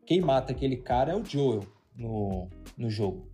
quem 0.06 0.22
mata 0.22 0.52
aquele 0.52 0.78
cara 0.78 1.14
é 1.14 1.16
o 1.16 1.26
Joel 1.26 1.64
no, 1.96 2.48
no 2.78 2.90
jogo. 2.92 3.28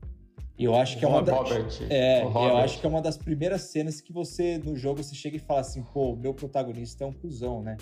E 0.57 0.63
eu 0.63 0.75
acho 0.75 0.97
que 0.97 1.03
é 1.03 1.07
uma 1.07 1.21
das. 1.21 1.81
É, 1.89 2.23
eu 2.23 2.57
acho 2.57 2.79
que 2.79 2.85
é 2.85 2.89
uma 2.89 3.01
das 3.01 3.17
primeiras 3.17 3.63
cenas 3.63 3.99
que 3.99 4.13
você, 4.13 4.57
no 4.59 4.75
jogo, 4.75 5.03
você 5.03 5.15
chega 5.15 5.35
e 5.35 5.39
fala 5.39 5.61
assim, 5.61 5.83
pô, 5.83 6.13
o 6.13 6.15
meu 6.15 6.33
protagonista 6.33 7.03
é 7.03 7.07
um 7.07 7.13
cuzão, 7.13 7.61
né? 7.61 7.77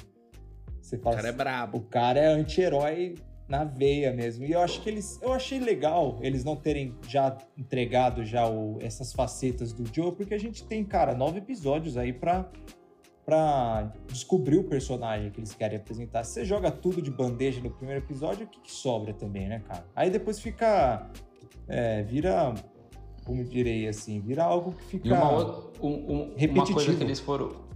Você 0.81 0.97
fala 0.97 1.15
o 1.15 1.17
cara 1.17 1.27
é 1.27 1.29
assim, 1.29 1.39
é 1.39 1.43
brabo. 1.43 1.77
O 1.77 1.81
cara 1.81 2.19
é 2.19 2.27
anti-herói 2.27 3.15
na 3.49 3.63
veia 3.63 4.13
mesmo. 4.13 4.45
E 4.45 4.51
eu 4.51 4.62
acho 4.62 4.79
que 4.81 4.89
eles. 4.89 5.19
Eu 5.21 5.33
achei 5.33 5.59
legal 5.59 6.19
eles 6.21 6.43
não 6.43 6.55
terem 6.55 6.95
já 7.07 7.35
entregado 7.57 8.23
já 8.23 8.47
o, 8.47 8.77
essas 8.79 9.12
facetas 9.12 9.73
do 9.73 9.83
Joe, 9.91 10.12
porque 10.12 10.35
a 10.35 10.38
gente 10.38 10.63
tem, 10.63 10.85
cara, 10.85 11.15
nove 11.15 11.39
episódios 11.39 11.97
aí 11.97 12.13
pra, 12.13 12.47
pra 13.25 13.91
descobrir 14.07 14.59
o 14.59 14.63
personagem 14.63 15.31
que 15.31 15.39
eles 15.39 15.55
querem 15.55 15.77
apresentar. 15.77 16.23
Se 16.23 16.33
você 16.33 16.45
joga 16.45 16.69
tudo 16.69 17.01
de 17.01 17.09
bandeja 17.09 17.59
no 17.59 17.71
primeiro 17.71 18.05
episódio, 18.05 18.45
o 18.45 18.47
que, 18.47 18.62
que 18.62 18.71
sobra 18.71 19.13
também, 19.13 19.49
né, 19.49 19.63
cara? 19.67 19.83
Aí 19.95 20.12
depois 20.12 20.39
fica. 20.39 21.09
É, 21.67 22.03
vira. 22.03 22.53
Como 23.25 23.43
direi 23.43 23.88
assim, 23.88 24.21
vira 24.21 24.43
algo 24.43 24.73
que 24.73 24.83
fica. 24.83 25.07
E 25.07 25.12
uma, 25.12 25.71
um, 25.81 25.88
um, 25.88 26.33
repetitivo. 26.35 26.59
uma 26.59 26.73
coisa 26.73 26.95
que 26.95 27.03
eles 27.03 27.19
foram. 27.19 27.69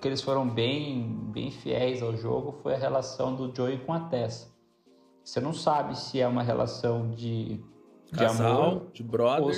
Que 0.00 0.08
eles 0.08 0.22
foram 0.22 0.48
bem, 0.48 1.14
bem 1.30 1.50
fiéis 1.50 2.02
ao 2.02 2.16
jogo 2.16 2.52
foi 2.62 2.74
a 2.74 2.78
relação 2.78 3.36
do 3.36 3.54
Joey 3.54 3.78
com 3.80 3.92
a 3.92 4.00
Tessa 4.00 4.49
você 5.30 5.40
não 5.40 5.52
sabe 5.52 5.96
se 5.96 6.20
é 6.20 6.26
uma 6.26 6.42
relação 6.42 7.08
de, 7.10 7.60
de 8.10 8.18
Casal, 8.18 8.62
amor, 8.62 8.86
de 8.92 9.00
brother. 9.04 9.44
Ou, 9.44 9.52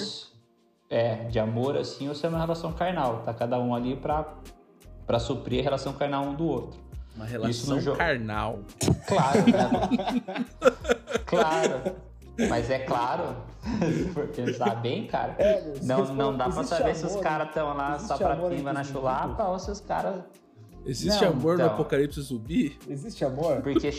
é, 0.91 1.15
de 1.25 1.39
amor 1.39 1.79
assim, 1.79 2.11
ou 2.11 2.15
se 2.15 2.27
é 2.27 2.29
uma 2.29 2.39
relação 2.39 2.75
carnal. 2.75 3.23
Tá 3.23 3.33
cada 3.33 3.59
um 3.59 3.75
ali 3.75 3.97
pra, 3.97 4.35
pra 5.07 5.19
suprir 5.19 5.61
a 5.61 5.63
relação 5.63 5.95
carnal 5.95 6.25
um 6.25 6.35
do 6.35 6.47
outro. 6.47 6.79
Uma 7.17 7.25
relação 7.25 7.79
Isso 7.79 7.93
carnal. 7.95 8.59
Claro, 9.07 9.39
né? 9.39 10.45
claro. 11.25 11.97
Mas 12.51 12.69
é 12.69 12.81
claro, 12.81 13.35
por 14.13 14.27
pensar 14.29 14.75
bem, 14.77 15.07
cara, 15.07 15.35
é, 15.39 15.73
não, 15.83 16.05
não 16.15 16.37
dá 16.37 16.51
pra 16.51 16.65
saber 16.65 16.83
amor, 16.83 16.95
se 16.97 17.07
os 17.07 17.17
caras 17.17 17.49
estão 17.49 17.75
lá 17.75 17.99
só 17.99 18.19
pra 18.19 18.37
pimba 18.37 18.75
na 18.75 18.85
chulapa 18.85 19.45
ou 19.45 19.59
se 19.59 19.71
os 19.71 19.81
caras 19.81 20.23
Existe 20.85 21.25
não, 21.25 21.33
amor 21.33 21.55
então, 21.55 21.67
no 21.67 21.73
apocalipse 21.73 22.21
zumbi? 22.21 22.79
Existe 22.89 23.25
amor? 23.25 23.63
Porque, 23.63 23.91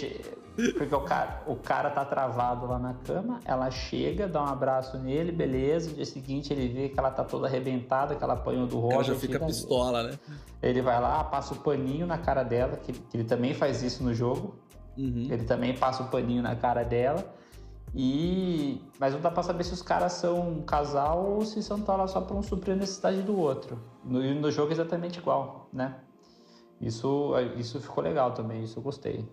porque 0.77 0.95
o, 0.95 1.01
cara, 1.01 1.43
o 1.47 1.55
cara 1.55 1.89
tá 1.89 2.03
travado 2.03 2.65
lá 2.65 2.77
na 2.77 2.93
cama, 2.93 3.39
ela 3.45 3.71
chega, 3.71 4.27
dá 4.27 4.41
um 4.43 4.47
abraço 4.47 4.97
nele, 4.97 5.31
beleza. 5.31 5.89
No 5.89 5.95
dia 5.95 6.05
seguinte 6.05 6.51
ele 6.51 6.67
vê 6.67 6.89
que 6.89 6.99
ela 6.99 7.09
tá 7.09 7.23
toda 7.23 7.47
arrebentada, 7.47 8.15
que 8.15 8.23
ela 8.23 8.33
apanhou 8.33 8.67
do 8.67 8.79
Roger. 8.79 8.95
Ela 8.95 9.03
já 9.03 9.15
fica 9.15 9.39
pistola, 9.39 10.03
né? 10.03 10.19
Ele 10.61 10.81
vai 10.81 10.99
lá, 10.99 11.23
passa 11.23 11.53
o 11.53 11.57
paninho 11.57 12.05
na 12.05 12.17
cara 12.17 12.43
dela, 12.43 12.77
que, 12.77 12.91
que 12.91 13.17
ele 13.17 13.23
também 13.23 13.53
faz 13.53 13.81
isso 13.81 14.03
no 14.03 14.13
jogo. 14.13 14.55
Uhum. 14.97 15.27
Ele 15.31 15.43
também 15.45 15.75
passa 15.75 16.03
o 16.03 16.07
paninho 16.07 16.41
na 16.41 16.55
cara 16.55 16.83
dela. 16.83 17.23
E 17.95 18.81
mas 18.99 19.13
não 19.13 19.21
dá 19.21 19.29
para 19.29 19.43
saber 19.43 19.63
se 19.63 19.73
os 19.73 19.81
caras 19.81 20.13
são 20.13 20.49
um 20.49 20.61
casal 20.63 21.33
ou 21.33 21.45
se 21.45 21.61
são 21.61 21.83
lá 21.87 22.07
só 22.07 22.21
para 22.21 22.35
um 22.35 22.41
suprir 22.41 22.73
a 22.73 22.77
necessidade 22.77 23.21
do 23.21 23.37
outro. 23.37 23.79
No, 24.03 24.19
no 24.33 24.51
jogo 24.51 24.69
é 24.69 24.73
exatamente 24.73 25.19
igual, 25.19 25.69
né? 25.71 25.95
Isso, 26.85 27.31
isso 27.57 27.79
ficou 27.79 28.03
legal 28.03 28.33
também, 28.33 28.63
isso 28.63 28.79
eu 28.79 28.83
gostei. 28.83 29.27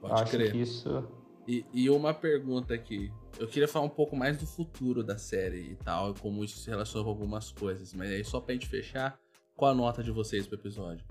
Pode 0.00 0.22
Acho 0.22 0.32
crer. 0.32 0.52
que 0.52 0.58
isso. 0.58 1.06
E, 1.46 1.64
e, 1.72 1.90
uma 1.90 2.14
pergunta 2.14 2.72
aqui. 2.72 3.12
Eu 3.38 3.46
queria 3.46 3.68
falar 3.68 3.84
um 3.84 3.90
pouco 3.90 4.16
mais 4.16 4.38
do 4.38 4.46
futuro 4.46 5.04
da 5.04 5.18
série 5.18 5.72
e 5.72 5.76
tal, 5.76 6.12
e 6.12 6.14
como 6.18 6.42
isso 6.42 6.58
se 6.58 6.70
relaciona 6.70 7.04
com 7.04 7.10
algumas 7.10 7.52
coisas. 7.52 7.92
Mas 7.92 8.10
aí, 8.10 8.24
só 8.24 8.40
pra 8.40 8.54
gente 8.54 8.66
fechar, 8.66 9.18
qual 9.54 9.70
a 9.70 9.74
nota 9.74 10.02
de 10.02 10.10
vocês 10.10 10.46
pro 10.46 10.58
episódio? 10.58 11.04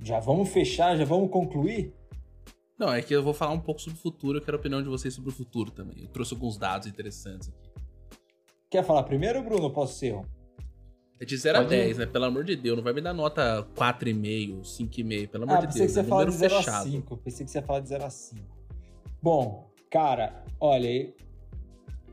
Já 0.00 0.18
vamos 0.18 0.48
fechar? 0.48 0.96
Já 0.96 1.04
vamos 1.04 1.30
concluir? 1.30 1.94
Não, 2.78 2.92
é 2.92 3.02
que 3.02 3.14
eu 3.14 3.22
vou 3.22 3.34
falar 3.34 3.52
um 3.52 3.60
pouco 3.60 3.80
sobre 3.80 3.98
o 3.98 4.02
futuro, 4.02 4.38
eu 4.38 4.42
quero 4.42 4.56
a 4.56 4.60
opinião 4.60 4.80
de 4.80 4.88
vocês 4.88 5.12
sobre 5.12 5.30
o 5.30 5.32
futuro 5.32 5.70
também. 5.70 6.04
Eu 6.04 6.08
trouxe 6.08 6.32
alguns 6.32 6.56
dados 6.56 6.86
interessantes 6.86 7.48
aqui. 7.48 7.68
Quer 8.70 8.84
falar 8.84 9.02
primeiro, 9.02 9.42
Bruno? 9.42 9.70
Posso 9.72 9.98
ser? 9.98 10.20
É 11.20 11.24
de 11.24 11.36
0 11.36 11.58
a 11.58 11.62
10, 11.62 11.98
né? 11.98 12.06
Pelo 12.06 12.24
amor 12.26 12.44
de 12.44 12.54
Deus, 12.54 12.76
não 12.76 12.84
vai 12.84 12.92
me 12.92 13.00
dar 13.00 13.12
nota 13.12 13.66
4,5, 13.76 14.60
5,5, 14.60 15.28
pelo 15.28 15.44
amor 15.44 15.56
ah, 15.56 15.60
de 15.60 15.66
Deus. 15.66 15.78
Pensei 15.78 15.86
que 15.86 15.92
você 15.92 16.00
é 16.00 16.02
ia 16.02 16.08
falar 16.08 16.24
de 16.24 16.32
0 16.32 16.56
a 16.56 16.62
5. 16.62 17.16
Pensei 17.16 17.44
que 17.44 17.50
você 17.50 17.58
ia 17.58 17.62
falar 17.62 17.80
de 17.80 17.88
0 17.88 18.04
a 18.04 18.10
5. 18.10 18.42
Bom, 19.20 19.68
cara, 19.90 20.44
olha, 20.60 21.12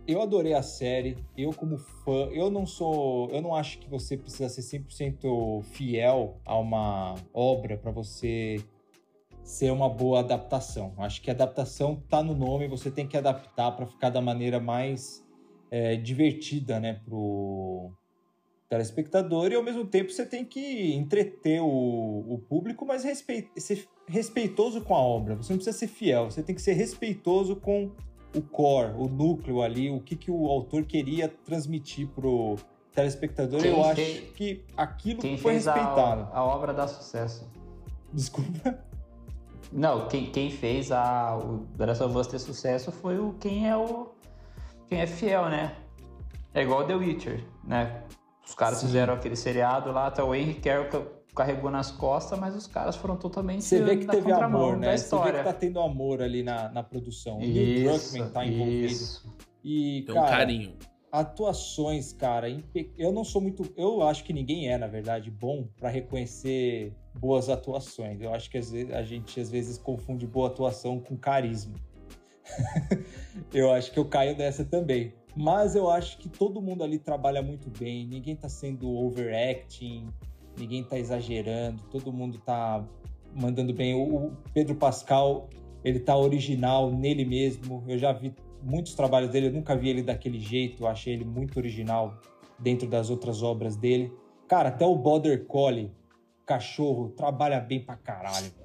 eu 0.08 0.22
adorei 0.22 0.54
a 0.54 0.64
série. 0.64 1.18
Eu, 1.38 1.54
como 1.54 1.78
fã, 1.78 2.30
eu 2.32 2.50
não 2.50 2.66
sou. 2.66 3.30
Eu 3.30 3.42
não 3.42 3.54
acho 3.54 3.78
que 3.78 3.90
você 3.90 4.18
precisa 4.18 4.50
ser 4.50 4.62
100% 4.80 5.64
fiel 5.64 6.40
a 6.44 6.58
uma 6.58 7.16
obra 7.32 7.78
para 7.78 7.92
você 7.92 8.64
ser 9.44 9.72
uma 9.72 9.88
boa 9.88 10.20
adaptação. 10.20 10.94
Acho 10.98 11.22
que 11.22 11.30
a 11.30 11.34
adaptação 11.34 12.02
tá 12.10 12.24
no 12.24 12.34
nome, 12.34 12.68
você 12.68 12.90
tem 12.90 13.08
que 13.08 13.16
adaptar 13.16 13.72
para 13.74 13.86
ficar 13.86 14.10
da 14.10 14.20
maneira 14.20 14.60
mais 14.60 15.24
é, 15.70 15.96
divertida, 15.96 16.80
né, 16.80 17.00
pro 17.06 17.92
telespectador 18.70 19.52
e 19.52 19.56
ao 19.56 19.64
mesmo 19.64 19.86
tempo 19.86 20.12
você 20.12 20.26
tem 20.26 20.44
que 20.44 20.94
entreter 20.94 21.62
o, 21.62 22.26
o 22.28 22.40
público, 22.50 22.86
mas 22.86 23.04
respeit, 23.04 23.50
ser 23.58 23.88
respeitoso 24.08 24.82
com 24.82 24.96
a 24.96 25.00
obra. 25.00 25.36
Você 25.36 25.54
não 25.54 25.58
precisa 25.58 25.78
ser 25.78 25.88
fiel, 25.88 26.32
você 26.32 26.42
tem 26.42 26.56
que 26.56 26.62
ser 26.62 26.74
respeitoso 26.74 27.56
com 27.56 27.92
o 28.36 28.42
core, 28.42 28.94
o 28.98 29.08
núcleo 29.08 29.62
ali, 29.62 29.90
o 29.90 30.00
que, 30.00 30.16
que 30.16 30.30
o 30.30 30.48
autor 30.48 30.84
queria 30.84 31.30
transmitir 31.30 32.08
pro 32.08 32.58
telespectador. 32.94 33.62
Quem 33.62 33.72
eu 33.72 33.84
fez, 33.96 34.18
acho 34.18 34.34
que 34.34 34.64
aquilo 34.76 35.22
foi 35.38 35.54
respeitado. 35.54 36.30
A, 36.32 36.40
a, 36.40 36.46
obra 36.46 36.74
dá 36.74 36.88
sucesso. 36.88 37.48
Desculpa. 38.12 38.80
Não, 39.72 40.08
quem, 40.08 40.32
quem 40.32 40.52
fez 40.52 40.92
a, 40.92 41.38
o 41.38 41.66
The 41.78 41.86
Last 41.88 42.04
of 42.04 42.18
Us 42.18 42.28
ter 42.28 42.40
sucesso 42.40 42.92
foi 42.92 43.20
o 43.20 43.34
quem 43.34 43.68
é 43.68 43.76
o 43.76 44.14
quem 44.88 45.02
é 45.02 45.08
fiel, 45.08 45.50
né? 45.50 45.76
É 46.54 46.62
igual 46.62 46.86
The 46.86 46.96
Witcher, 46.96 47.44
né? 47.64 48.04
Os 48.46 48.54
caras 48.54 48.78
Sim. 48.80 48.88
fizeram 48.88 49.14
aquele 49.14 49.36
seriado 49.36 49.92
lá, 49.92 50.08
até 50.08 50.22
o 50.24 50.34
Henry 50.34 50.56
Cavill 50.56 51.16
carregou 51.36 51.70
nas 51.70 51.92
costas, 51.92 52.40
mas 52.40 52.56
os 52.56 52.66
caras 52.66 52.96
foram 52.96 53.18
totalmente 53.18 53.64
Você 53.64 53.82
vê 53.84 53.98
que 53.98 54.08
teve 54.08 54.32
amor, 54.32 54.78
né? 54.78 54.96
Você 54.96 55.18
vê 55.18 55.34
que 55.34 55.44
tá 55.44 55.54
tendo 55.54 55.80
amor 55.82 56.22
ali 56.22 56.42
na, 56.42 56.70
na 56.70 56.82
produção. 56.82 57.42
Isso, 57.42 57.90
o 57.90 57.92
Druckmann 57.92 58.30
tá 58.32 58.46
envolvido. 58.46 58.86
Isso. 58.86 59.36
E, 59.64 60.04
Tem 60.06 60.16
cara, 60.16 60.28
um 60.28 60.30
carinho. 60.30 60.74
Atuações, 61.12 62.14
cara, 62.14 62.48
eu 62.98 63.12
não 63.12 63.24
sou 63.24 63.42
muito. 63.42 63.64
Eu 63.76 64.04
acho 64.04 64.24
que 64.24 64.34
ninguém 64.34 64.70
é, 64.70 64.78
na 64.78 64.88
verdade, 64.88 65.32
bom 65.32 65.68
para 65.78 65.90
reconhecer 65.90 66.94
boas 67.14 67.50
atuações. 67.50 68.22
Eu 68.22 68.34
acho 68.34 68.50
que 68.50 68.58
a 68.58 69.02
gente 69.02 69.40
às 69.40 69.50
vezes 69.50 69.78
confunde 69.78 70.28
boa 70.28 70.48
atuação 70.48 71.00
com 71.00 71.18
carisma. 71.18 71.76
eu 73.54 73.72
acho 73.72 73.92
que 73.92 74.00
eu 74.00 74.06
caio 74.06 74.36
dessa 74.36 74.64
também. 74.64 75.14
Mas 75.36 75.76
eu 75.76 75.90
acho 75.90 76.18
que 76.18 76.30
todo 76.30 76.62
mundo 76.62 76.84
ali 76.84 76.98
trabalha 76.98 77.42
muito 77.42 77.70
bem, 77.70 78.08
ninguém 78.08 78.36
tá 78.36 78.48
sendo 78.48 78.90
overacting, 78.90 80.08
ninguém 80.58 80.84
tá 80.84 80.98
exagerando, 80.98 81.84
todo 81.92 82.14
mundo 82.14 82.38
tá 82.40 82.88
mandando 83.36 83.74
bem. 83.74 83.94
O 83.94 84.32
Pedro 84.54 84.76
Pascal, 84.76 85.50
ele 85.84 86.00
tá 86.00 86.16
original 86.16 86.90
nele 86.90 87.26
mesmo. 87.26 87.84
Eu 87.86 87.98
já 87.98 88.14
vi 88.14 88.34
muitos 88.64 88.96
trabalhos 88.96 89.30
dele, 89.30 89.48
eu 89.48 89.54
nunca 89.54 89.76
vi 89.76 89.90
ele 89.90 90.02
daquele 90.02 90.40
jeito, 90.40 90.84
eu 90.84 90.88
achei 90.88 91.14
ele 91.14 91.26
muito 91.26 91.58
original 91.58 92.18
dentro 92.58 92.88
das 92.88 93.10
outras 93.10 93.44
obras 93.44 93.76
dele. 93.76 94.14
Cara, 94.48 94.70
até 94.70 94.86
o 94.86 94.96
Border 94.96 95.46
Collie, 95.46 95.92
cachorro, 96.46 97.10
trabalha 97.10 97.60
bem 97.60 97.84
pra 97.84 97.98
caralho. 97.98 98.65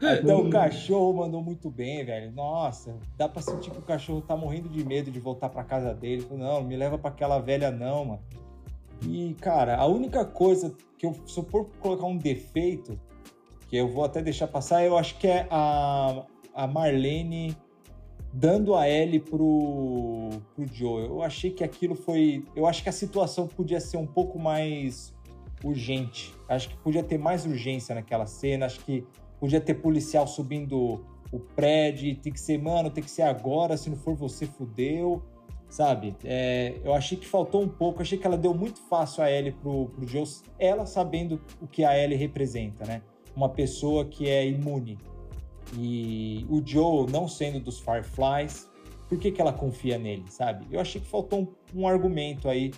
Até 0.00 0.34
o 0.34 0.50
cachorro 0.50 1.14
mandou 1.14 1.42
muito 1.42 1.70
bem, 1.70 2.04
velho. 2.04 2.30
Nossa, 2.32 2.96
dá 3.16 3.28
pra 3.28 3.40
sentir 3.40 3.70
que 3.70 3.78
o 3.78 3.82
cachorro 3.82 4.20
tá 4.20 4.36
morrendo 4.36 4.68
de 4.68 4.84
medo 4.84 5.10
de 5.10 5.18
voltar 5.18 5.48
pra 5.48 5.64
casa 5.64 5.94
dele. 5.94 6.26
Não, 6.30 6.62
me 6.62 6.76
leva 6.76 6.98
pra 6.98 7.10
aquela 7.10 7.38
velha 7.38 7.70
não, 7.70 8.04
mano. 8.04 8.22
E, 9.06 9.34
cara, 9.40 9.76
a 9.76 9.86
única 9.86 10.24
coisa 10.24 10.74
que 10.98 11.06
eu, 11.06 11.14
se 11.26 11.38
eu 11.38 11.44
for 11.44 11.66
colocar 11.80 12.06
um 12.06 12.16
defeito, 12.16 12.98
que 13.68 13.76
eu 13.76 13.88
vou 13.88 14.04
até 14.04 14.22
deixar 14.22 14.46
passar, 14.46 14.84
eu 14.84 14.96
acho 14.96 15.18
que 15.18 15.26
é 15.26 15.46
a, 15.50 16.24
a 16.54 16.66
Marlene 16.66 17.56
dando 18.32 18.74
a 18.74 18.86
L 18.86 19.18
pro, 19.20 20.30
pro 20.54 20.66
Joe. 20.72 21.04
Eu 21.04 21.22
achei 21.22 21.50
que 21.50 21.64
aquilo 21.64 21.94
foi. 21.94 22.44
Eu 22.54 22.66
acho 22.66 22.82
que 22.82 22.88
a 22.88 22.92
situação 22.92 23.46
podia 23.46 23.80
ser 23.80 23.96
um 23.96 24.06
pouco 24.06 24.38
mais 24.38 25.14
urgente. 25.64 26.34
Acho 26.48 26.68
que 26.68 26.76
podia 26.76 27.02
ter 27.02 27.18
mais 27.18 27.46
urgência 27.46 27.94
naquela 27.94 28.26
cena. 28.26 28.66
Acho 28.66 28.80
que 28.80 29.06
podia 29.38 29.60
ter 29.60 29.74
policial 29.74 30.26
subindo 30.26 31.04
o 31.32 31.38
prédio. 31.38 32.14
Tem 32.16 32.32
que 32.32 32.40
ser, 32.40 32.58
mano, 32.58 32.90
tem 32.90 33.02
que 33.02 33.10
ser 33.10 33.22
agora. 33.22 33.76
Se 33.76 33.90
não 33.90 33.96
for 33.96 34.14
você, 34.14 34.46
fudeu 34.46 35.22
sabe? 35.68 36.16
É, 36.24 36.74
eu 36.84 36.94
achei 36.94 37.18
que 37.18 37.26
faltou 37.26 37.62
um 37.62 37.68
pouco, 37.68 38.02
achei 38.02 38.18
que 38.18 38.26
ela 38.26 38.36
deu 38.36 38.54
muito 38.54 38.80
fácil 38.88 39.22
a 39.22 39.30
Ellie 39.30 39.52
pro, 39.52 39.86
pro 39.86 40.06
Joe, 40.06 40.24
ela 40.58 40.86
sabendo 40.86 41.40
o 41.60 41.66
que 41.66 41.84
a 41.84 41.98
Ellie 41.98 42.16
representa, 42.16 42.84
né? 42.84 43.02
Uma 43.34 43.48
pessoa 43.48 44.04
que 44.04 44.28
é 44.28 44.46
imune. 44.46 44.98
E 45.76 46.46
o 46.48 46.62
Joe, 46.64 47.10
não 47.10 47.28
sendo 47.28 47.60
dos 47.60 47.80
Fireflies, 47.80 48.70
por 49.08 49.18
que, 49.18 49.30
que 49.30 49.40
ela 49.40 49.52
confia 49.52 49.98
nele, 49.98 50.24
sabe? 50.28 50.66
Eu 50.70 50.80
achei 50.80 51.00
que 51.00 51.06
faltou 51.06 51.40
um, 51.40 51.80
um 51.80 51.88
argumento 51.88 52.48
aí 52.48 52.72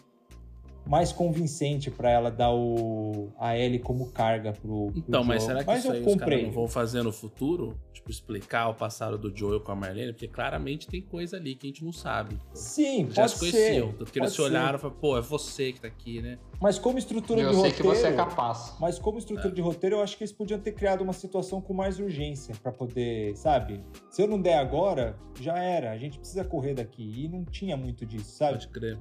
mais 0.89 1.12
convincente 1.12 1.91
para 1.91 2.11
ela 2.11 2.30
dar 2.30 2.51
o, 2.51 3.30
a 3.39 3.57
Ellie 3.57 3.78
como 3.78 4.11
carga 4.11 4.55
pro, 4.55 4.86
pro 4.86 4.93
Então, 4.97 5.22
mas 5.22 5.43
será 5.43 5.61
que 5.61 5.66
mas 5.66 5.80
isso 5.80 5.93
aí 5.93 6.03
comprei. 6.03 6.16
os 6.16 6.20
caras 6.20 6.43
não 6.45 6.51
vão 6.51 6.66
fazer 6.66 7.03
no 7.03 7.12
futuro? 7.12 7.78
Tipo, 7.93 8.11
explicar 8.11 8.70
o 8.70 8.74
passado 8.74 9.18
do 9.18 9.36
Joel 9.36 9.61
com 9.61 9.70
a 9.70 9.76
Marlene? 9.76 10.14
Porque 10.14 10.26
claramente 10.26 10.86
tem 10.86 11.03
coisa 11.03 11.36
ali 11.36 11.55
que 11.55 11.66
a 11.66 11.68
gente 11.68 11.84
não 11.84 11.93
sabe. 11.93 12.39
Sim, 12.55 13.07
Já 13.11 13.22
pode 13.22 13.32
se 13.32 13.39
conheciam. 13.39 13.93
Tanto 13.93 14.11
que 14.11 14.18
eles 14.18 14.32
se 14.32 14.41
olharam 14.41 14.78
e 14.78 14.80
falaram, 14.80 14.99
pô, 14.99 15.18
é 15.18 15.20
você 15.20 15.74
que 15.74 15.80
tá 15.82 15.89
aqui, 15.89 16.22
né? 16.22 16.39
Mas 16.59 16.78
como 16.78 16.99
estrutura 16.99 17.43
eu 17.43 17.51
de 17.51 17.57
roteiro... 17.57 17.76
Eu 17.91 17.95
sei 17.95 17.95
que 17.95 18.01
você 18.01 18.07
é 18.07 18.16
capaz. 18.16 18.74
Mas 18.80 18.99
como 18.99 19.18
estrutura 19.18 19.49
é. 19.49 19.55
de 19.55 19.61
roteiro, 19.61 19.97
eu 19.97 20.03
acho 20.03 20.16
que 20.16 20.24
eles 20.24 20.32
podiam 20.32 20.59
ter 20.59 20.72
criado 20.72 21.03
uma 21.03 21.12
situação 21.12 21.61
com 21.61 21.74
mais 21.74 21.99
urgência 21.99 22.55
para 22.62 22.72
poder, 22.72 23.36
sabe? 23.36 23.84
Se 24.11 24.22
eu 24.22 24.26
não 24.26 24.41
der 24.41 24.57
agora, 24.57 25.18
já 25.39 25.59
era. 25.59 25.93
A 25.93 25.99
gente 25.99 26.18
precisa 26.18 26.45
correr 26.45 26.72
daqui. 26.72 27.24
E 27.24 27.28
não 27.28 27.45
tinha 27.45 27.76
muito 27.76 28.07
disso, 28.07 28.39
sabe? 28.39 28.55
Pode 28.55 28.68
crer. 28.68 28.99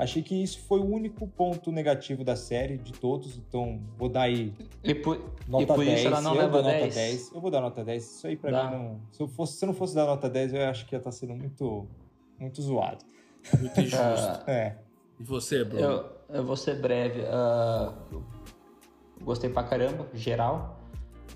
Achei 0.00 0.22
que 0.22 0.34
isso 0.34 0.60
foi 0.60 0.80
o 0.80 0.86
único 0.86 1.28
ponto 1.28 1.70
negativo 1.70 2.24
da 2.24 2.34
série, 2.34 2.78
de 2.78 2.90
todos, 2.90 3.36
então 3.36 3.82
vou 3.98 4.08
dar 4.08 4.22
aí 4.22 4.54
e 4.82 4.94
por, 4.94 5.20
nota 5.46 5.62
e 5.62 5.66
por 5.66 5.84
10. 5.84 5.98
Isso 5.98 6.06
ela 6.06 6.22
não 6.22 6.34
eu 6.34 6.40
leva 6.40 6.52
dou 6.52 6.62
10. 6.62 6.82
nota 6.82 6.94
10. 6.94 7.32
Eu 7.34 7.40
vou 7.42 7.50
dar 7.50 7.60
nota 7.60 7.84
10. 7.84 8.02
Isso 8.02 8.26
aí 8.26 8.34
pra 8.34 8.50
Dá. 8.50 8.64
mim 8.64 8.76
não. 8.76 9.00
Se 9.12 9.22
eu, 9.22 9.28
fosse, 9.28 9.58
se 9.58 9.64
eu 9.64 9.66
não 9.66 9.74
fosse 9.74 9.94
dar 9.94 10.06
nota 10.06 10.30
10, 10.30 10.54
eu 10.54 10.64
acho 10.70 10.86
que 10.86 10.94
ia 10.94 10.98
estar 10.98 11.10
tá 11.10 11.14
sendo 11.14 11.34
muito, 11.34 11.86
muito 12.38 12.62
zoado. 12.62 13.04
Muito 13.58 13.78
injusto. 13.78 14.40
é. 14.48 14.78
E 15.18 15.22
você, 15.22 15.64
Bruno? 15.64 15.84
Eu, 15.84 16.10
eu 16.30 16.44
vou 16.46 16.56
ser 16.56 16.80
breve. 16.80 17.20
Uh, 17.20 18.22
gostei 19.22 19.50
pra 19.50 19.64
caramba, 19.64 20.08
geral. 20.14 20.80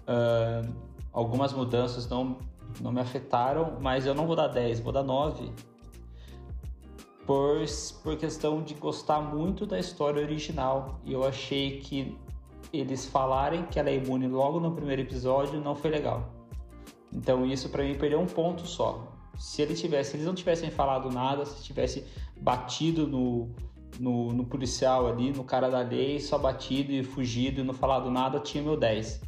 Uh, 0.09 0.75
algumas 1.13 1.53
mudanças 1.53 2.09
não, 2.09 2.39
não 2.81 2.91
me 2.91 3.01
afetaram, 3.03 3.77
mas 3.79 4.07
eu 4.07 4.15
não 4.15 4.27
vou 4.27 4.35
dar 4.35 4.49
10, 4.49 4.81
vou 4.81 4.91
dar 4.91 5.03
9 5.03 5.53
por, 7.27 7.65
por 8.03 8.17
questão 8.17 8.63
de 8.63 8.75
gostar 8.75 9.21
muito 9.21 9.67
da 9.67 9.79
história 9.79 10.23
original. 10.23 11.01
E 11.05 11.13
eu 11.13 11.25
achei 11.25 11.81
que 11.81 12.17
eles 12.73 13.07
falarem 13.07 13.65
que 13.67 13.79
ela 13.79 13.91
é 13.91 13.97
imune 13.97 14.29
logo 14.29 14.61
no 14.61 14.73
primeiro 14.73 15.03
episódio 15.03 15.61
não 15.61 15.75
foi 15.75 15.91
legal. 15.91 16.31
Então 17.13 17.47
isso 17.47 17.69
para 17.69 17.85
mim 17.85 17.95
perdeu 17.95 18.21
um 18.21 18.27
ponto 18.27 18.67
só. 18.67 19.07
Se 19.39 19.63
ele 19.63 19.75
tivesse, 19.75 20.11
se 20.11 20.17
eles 20.17 20.27
não 20.27 20.35
tivessem 20.35 20.71
falado 20.71 21.11
nada, 21.11 21.45
se 21.45 21.63
tivesse 21.63 22.05
batido 22.41 23.07
no, 23.07 23.51
no, 23.99 24.33
no, 24.33 24.45
policial 24.45 25.07
ali, 25.07 25.33
no 25.33 25.45
cara 25.45 25.69
da 25.69 25.81
lei, 25.81 26.21
só 26.21 26.39
batido 26.39 26.93
e 26.93 27.03
fugido 27.03 27.61
e 27.61 27.65
não 27.65 27.75
falado 27.75 28.11
nada, 28.11 28.39
tinha 28.41 28.63
meu 28.63 28.77
10. 28.77 29.21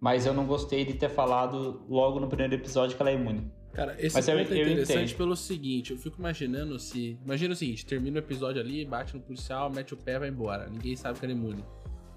Mas 0.00 0.26
eu 0.26 0.34
não 0.34 0.46
gostei 0.46 0.84
de 0.84 0.94
ter 0.94 1.08
falado 1.08 1.80
logo 1.88 2.18
no 2.18 2.28
primeiro 2.28 2.54
episódio 2.54 2.96
que 2.96 3.02
ela 3.02 3.10
é 3.10 3.14
imune. 3.14 3.50
Cara, 3.72 3.96
esse 3.98 4.14
Mas 4.14 4.26
ponto 4.26 4.38
eu, 4.38 4.66
é 4.66 4.70
interessante 4.72 5.14
pelo 5.14 5.34
seguinte, 5.34 5.92
eu 5.92 5.96
fico 5.96 6.18
imaginando 6.18 6.78
se... 6.78 7.18
Imagina 7.24 7.54
o 7.54 7.56
seguinte, 7.56 7.86
termina 7.86 8.16
o 8.16 8.18
episódio 8.18 8.60
ali, 8.60 8.84
bate 8.84 9.14
no 9.14 9.22
policial, 9.22 9.70
mete 9.70 9.94
o 9.94 9.96
pé, 9.96 10.18
vai 10.18 10.28
embora. 10.28 10.68
Ninguém 10.68 10.94
sabe 10.94 11.18
que 11.18 11.24
ela 11.24 11.32
é 11.32 11.36
imune. 11.36 11.64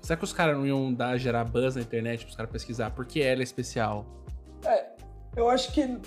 Será 0.02 0.18
que 0.18 0.24
os 0.24 0.34
caras 0.34 0.58
não 0.58 0.68
iam 0.68 0.94
dar, 0.94 1.18
gerar 1.18 1.46
buzz 1.46 1.76
na 1.76 1.82
internet 1.82 2.26
pros 2.26 2.36
caras 2.36 2.52
pesquisar 2.52 2.92
por 2.92 3.06
que 3.06 3.22
ela 3.22 3.42
é 3.42 3.44
especial? 3.44 4.06
É, 4.66 4.86
eu 5.36 5.50
acho 5.50 5.72
que 5.72 5.98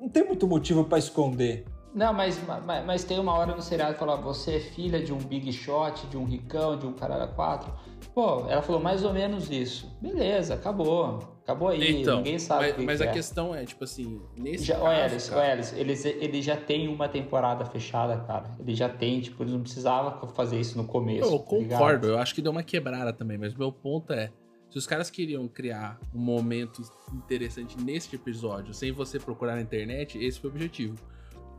não 0.00 0.08
tem 0.08 0.26
muito 0.26 0.46
motivo 0.46 0.84
para 0.84 0.98
esconder. 0.98 1.64
Não, 1.94 2.12
mas, 2.12 2.38
mas, 2.46 2.84
mas, 2.84 3.04
tem 3.04 3.18
uma 3.18 3.32
hora 3.32 3.56
no 3.56 3.62
seriado 3.62 3.94
que 3.94 3.98
fala, 3.98 4.16
você 4.16 4.56
é 4.56 4.60
filha 4.60 5.02
de 5.02 5.14
um 5.14 5.16
big 5.16 5.50
shot, 5.50 6.06
de 6.08 6.16
um 6.18 6.24
ricão, 6.24 6.78
de 6.78 6.86
um 6.86 6.92
caralho 6.92 7.32
4. 7.32 7.72
Pô, 8.16 8.48
ela 8.48 8.62
falou 8.62 8.80
mais 8.80 9.04
ou 9.04 9.12
menos 9.12 9.50
isso. 9.50 9.94
Beleza, 10.00 10.54
acabou. 10.54 11.18
Acabou 11.42 11.68
aí, 11.68 12.00
então, 12.00 12.16
ninguém 12.16 12.38
sabe 12.38 12.62
mas, 12.62 12.72
o 12.72 12.74
que 12.76 12.84
Mas 12.86 13.00
que 13.02 13.06
a 13.06 13.10
é. 13.10 13.12
questão 13.12 13.54
é, 13.54 13.62
tipo 13.66 13.84
assim, 13.84 14.22
nesse 14.34 14.64
já, 14.64 14.80
caso, 14.80 15.12
Elis, 15.12 15.28
cara... 15.28 15.52
Elis, 15.52 15.72
eles, 15.74 16.04
ele 16.06 16.40
já 16.40 16.56
tem 16.56 16.88
uma 16.88 17.10
temporada 17.10 17.66
fechada, 17.66 18.16
cara. 18.20 18.50
Ele 18.58 18.74
já 18.74 18.88
tem, 18.88 19.20
tipo, 19.20 19.42
eles 19.42 19.52
não 19.52 19.60
precisavam 19.60 20.26
fazer 20.30 20.58
isso 20.58 20.78
no 20.78 20.86
começo. 20.86 21.30
Eu 21.30 21.38
tá 21.38 21.44
concordo, 21.44 22.06
eu 22.06 22.18
acho 22.18 22.34
que 22.34 22.40
deu 22.40 22.50
uma 22.50 22.62
quebrada 22.62 23.12
também, 23.12 23.36
mas 23.36 23.54
meu 23.54 23.70
ponto 23.70 24.14
é, 24.14 24.32
se 24.70 24.78
os 24.78 24.86
caras 24.86 25.10
queriam 25.10 25.46
criar 25.46 26.00
um 26.14 26.18
momento 26.18 26.80
interessante 27.12 27.78
neste 27.78 28.16
episódio, 28.16 28.72
sem 28.72 28.92
você 28.92 29.18
procurar 29.18 29.56
na 29.56 29.60
internet, 29.60 30.16
esse 30.16 30.40
foi 30.40 30.48
o 30.48 30.52
objetivo. 30.54 30.96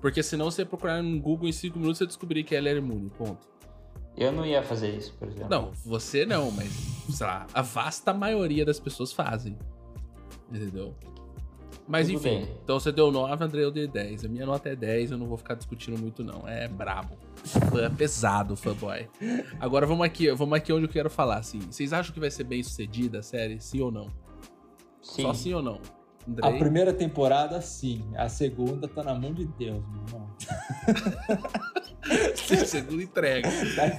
Porque 0.01 0.23
senão 0.23 0.49
você 0.49 0.65
procurar 0.65 1.03
no 1.03 1.19
Google 1.19 1.47
em 1.47 1.51
5 1.51 1.77
minutos, 1.77 1.99
você 1.99 2.07
descobrir 2.07 2.43
que 2.43 2.55
ela 2.55 2.67
era 2.67 2.79
imune, 2.79 3.11
ponto. 3.11 3.47
Eu 4.17 4.31
não 4.31 4.45
ia 4.45 4.63
fazer 4.63 4.95
isso, 4.95 5.13
por 5.13 5.27
exemplo. 5.27 5.49
Não, 5.49 5.71
você 5.85 6.25
não, 6.25 6.49
mas, 6.49 6.71
sei 7.09 7.25
lá, 7.25 7.45
a 7.53 7.61
vasta 7.61 8.13
maioria 8.13 8.65
das 8.65 8.79
pessoas 8.79 9.13
fazem. 9.13 9.57
Entendeu? 10.51 10.95
Mas 11.87 12.07
Tudo 12.07 12.17
enfim, 12.17 12.45
bem. 12.45 12.57
então 12.63 12.79
você 12.79 12.91
deu 12.91 13.11
9, 13.11 13.43
André, 13.43 13.63
eu 13.63 13.71
dei 13.71 13.87
10. 13.87 14.25
A 14.25 14.27
minha 14.27 14.45
nota 14.45 14.67
é 14.69 14.75
10, 14.75 15.11
eu 15.11 15.17
não 15.17 15.25
vou 15.27 15.37
ficar 15.37 15.53
discutindo 15.53 15.97
muito, 15.97 16.23
não. 16.23 16.47
É 16.47 16.67
brabo. 16.67 17.15
É 17.81 17.89
pesado, 17.89 18.57
fanboy. 18.57 19.07
Agora 19.59 19.85
vamos 19.85 20.05
aqui, 20.05 20.29
vamos 20.31 20.57
aqui 20.57 20.73
onde 20.73 20.85
eu 20.85 20.89
quero 20.89 21.09
falar, 21.09 21.37
assim. 21.37 21.59
Vocês 21.59 21.93
acham 21.93 22.13
que 22.13 22.19
vai 22.19 22.29
ser 22.31 22.43
bem 22.43 22.61
sucedida 22.61 23.19
a 23.19 23.23
série? 23.23 23.61
Sim 23.61 23.81
ou 23.81 23.91
não? 23.91 24.07
Sim. 25.01 25.21
Só 25.21 25.33
sim 25.33 25.53
ou 25.53 25.61
não? 25.61 25.79
A 26.41 26.47
Andrei? 26.47 26.59
primeira 26.59 26.91
temporada, 26.91 27.61
sim. 27.61 28.03
A 28.17 28.27
segunda 28.27 28.85
tá 28.87 29.01
na 29.01 29.13
mão 29.13 29.33
de 29.33 29.45
Deus, 29.45 29.81
meu 29.87 30.03
irmão. 30.07 30.27
Segunda 32.65 33.03
entrega. 33.03 33.49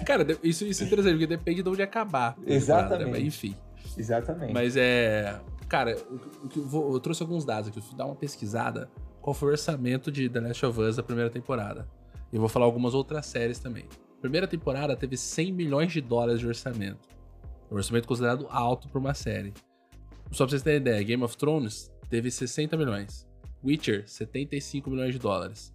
Cara, 0.04 0.26
isso, 0.42 0.64
isso 0.64 0.82
é 0.82 0.86
interessante, 0.86 1.12
porque 1.12 1.26
depende 1.26 1.62
de 1.62 1.68
onde 1.68 1.82
acabar. 1.82 2.28
a 2.30 2.32
temporada, 2.32 2.54
Exatamente. 2.54 3.04
né? 3.04 3.10
Mas, 3.10 3.22
enfim. 3.22 3.54
Exatamente. 3.96 4.52
Mas 4.52 4.76
é. 4.76 5.40
Cara, 5.68 5.90
eu, 5.92 6.20
vou- 6.64 6.92
eu 6.94 7.00
trouxe 7.00 7.22
alguns 7.22 7.44
dados 7.44 7.68
aqui. 7.68 7.78
Eu 7.78 7.82
fui 7.82 7.96
dar 7.96 8.06
uma 8.06 8.14
pesquisada. 8.16 8.90
Qual 9.20 9.34
foi 9.34 9.48
o 9.48 9.52
orçamento 9.52 10.10
de 10.10 10.28
The 10.28 10.40
Last 10.40 10.64
of 10.64 10.80
Us 10.80 10.96
da 10.96 11.02
primeira 11.02 11.28
temporada? 11.30 11.86
E 12.32 12.36
eu 12.36 12.40
vou 12.40 12.48
falar 12.48 12.64
algumas 12.64 12.94
outras 12.94 13.26
séries 13.26 13.58
também. 13.58 13.84
Primeira 14.20 14.46
temporada 14.46 14.96
teve 14.96 15.16
100 15.16 15.52
milhões 15.52 15.92
de 15.92 16.00
dólares 16.00 16.40
de 16.40 16.46
orçamento. 16.46 17.08
Um 17.70 17.76
orçamento 17.76 18.08
considerado 18.08 18.46
alto 18.50 18.88
para 18.88 18.98
uma 18.98 19.14
série. 19.14 19.52
Só 20.32 20.44
pra 20.44 20.50
vocês 20.50 20.62
terem 20.62 20.78
ideia, 20.80 21.02
Game 21.02 21.22
of 21.22 21.36
Thrones 21.36 21.90
teve 22.08 22.30
60 22.30 22.76
milhões. 22.76 23.26
Witcher, 23.64 24.04
75 24.08 24.88
milhões 24.90 25.12
de 25.12 25.18
dólares. 25.18 25.74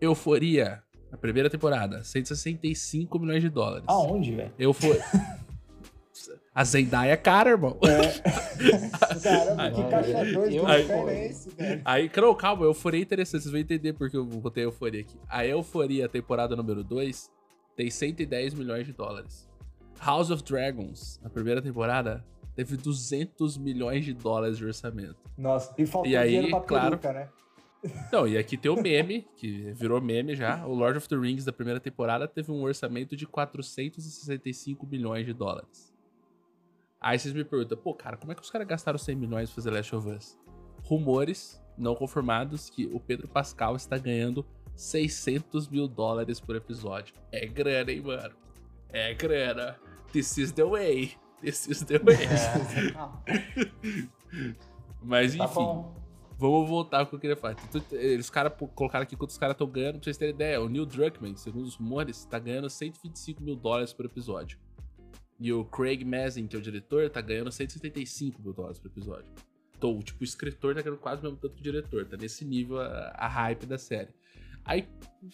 Euforia, 0.00 0.82
a 1.16 1.20
primeira 1.20 1.48
temporada, 1.50 2.04
165 2.04 3.18
milhões 3.18 3.42
de 3.42 3.48
dólares. 3.48 3.84
Aonde, 3.88 4.34
velho? 4.34 4.52
Euforia. 4.58 5.02
A 6.54 6.64
Zendaya 6.64 7.12
é 7.12 7.16
cara, 7.18 7.50
irmão. 7.50 7.76
Caramba, 9.22 9.70
que 9.70 9.82
caixa 9.90 10.12
caixa 10.12 10.32
dois 10.32 10.54
2 10.54 10.86
do 10.88 11.08
é 11.10 11.26
esse, 11.26 11.50
velho? 11.50 11.82
Aí, 11.84 12.10
não, 12.16 12.34
calma, 12.34 12.64
euforia 12.64 13.00
é 13.00 13.02
interessante, 13.02 13.42
vocês 13.42 13.52
vão 13.52 13.60
entender 13.60 13.92
porque 13.92 14.16
eu 14.16 14.24
botei 14.24 14.64
euforia 14.64 15.02
aqui. 15.02 15.18
A 15.28 15.44
euforia, 15.46 16.08
temporada 16.08 16.56
número 16.56 16.82
2, 16.82 17.30
tem 17.76 17.90
110 17.90 18.54
milhões 18.54 18.86
de 18.86 18.94
dólares. 18.94 19.46
House 20.00 20.30
of 20.30 20.42
Dragons, 20.42 21.20
a 21.22 21.28
primeira 21.28 21.60
temporada, 21.60 22.24
teve 22.54 22.76
200 22.78 23.58
milhões 23.58 24.04
de 24.04 24.14
dólares 24.14 24.56
de 24.56 24.64
orçamento. 24.64 25.16
Nossa, 25.36 25.74
e 25.76 25.84
faltou 25.84 26.10
E 26.10 26.16
aí, 26.16 26.28
dinheiro 26.30 26.50
pra 26.50 26.60
claro- 26.60 26.98
peruca, 26.98 27.12
né? 27.12 27.28
Então, 28.06 28.26
e 28.26 28.36
aqui 28.36 28.56
tem 28.56 28.70
o 28.70 28.80
meme, 28.80 29.26
que 29.36 29.72
virou 29.72 30.00
meme 30.00 30.34
já. 30.34 30.66
O 30.66 30.74
Lord 30.74 30.98
of 30.98 31.08
the 31.08 31.16
Rings 31.16 31.44
da 31.44 31.52
primeira 31.52 31.80
temporada 31.80 32.26
teve 32.26 32.50
um 32.50 32.62
orçamento 32.62 33.16
de 33.16 33.26
465 33.26 34.86
milhões 34.86 35.24
de 35.26 35.32
dólares. 35.32 35.92
Aí 37.00 37.18
vocês 37.18 37.34
me 37.34 37.44
perguntam, 37.44 37.78
pô, 37.78 37.94
cara, 37.94 38.16
como 38.16 38.32
é 38.32 38.34
que 38.34 38.42
os 38.42 38.50
caras 38.50 38.66
gastaram 38.66 38.98
100 38.98 39.16
milhões 39.16 39.50
pra 39.50 39.56
fazer 39.56 39.70
Last 39.70 39.94
of 39.94 40.08
Us? 40.08 40.38
Rumores 40.82 41.62
não 41.76 41.94
confirmados 41.94 42.70
que 42.70 42.86
o 42.86 42.98
Pedro 42.98 43.28
Pascal 43.28 43.76
está 43.76 43.98
ganhando 43.98 44.44
600 44.74 45.68
mil 45.68 45.86
dólares 45.86 46.40
por 46.40 46.56
episódio. 46.56 47.14
É 47.30 47.46
grana, 47.46 47.90
hein, 47.92 48.00
mano? 48.00 48.34
É 48.88 49.14
grana. 49.14 49.78
This 50.12 50.38
is 50.38 50.52
the 50.52 50.64
way. 50.64 51.12
This 51.40 51.68
is 51.68 51.82
the 51.82 51.98
way. 51.98 52.16
É, 53.26 54.06
Mas 55.02 55.34
enfim. 55.34 55.38
tá 55.38 55.48
bom. 55.48 55.94
Vamos 56.38 56.68
voltar 56.68 57.00
ao 57.00 57.06
que 57.06 57.14
eu 57.14 57.18
queria 57.18 57.36
falar. 57.36 57.56
Eles 57.92 58.28
cara 58.28 58.50
colocaram 58.50 59.02
aqui 59.02 59.16
quantos 59.16 59.38
caras 59.38 59.54
estão 59.54 59.66
ganhando, 59.66 59.94
pra 59.94 60.04
vocês 60.04 60.18
terem 60.18 60.34
ideia. 60.34 60.60
O 60.60 60.68
Neil 60.68 60.84
Druckmann, 60.84 61.34
segundo 61.36 61.64
os 61.64 61.76
rumores, 61.76 62.26
tá 62.26 62.38
ganhando 62.38 62.68
125 62.68 63.42
mil 63.42 63.56
dólares 63.56 63.94
por 63.94 64.04
episódio. 64.04 64.58
E 65.40 65.50
o 65.52 65.64
Craig 65.64 66.04
Mazin, 66.04 66.46
que 66.46 66.54
é 66.54 66.58
o 66.58 66.62
diretor, 66.62 67.08
tá 67.08 67.20
ganhando 67.22 67.50
175 67.50 68.42
mil 68.42 68.52
dólares 68.52 68.78
por 68.78 68.88
episódio. 68.88 69.32
Então, 69.76 69.98
tipo, 70.00 70.20
o 70.20 70.24
escritor 70.24 70.74
tá 70.74 70.82
ganhando 70.82 70.98
quase 70.98 71.20
o 71.20 71.24
mesmo 71.24 71.38
tanto 71.38 71.54
que 71.54 71.60
o 71.60 71.64
diretor. 71.64 72.06
Tá 72.06 72.16
nesse 72.18 72.44
nível 72.44 72.80
a, 72.80 73.14
a 73.16 73.28
hype 73.28 73.64
da 73.64 73.78
série. 73.78 74.10
Aí, 74.64 74.86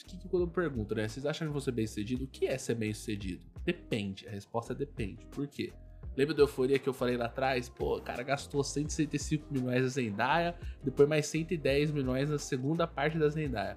que, 0.06 0.16
que 0.18 0.28
quando 0.28 0.44
eu 0.44 0.48
pergunto, 0.48 0.94
né? 0.94 1.08
Vocês 1.08 1.26
acham 1.26 1.52
que 1.52 1.60
ser 1.60 1.72
bem 1.72 1.86
sucedido? 1.86 2.24
O 2.24 2.28
que 2.28 2.46
é 2.46 2.58
ser 2.58 2.74
bem 2.74 2.92
sucedido? 2.92 3.44
Depende. 3.64 4.28
A 4.28 4.30
resposta 4.30 4.72
é 4.72 4.76
depende. 4.76 5.24
Por 5.26 5.48
quê? 5.48 5.72
Lembra 6.16 6.34
da 6.34 6.42
euforia 6.42 6.78
que 6.78 6.88
eu 6.88 6.92
falei 6.92 7.16
lá 7.16 7.26
atrás? 7.26 7.68
Pô, 7.68 7.96
o 7.96 8.00
cara 8.00 8.22
gastou 8.22 8.62
165 8.62 9.46
milhões 9.50 9.82
na 9.82 9.88
Zendaya, 9.88 10.54
depois 10.82 11.08
mais 11.08 11.26
110 11.26 11.90
milhões 11.90 12.28
na 12.28 12.38
segunda 12.38 12.86
parte 12.86 13.18
da 13.18 13.28
Zendaya. 13.28 13.76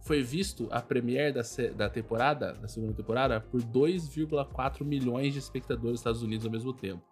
Foi 0.00 0.22
visto 0.22 0.68
a 0.70 0.80
premiere 0.80 1.32
da, 1.32 1.42
da 1.76 1.90
temporada, 1.90 2.54
da 2.54 2.68
segunda 2.68 2.94
temporada, 2.94 3.40
por 3.40 3.60
2,4 3.60 4.82
milhões 4.82 5.34
de 5.34 5.38
espectadores 5.38 5.92
nos 5.92 6.00
Estados 6.00 6.22
Unidos 6.22 6.46
ao 6.46 6.52
mesmo 6.52 6.72
tempo. 6.72 7.02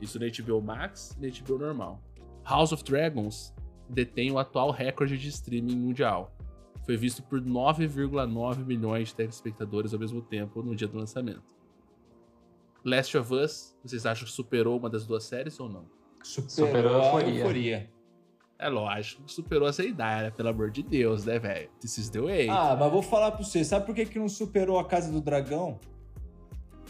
Isso 0.00 0.18
na 0.20 0.26
HBO 0.26 0.62
Max 0.62 1.16
e 1.18 1.26
na 1.26 1.32
HBO 1.32 1.58
normal. 1.58 2.00
House 2.44 2.72
of 2.72 2.84
Dragons 2.84 3.52
detém 3.88 4.30
o 4.30 4.38
atual 4.38 4.70
recorde 4.70 5.18
de 5.18 5.28
streaming 5.28 5.76
mundial. 5.76 6.32
Foi 6.86 6.96
visto 6.96 7.22
por 7.22 7.40
9,9 7.40 8.64
milhões 8.64 9.08
de 9.08 9.16
telespectadores 9.16 9.92
ao 9.92 10.00
mesmo 10.00 10.22
tempo 10.22 10.62
no 10.62 10.74
dia 10.74 10.88
do 10.88 10.96
lançamento. 10.96 11.59
Last 12.84 13.16
of 13.16 13.34
Us, 13.34 13.76
vocês 13.84 14.06
acham 14.06 14.26
que 14.26 14.32
superou 14.32 14.78
uma 14.78 14.88
das 14.88 15.06
duas 15.06 15.24
séries 15.24 15.58
ou 15.60 15.68
não? 15.68 15.84
Superou 16.22 17.00
a 17.00 17.18
a 17.18 17.22
euforia. 17.22 17.90
É 18.58 18.68
lógico 18.68 19.22
que 19.22 19.32
superou 19.32 19.66
a 19.66 19.72
Zendaya, 19.72 20.24
né? 20.24 20.30
Pelo 20.30 20.50
amor 20.50 20.70
de 20.70 20.82
Deus, 20.82 21.24
né, 21.24 21.38
velho? 21.38 21.70
This 21.80 21.96
is 21.96 22.10
the 22.10 22.20
way. 22.20 22.48
Ah, 22.50 22.76
mas 22.78 22.92
vou 22.92 23.02
falar 23.02 23.32
pra 23.32 23.42
você, 23.42 23.64
sabe 23.64 23.86
por 23.86 23.94
que, 23.94 24.04
que 24.04 24.18
não 24.18 24.28
superou 24.28 24.78
a 24.78 24.84
Casa 24.84 25.10
do 25.10 25.20
Dragão? 25.20 25.80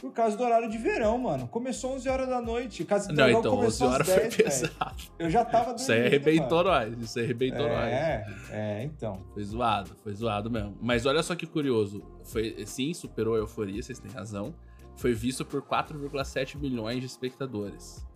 Por 0.01 0.13
causa 0.13 0.37
do 0.37 0.43
horário 0.43 0.69
de 0.69 0.79
verão, 0.79 1.19
mano. 1.19 1.47
Começou 1.47 1.93
11 1.93 2.09
horas 2.09 2.29
da 2.29 2.41
noite. 2.41 2.85
Casa 2.85 3.07
do 3.07 3.11
não, 3.11 3.17
Dragão 3.17 3.41
então, 3.41 3.53
11 3.53 3.61
começou 3.61 3.89
às 3.89 3.95
horas 3.95 4.07
10, 4.09 4.35
foi 4.35 4.45
pesado. 4.45 5.03
Eu 5.19 5.31
já 5.31 5.45
tava 5.45 5.75
dormindo, 5.75 5.83
Isso 5.83 5.93
aí 5.93 6.07
arrebentou 6.07 6.65
mano. 6.65 6.71
nós. 6.71 7.03
Isso 7.03 7.19
aí 7.19 7.25
arrebentou 7.27 7.69
nós. 7.69 7.85
É, 7.93 8.27
é, 8.51 8.83
então. 8.85 9.19
Foi 9.35 9.45
zoado, 9.45 9.91
foi 10.03 10.15
zoado 10.15 10.51
mesmo. 10.51 10.77
Mas 10.81 11.05
olha 11.07 11.23
só 11.23 11.37
que 11.37 11.47
curioso. 11.47 12.03
Foi, 12.25 12.65
sim, 12.67 12.95
superou 12.95 13.35
a 13.35 13.39
euforia, 13.39 13.81
vocês 13.83 13.99
têm 13.99 14.11
razão. 14.11 14.55
Foi 15.01 15.15
visto 15.15 15.47
por 15.47 15.63
4,7 15.63 16.59
milhões 16.59 17.01
de 17.01 17.07
espectadores. 17.07 18.07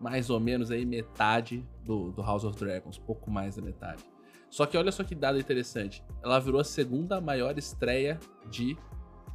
Mais 0.00 0.28
ou 0.28 0.40
menos 0.40 0.72
aí 0.72 0.84
metade 0.84 1.64
do, 1.84 2.10
do 2.10 2.20
House 2.20 2.42
of 2.42 2.58
Dragons, 2.58 2.98
pouco 2.98 3.30
mais 3.30 3.54
da 3.54 3.62
metade. 3.62 4.02
Só 4.50 4.66
que 4.66 4.76
olha 4.76 4.90
só 4.90 5.04
que 5.04 5.14
dado 5.14 5.38
interessante. 5.38 6.04
Ela 6.20 6.40
virou 6.40 6.60
a 6.60 6.64
segunda 6.64 7.20
maior 7.20 7.56
estreia 7.56 8.18
de 8.50 8.76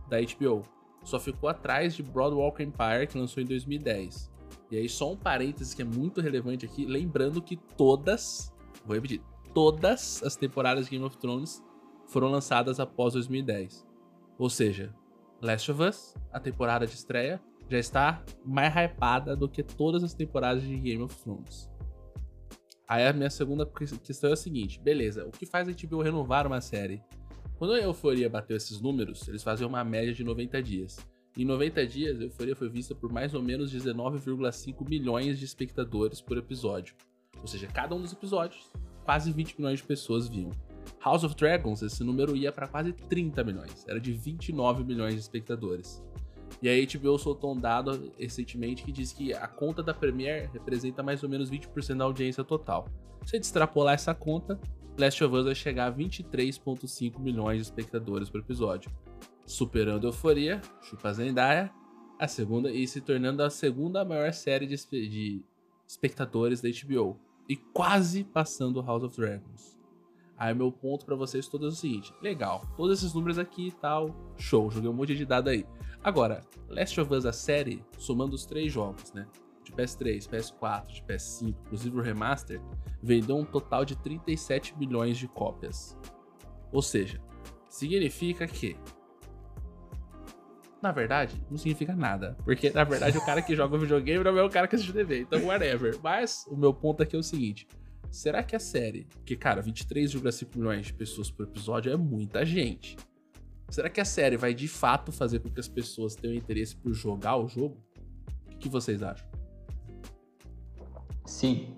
da 0.09 0.17
HBO. 0.19 0.63
Só 1.01 1.17
ficou 1.17 1.47
atrás 1.47 1.95
de 1.95 2.03
Broadwalk 2.03 2.61
Empire, 2.61 3.07
que 3.09 3.17
lançou 3.17 3.41
em 3.41 3.45
2010. 3.45 4.29
E 4.69 4.75
aí, 4.75 4.89
só 4.89 5.09
um 5.09 5.15
parênteses 5.15 5.73
que 5.73 5.81
é 5.81 5.85
muito 5.85 6.19
relevante 6.19 6.65
aqui, 6.65 6.85
lembrando 6.85 7.41
que 7.41 7.55
todas, 7.55 8.53
vou 8.85 8.95
repetir, 8.95 9.21
todas 9.53 10.21
as 10.23 10.35
temporadas 10.35 10.83
de 10.83 10.91
Game 10.91 11.05
of 11.05 11.17
Thrones 11.17 11.63
foram 12.05 12.27
lançadas 12.27 12.81
após 12.81 13.13
2010. 13.13 13.87
Ou 14.37 14.49
seja, 14.49 14.93
Last 15.41 15.71
of 15.71 15.81
Us, 15.83 16.15
a 16.31 16.39
temporada 16.39 16.85
de 16.87 16.93
estreia, 16.93 17.39
já 17.69 17.77
está 17.77 18.23
mais 18.45 18.73
hypada 18.75 19.35
do 19.35 19.47
que 19.47 19.61
todas 19.61 20.03
as 20.03 20.13
temporadas 20.13 20.63
de 20.63 20.75
Game 20.77 21.01
of 21.03 21.15
Thrones. 21.23 21.69
Aí 22.87 23.05
a 23.05 23.11
minha 23.13 23.29
segunda 23.29 23.65
que- 23.65 23.97
questão 23.99 24.29
é 24.29 24.33
a 24.33 24.37
seguinte: 24.37 24.79
beleza, 24.79 25.25
o 25.25 25.31
que 25.31 25.45
faz 25.45 25.67
a 25.67 25.71
HBO 25.73 26.01
renovar 26.01 26.47
uma 26.47 26.61
série? 26.61 27.01
Quando 27.57 27.73
a 27.73 27.79
Euforia 27.79 28.29
bateu 28.29 28.55
esses 28.55 28.79
números, 28.79 29.27
eles 29.27 29.43
faziam 29.43 29.67
uma 29.67 29.83
média 29.83 30.13
de 30.13 30.23
90 30.23 30.61
dias. 30.61 30.97
Em 31.35 31.43
90 31.43 31.85
dias, 31.85 32.19
a 32.19 32.23
Euforia 32.23 32.55
foi 32.55 32.69
vista 32.69 32.95
por 32.95 33.11
mais 33.11 33.33
ou 33.33 33.41
menos 33.41 33.71
19,5 33.71 34.87
milhões 34.87 35.37
de 35.37 35.45
espectadores 35.45 36.21
por 36.21 36.37
episódio. 36.37 36.95
Ou 37.41 37.47
seja, 37.47 37.67
cada 37.67 37.93
um 37.95 38.01
dos 38.01 38.13
episódios, 38.13 38.71
quase 39.03 39.31
20 39.31 39.55
milhões 39.59 39.79
de 39.79 39.85
pessoas 39.85 40.27
viam. 40.27 40.51
House 40.99 41.23
of 41.23 41.35
Dragons, 41.35 41.81
esse 41.81 42.03
número 42.03 42.35
ia 42.35 42.51
para 42.51 42.67
quase 42.67 42.93
30 42.93 43.43
milhões, 43.43 43.85
era 43.87 43.99
de 43.99 44.13
29 44.13 44.83
milhões 44.83 45.13
de 45.13 45.19
espectadores. 45.19 46.03
E 46.61 46.69
a 46.69 46.73
HBO 46.73 47.17
soltou 47.17 47.53
um 47.53 47.59
dado 47.59 48.11
recentemente 48.17 48.83
que 48.83 48.91
diz 48.91 49.11
que 49.11 49.33
a 49.33 49.47
conta 49.47 49.83
da 49.83 49.93
Premiere 49.93 50.49
representa 50.51 51.03
mais 51.03 51.21
ou 51.23 51.29
menos 51.29 51.51
20% 51.51 51.97
da 51.97 52.05
audiência 52.05 52.43
total. 52.43 52.87
Se 53.25 53.35
a 53.35 53.37
gente 53.37 53.45
extrapolar 53.45 53.93
essa 53.93 54.15
conta, 54.15 54.59
Last 54.97 55.23
of 55.23 55.35
Us 55.35 55.45
vai 55.45 55.55
chegar 55.55 55.87
a 55.87 55.93
23,5 55.93 57.19
milhões 57.19 57.57
de 57.57 57.63
espectadores 57.63 58.29
por 58.29 58.39
episódio, 58.39 58.89
superando 59.45 60.07
Euforia, 60.07 60.61
Chupa 60.81 61.13
Zendaya, 61.13 61.71
a 62.19 62.27
segunda 62.27 62.71
e 62.71 62.87
se 62.87 62.99
tornando 63.01 63.43
a 63.43 63.49
segunda 63.49 64.03
maior 64.03 64.33
série 64.33 64.65
de, 64.65 64.75
de 64.89 65.43
espectadores 65.87 66.61
da 66.61 66.69
HBO 66.69 67.19
e 67.47 67.55
quase 67.55 68.23
passando 68.23 68.81
House 68.81 69.03
of 69.03 69.15
Dragons. 69.15 69.76
Aí 70.37 70.53
meu 70.53 70.71
ponto 70.71 71.05
pra 71.05 71.15
vocês 71.15 71.47
todos 71.47 71.73
é 71.73 71.75
o 71.75 71.79
seguinte: 71.79 72.13
legal, 72.21 72.65
todos 72.75 72.99
esses 72.99 73.13
números 73.13 73.39
aqui 73.39 73.67
e 73.67 73.71
tal, 73.71 74.15
show, 74.37 74.69
joguei 74.69 74.89
um 74.89 74.93
monte 74.93 75.15
de 75.15 75.25
dado 75.25 75.49
aí. 75.49 75.65
Agora, 76.03 76.41
Last 76.69 76.99
of 77.01 77.13
Us 77.13 77.25
a 77.25 77.33
série, 77.33 77.83
somando 77.97 78.35
os 78.35 78.45
três 78.45 78.71
jogos, 78.71 79.11
né? 79.13 79.27
De 79.63 79.71
PS3, 79.73 80.29
PS4, 80.29 80.87
de 80.87 81.01
PS5, 81.03 81.49
inclusive 81.49 81.97
o 81.97 82.01
remaster, 82.01 82.61
vendeu 83.01 83.35
um 83.35 83.43
total 83.43 83.83
de 83.83 83.97
37 83.97 84.77
milhões 84.77 85.17
de 85.17 85.27
cópias. 85.27 85.97
Ou 86.71 86.81
seja, 86.81 87.19
significa 87.67 88.47
que 88.47 88.77
na 90.81 90.91
verdade, 90.91 91.43
não 91.49 91.57
significa 91.57 91.95
nada. 91.95 92.37
Porque, 92.45 92.69
na 92.69 92.83
verdade, 92.83 93.17
o 93.17 93.25
cara 93.25 93.41
que 93.41 93.55
joga 93.55 93.77
videogame 93.79 94.23
não 94.23 94.37
é 94.37 94.43
o 94.43 94.49
cara 94.49 94.67
que 94.67 94.75
assiste 94.75 94.93
TV. 94.93 95.21
Então, 95.21 95.43
whatever. 95.45 95.99
Mas, 96.03 96.45
o 96.47 96.55
meu 96.55 96.73
ponto 96.73 97.01
aqui 97.01 97.15
é 97.15 97.19
o 97.19 97.23
seguinte. 97.23 97.67
Será 98.11 98.43
que 98.43 98.55
a 98.55 98.59
série, 98.59 99.07
que 99.25 99.35
cara, 99.35 99.61
23,5 99.61 100.55
milhões 100.55 100.87
de 100.87 100.93
pessoas 100.93 101.29
por 101.29 101.45
episódio 101.45 101.91
é 101.91 101.97
muita 101.97 102.45
gente. 102.45 102.97
Será 103.69 103.89
que 103.89 103.99
a 103.99 104.05
série 104.05 104.37
vai 104.37 104.53
de 104.53 104.67
fato 104.67 105.11
fazer 105.11 105.39
com 105.39 105.49
que 105.49 105.59
as 105.59 105.67
pessoas 105.67 106.15
tenham 106.15 106.35
interesse 106.35 106.75
por 106.75 106.93
jogar 106.93 107.35
o 107.35 107.47
jogo? 107.47 107.77
O 108.53 108.57
que 108.57 108.69
vocês 108.69 109.03
acham? 109.03 109.27
Sim. 111.25 111.77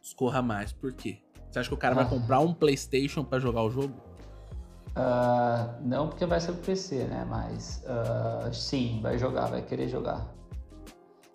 Escorra 0.00 0.40
mais, 0.40 0.72
por 0.72 0.92
quê? 0.92 1.18
Você 1.50 1.58
acha 1.58 1.68
que 1.68 1.74
o 1.74 1.78
cara 1.78 1.94
ah. 1.94 2.04
vai 2.04 2.08
comprar 2.08 2.40
um 2.40 2.54
PlayStation 2.54 3.24
para 3.24 3.38
jogar 3.38 3.62
o 3.62 3.70
jogo? 3.70 3.94
Uh, 4.90 5.80
não 5.82 6.08
porque 6.08 6.26
vai 6.26 6.40
ser 6.40 6.52
pro 6.52 6.62
PC, 6.62 7.04
né? 7.04 7.24
Mas 7.28 7.84
uh, 7.84 8.52
sim, 8.52 9.00
vai 9.02 9.18
jogar, 9.18 9.46
vai 9.46 9.62
querer 9.62 9.88
jogar. 9.88 10.26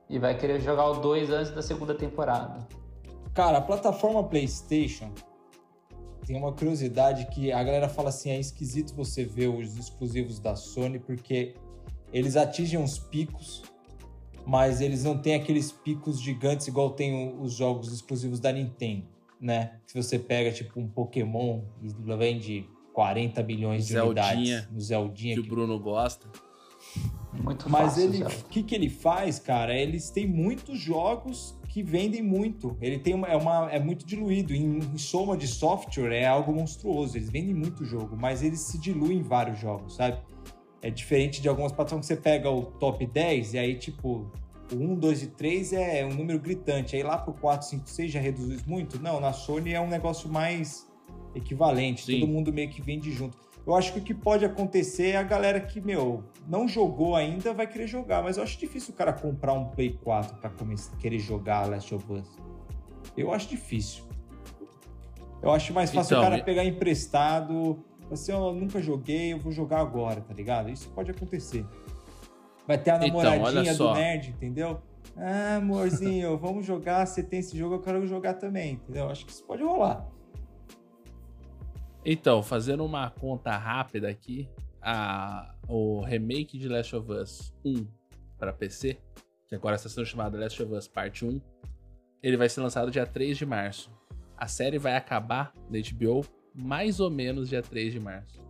E 0.10 0.20
vai 0.20 0.38
querer 0.38 0.60
jogar 0.62 0.86
o 0.90 0.94
2 1.00 1.30
antes 1.30 1.52
da 1.52 1.62
segunda 1.62 1.94
temporada. 1.94 2.68
Cara, 3.34 3.58
a 3.58 3.62
plataforma 3.62 4.24
PlayStation 4.24 5.12
tem 6.26 6.38
uma 6.38 6.54
curiosidade 6.54 7.26
que 7.28 7.52
a 7.52 7.64
galera 7.64 7.90
fala 7.90 8.10
assim: 8.10 8.30
é 8.30 8.40
esquisito 8.40 8.94
você 8.96 9.26
ver 9.26 9.48
os 9.48 9.78
exclusivos 9.78 10.40
da 10.40 10.56
Sony 10.56 11.00
porque 11.00 11.56
eles 12.12 12.36
atingem 12.36 12.80
uns 12.80 13.00
picos, 13.00 13.64
mas 14.46 14.82
eles 14.82 15.04
não 15.04 15.18
têm 15.18 15.36
aqueles 15.36 15.72
picos 15.72 16.22
gigantes 16.22 16.68
igual 16.68 16.92
tem 16.92 17.36
os 17.40 17.54
jogos 17.54 17.92
exclusivos 17.92 18.40
da 18.40 18.52
Nintendo, 18.52 19.08
né? 19.42 19.80
Se 19.88 19.96
você 19.96 20.20
pega 20.20 20.52
tipo 20.52 20.80
um 20.80 20.88
Pokémon 20.88 21.62
e 21.82 21.90
vende 22.16 22.70
40 22.94 23.42
bilhões 23.42 23.88
de 23.88 23.94
Zeldinha, 23.94 24.28
unidades 24.28 24.72
no 24.72 24.80
Zeldinha 24.80 25.36
que, 25.36 25.42
que 25.42 25.48
o 25.48 25.50
Bruno 25.50 25.80
gosta. 25.80 26.28
Muito 27.34 27.68
Mas 27.68 27.96
fácil, 27.96 28.04
ele, 28.04 28.24
o 28.24 28.44
que, 28.46 28.62
que 28.62 28.76
ele 28.76 28.90
faz, 28.90 29.40
cara? 29.40 29.76
Eles 29.76 30.12
têm 30.12 30.28
muitos 30.28 30.80
jogos 30.80 31.58
que 31.74 31.82
vendem 31.82 32.22
muito. 32.22 32.78
Ele 32.80 33.00
tem 33.00 33.16
uma, 33.16 33.28
é, 33.28 33.36
uma, 33.36 33.68
é 33.72 33.80
muito 33.80 34.06
diluído. 34.06 34.54
Em, 34.54 34.78
em, 34.78 34.98
soma 35.00 35.36
de 35.36 35.48
software 35.48 36.14
é 36.14 36.28
algo 36.28 36.54
monstruoso. 36.54 37.18
Eles 37.18 37.32
vendem 37.32 37.56
muito 37.56 37.84
jogo, 37.84 38.16
mas 38.16 38.44
eles 38.44 38.60
se 38.60 38.78
diluem 38.78 39.18
em 39.18 39.22
vários 39.24 39.60
jogos, 39.60 39.96
sabe? 39.96 40.22
É 40.84 40.92
diferente 40.92 41.42
de 41.42 41.50
algumas 41.50 41.72
plataformas 41.72 42.06
que 42.06 42.14
você 42.14 42.22
pega 42.22 42.48
o 42.48 42.64
top 42.64 43.04
10 43.08 43.56
e 43.56 43.58
aí, 43.58 43.76
tipo, 43.76 44.32
o 44.72 44.76
1, 44.76 45.00
2 45.00 45.24
e 45.24 45.28
3 45.30 45.74
é 45.74 46.06
um 46.06 46.14
número 46.14 46.40
gritante. 46.40 46.96
Aí 46.96 47.02
lá 47.02 47.18
pro 47.18 47.34
4, 47.34 47.68
5, 47.68 47.90
6 47.90 48.12
já 48.12 48.20
reduz 48.20 48.64
muito. 48.68 49.02
Não, 49.02 49.20
na 49.20 49.34
Sony 49.34 49.74
é 49.74 49.82
um 49.82 49.90
negócio 49.90 50.30
mais 50.30 50.88
equivalente. 51.34 52.06
Sim. 52.06 52.20
Todo 52.20 52.32
mundo 52.32 52.54
meio 52.54 52.70
que 52.70 52.84
vende 52.84 53.12
junto. 53.12 53.36
Eu 53.66 53.76
acho 53.76 53.94
que 53.94 54.00
o 54.00 54.02
que 54.02 54.14
pode 54.14 54.44
acontecer 54.44 55.12
é 55.12 55.18
a 55.18 55.24
galera 55.24 55.60
que, 55.60 55.80
meu, 55.80 56.24
não 56.48 56.68
jogou 56.68 57.16
ainda 57.16 57.54
vai 57.54 57.66
querer 57.66 57.88
jogar, 57.88 58.22
mas 58.22 58.36
eu 58.36 58.44
acho 58.44 58.60
difícil 58.60 58.94
o 58.94 58.98
cara 58.98 59.14
comprar 59.14 59.54
um 59.54 59.70
Play 59.70 59.98
4 60.04 60.38
para 60.38 60.52
querer 61.00 61.20
jogar 61.20 61.70
Last 61.70 61.96
of 61.96 62.12
Us. 62.12 62.28
Eu 63.16 63.34
acho 63.34 63.48
difícil. 63.48 64.04
Eu 65.42 65.52
acho 65.52 65.74
mais 65.74 65.92
fácil 65.92 66.18
então, 66.18 66.20
o 66.20 66.30
cara 66.32 66.44
pegar 66.44 66.66
emprestado, 66.66 67.84
assim, 68.12 68.32
eu 68.32 68.54
nunca 68.54 68.82
joguei, 68.82 69.34
eu 69.34 69.40
vou 69.40 69.52
jogar 69.52 69.80
agora, 69.80 70.22
tá 70.22 70.34
ligado? 70.34 70.70
Isso 70.70 70.90
pode 70.90 71.12
acontecer. 71.12 71.66
Vai 72.68 72.78
ter 72.78 72.92
a 72.92 73.08
então, 73.08 73.22
namoradinha 73.22 73.74
então, 73.74 73.88
do 73.88 73.94
nerd, 73.94 74.30
entendeu? 74.30 74.82
Ah, 75.18 75.58
amorzinho, 75.58 76.36
vamos 76.40 76.66
jogar, 76.66 77.06
você 77.06 77.22
tem 77.22 77.40
esse 77.40 77.58
jogo, 77.58 77.76
eu 77.76 77.82
quero 77.82 78.06
jogar 78.08 78.36
também, 78.36 78.74
entendeu? 78.74 79.10
Acho 79.10 79.26
que 79.26 79.32
isso 79.32 79.44
pode 79.44 79.64
rolar. 79.64 80.08
Então, 82.06 82.44
fazendo 82.44 82.84
uma 82.84 83.10
conta 83.10 83.56
rápida 83.56 84.10
aqui, 84.10 84.50
a, 84.82 85.56
o 85.68 86.02
remake 86.02 86.58
de 86.58 86.68
Last 86.68 86.96
of 86.96 87.10
Us 87.12 87.54
1 87.64 87.88
para 88.38 88.52
PC, 88.52 88.98
que 89.48 89.56
agora 89.56 89.76
está 89.76 89.88
sendo 89.88 90.06
chamado 90.06 90.38
Last 90.38 90.62
of 90.62 90.74
Us 90.74 90.88
Parte 90.88 91.26
1, 91.26 91.40
ele 92.22 92.36
vai 92.36 92.50
ser 92.50 92.62
lançado 92.62 92.92
dia 92.92 93.06
3 93.06 93.38
de 93.38 93.46
março. 93.46 93.90
A 94.38 94.48
série 94.48 94.78
vai 94.78 94.96
acabar 94.96 95.54
na 95.70 95.80
HBO 95.80 96.26
mais 96.54 97.00
ou 97.00 97.10
menos 97.10 97.48
dia 97.48 97.62
3 97.62 97.94
de 97.94 98.00
março. 98.00 98.42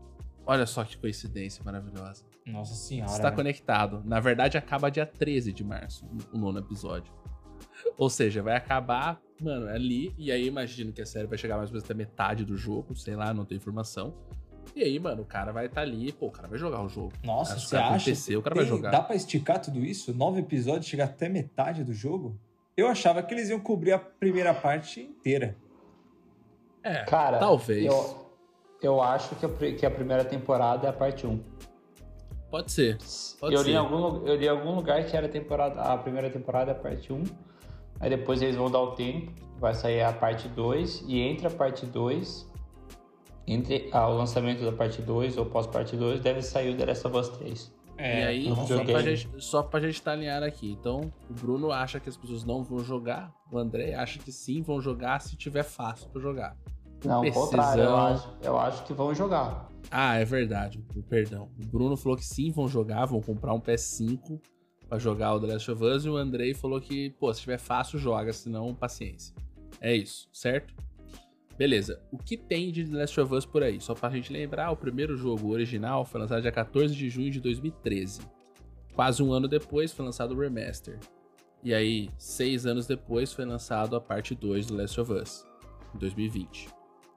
Olha 0.45 0.66
só 0.66 0.84
que 0.84 0.97
coincidência 0.97 1.64
maravilhosa. 1.64 2.26
Nossa 2.45 2.74
senhora. 2.74 3.12
Está 3.12 3.30
né? 3.30 3.36
conectado. 3.36 4.01
Na 4.04 4.20
verdade, 4.20 4.58
acaba 4.58 4.89
dia 4.89 5.06
13 5.06 5.54
de 5.54 5.64
março, 5.64 6.06
o 6.34 6.38
nono 6.38 6.60
episódio. 6.60 7.14
Ou 7.97 8.10
seja, 8.10 8.41
vai 8.41 8.56
acabar, 8.56 9.22
mano, 9.44 9.68
ali. 9.68 10.14
E 10.18 10.32
aí 10.32 10.48
imagino 10.48 10.91
que 10.91 11.02
a 11.02 11.06
série 11.06 11.28
vai 11.28 11.38
chegar 11.38 11.58
mais 11.58 11.70
ou 11.70 11.74
menos 11.74 11.84
até 11.84 11.94
metade 11.94 12.46
do 12.46 12.58
jogo, 12.58 12.96
sei 12.96 13.16
lá, 13.16 13.34
não 13.34 13.46
tem 13.46 13.58
informação. 13.58 14.14
E 14.76 14.82
aí, 14.82 14.98
mano, 15.00 15.22
o 15.22 15.26
cara 15.26 15.52
vai 15.52 15.66
estar 15.66 15.82
tá 15.82 15.88
ali, 15.88 16.12
pô, 16.12 16.28
o 16.28 16.32
cara 16.32 16.48
vai 16.48 16.58
jogar 16.58 16.82
o 16.82 16.89
jogo. 16.89 17.12
Nossa, 17.24 17.60
você 17.60 17.76
acha? 17.76 17.96
Acontecer, 17.96 18.38
o 18.38 18.41
cara 18.41 18.56
tem, 18.56 18.64
vai 18.64 18.70
jogar. 18.70 18.91
Dá 18.91 19.02
pra 19.02 19.16
esticar 19.16 19.62
tudo 19.62 19.80
isso? 19.80 20.14
Nove 20.14 20.39
episódios, 20.39 20.86
chegar 20.86 21.06
até 21.06 21.30
metade 21.30 21.84
do 21.84 21.94
jogo? 21.94 22.39
Eu 22.76 22.88
achava 22.88 23.22
que 23.22 23.34
eles 23.34 23.50
iam 23.50 23.60
cobrir 23.60 23.91
a 23.91 24.00
primeira 24.00 24.54
parte 24.54 25.02
inteira. 25.02 25.56
É, 26.82 27.04
cara, 27.04 27.38
talvez. 27.38 27.86
Eu, 27.86 28.32
eu 28.82 29.02
acho 29.02 29.36
que 29.36 29.46
a, 29.46 29.74
que 29.74 29.86
a 29.86 29.91
primeira 29.91 30.26
temporada 30.26 30.88
é 30.88 30.89
a 30.89 30.94
parte 30.94 31.28
1. 31.28 31.39
Pode 32.50 32.72
ser. 32.72 32.98
Pode 33.39 33.56
eu, 33.56 33.64
ser. 33.64 33.70
Li 33.70 33.76
algum, 33.76 34.28
eu 34.28 34.36
li 34.36 34.46
em 34.46 34.50
algum 34.50 34.76
lugar 34.76 35.04
que 35.06 35.16
era 35.16 35.28
a, 35.28 35.30
temporada, 35.30 35.82
a 35.82 35.98
primeira 35.98 36.30
temporada 36.30 36.72
é 36.72 36.74
a 36.74 36.78
parte 36.78 37.14
1. 37.14 37.24
Aí 38.04 38.10
depois 38.10 38.41
eles 38.41 38.58
vão 38.58 38.70
dar 38.70 38.82
o 38.82 38.91
tempo, 38.91 39.32
vai 39.62 39.74
sair 39.74 40.01
a 40.01 40.12
parte 40.12 40.49
2. 40.49 41.06
E 41.08 41.22
entre 41.22 41.47
a 41.47 41.49
parte 41.49 41.86
2 41.86 42.51
entre 43.47 43.89
o 43.93 44.10
lançamento 44.10 44.64
da 44.64 44.74
parte 44.74 45.01
2 45.01 45.38
ou 45.38 45.45
pós-parte 45.45 45.95
2, 45.95 46.20
deve 46.20 46.41
sair 46.41 46.74
o 46.74 46.78
The 46.78 46.86
Last 46.86 47.08
of 47.08 47.18
Us 47.18 47.30
3. 47.30 47.74
É, 47.97 48.20
e 48.20 48.49
aí, 48.49 48.56
só 48.68 48.84
pra, 48.84 49.01
gente, 49.01 49.30
só 49.38 49.64
pra 49.64 49.80
gente 49.80 49.93
estar 49.93 50.12
tá 50.12 50.18
alinhado 50.18 50.45
aqui. 50.45 50.70
Então, 50.70 51.14
o 51.30 51.34
Bruno 51.34 51.72
acha 51.72 51.97
que 51.97 52.10
as 52.10 52.18
pessoas 52.18 52.43
não 52.43 52.62
vão 52.62 52.80
jogar, 52.80 53.34
o 53.49 53.58
André 53.58 53.93
acha 53.93 54.20
que 54.20 54.34
sim, 54.34 54.62
vão 54.62 54.82
jogar 54.82 55.22
se 55.22 55.38
tiver 55.38 55.64
fácil 55.64 56.10
pra 56.10 56.22
jogar. 56.22 56.58
Não, 57.06 57.22
o 57.22 57.32
contrário, 57.32 57.84
eu 57.84 57.95
acho, 57.95 58.30
eu 58.41 58.60
acho 58.60 58.84
que 58.84 58.93
vão 58.93 59.16
jogar. 59.16 59.70
Ah, 59.89 60.16
é 60.16 60.26
verdade, 60.26 60.84
perdão. 61.10 61.49
O 61.58 61.66
Bruno 61.66 61.95
falou 61.95 62.18
que 62.18 62.26
sim, 62.26 62.51
vão 62.51 62.68
jogar, 62.68 63.06
vão 63.06 63.22
comprar 63.22 63.54
um 63.54 63.62
PS5 63.62 64.41
pra 64.88 65.00
jogar 65.00 65.34
o 65.34 65.40
The 65.40 65.48
Last 65.54 65.72
of 65.72 65.84
Us, 65.84 66.06
e 66.06 66.10
o 66.10 66.18
Andrei 66.18 66.54
falou 66.54 66.80
que, 66.80 67.10
pô, 67.12 67.34
se 67.34 67.42
tiver 67.42 67.58
fácil, 67.58 68.00
joga, 68.00 68.32
senão, 68.32 68.74
paciência. 68.74 69.36
É 69.82 69.96
isso, 69.96 70.28
certo? 70.32 70.74
Beleza, 71.58 72.02
o 72.12 72.18
que 72.18 72.36
tem 72.36 72.72
de 72.72 72.84
The 72.84 72.98
Last 72.98 73.20
of 73.20 73.34
Us 73.34 73.46
por 73.46 73.62
aí? 73.62 73.80
Só 73.80 73.94
pra 73.94 74.10
gente 74.10 74.34
lembrar, 74.34 74.72
o 74.72 74.78
primeiro 74.78 75.16
jogo 75.16 75.52
original 75.52 76.04
foi 76.04 76.20
lançado 76.22 76.42
dia 76.42 76.52
14 76.52 76.96
de 76.96 77.10
junho 77.10 77.30
de 77.30 77.40
2013. 77.40 78.22
Quase 78.96 79.22
um 79.22 79.32
ano 79.32 79.48
depois 79.48 79.92
foi 79.92 80.06
lançado 80.06 80.34
o 80.34 80.40
Remaster. 80.40 81.00
E 81.64 81.74
aí, 81.74 82.10
seis 82.18 82.66
anos 82.66 82.88
depois 82.88 83.32
foi 83.32 83.46
lançado 83.46 83.96
a 83.96 84.02
parte 84.02 84.36
2 84.36 84.68
do 84.68 84.76
Last 84.76 85.00
of 85.00 85.14
Us, 85.14 85.46
em 85.96 85.98
2020. 85.98 86.68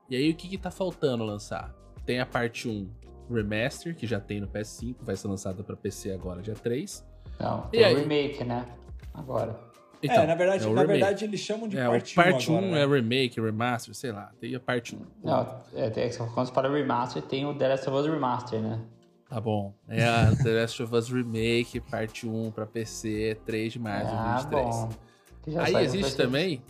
E 0.09 0.17
aí, 0.17 0.31
o 0.31 0.37
que, 0.37 0.49
que 0.49 0.59
tá 0.59 0.71
faltando 0.71 1.25
lançar? 1.25 1.75
Tem 2.05 2.21
a 2.21 2.27
parte 2.27 2.69
1 2.69 2.89
Remaster, 3.29 3.97
que 3.97 4.07
já 4.07 4.21
tem 4.21 4.41
no 4.41 4.47
PS5, 4.47 4.97
vai 5.01 5.17
ser 5.17 5.29
lançada 5.29 5.65
para 5.65 5.77
PC 5.77 6.13
agora, 6.13 6.41
dia 6.41 6.55
3. 6.55 7.05
Não, 7.39 7.63
tem 7.63 7.95
o 7.95 7.99
remake, 7.99 8.45
né? 8.45 8.67
Agora. 9.15 9.59
Então, 10.03 10.23
é, 10.23 10.27
na 10.27 10.35
verdade, 10.35 10.67
é 10.67 10.71
na 10.71 10.85
verdade 10.85 11.25
eles 11.25 11.41
chamam 11.41 11.69
de 11.69 11.79
é, 11.79 11.89
parte 11.89 12.13
1 12.13 12.23
Parte 12.23 12.53
1 12.53 12.61
né? 12.61 12.83
é 12.83 12.87
remake, 12.87 13.41
remaster, 13.41 13.95
sei 13.95 14.13
lá. 14.13 14.31
Tem 14.39 14.55
a 14.55 14.61
parte 14.61 14.95
1. 14.95 15.01
Não, 15.25 15.61
é, 15.75 15.91
tem, 15.91 16.11
quando 16.35 16.47
você 16.47 16.53
fala 16.53 16.69
remaster, 16.69 17.23
tem 17.23 17.47
o 17.47 17.55
The 17.55 17.69
Last 17.69 17.89
of 17.89 17.99
Us 17.99 18.07
Remaster, 18.07 18.61
né? 18.61 18.81
Tá 19.29 19.41
bom. 19.41 19.75
É 19.89 20.05
a 20.05 20.31
The 20.37 20.61
Last 20.61 20.83
of 20.83 20.95
Us 20.95 21.09
Remake, 21.09 21.81
parte 21.81 22.27
1 22.29 22.51
pra 22.51 22.67
PC, 22.67 23.39
3 23.45 23.73
de 23.73 23.79
março 23.79 24.11
de 24.11 24.17
ah, 24.17 24.43
2023. 24.43 24.77
Bom. 25.47 25.61
Aí 25.61 25.85
existe 25.85 26.17
também... 26.17 26.63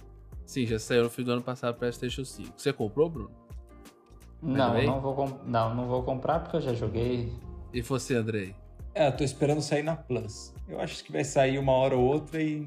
Sim, 0.45 0.65
já 0.65 0.79
saiu 0.79 1.03
no 1.03 1.11
fim 1.11 1.25
do 1.25 1.33
ano 1.33 1.43
passado 1.43 1.73
pra 1.73 1.81
PlayStation 1.81 2.25
5. 2.25 2.53
Você 2.57 2.73
comprou, 2.73 3.11
Bruno? 3.11 3.31
Não, 4.41 4.81
não 4.81 5.01
vou, 5.01 5.41
não, 5.45 5.75
não 5.75 5.89
vou 5.89 6.05
comprar 6.05 6.39
porque 6.39 6.57
eu 6.57 6.61
já 6.61 6.73
joguei. 6.73 7.33
E 7.73 7.83
você, 7.83 8.15
Andrei? 8.15 8.55
É, 8.97 9.09
eu 9.09 9.13
tô 9.13 9.23
esperando 9.23 9.61
sair 9.61 9.83
na 9.83 9.95
Plus. 9.95 10.55
Eu 10.67 10.81
acho 10.81 11.05
que 11.05 11.13
vai 11.13 11.23
sair 11.23 11.59
uma 11.59 11.73
hora 11.73 11.95
ou 11.95 12.03
outra 12.03 12.43
e 12.43 12.67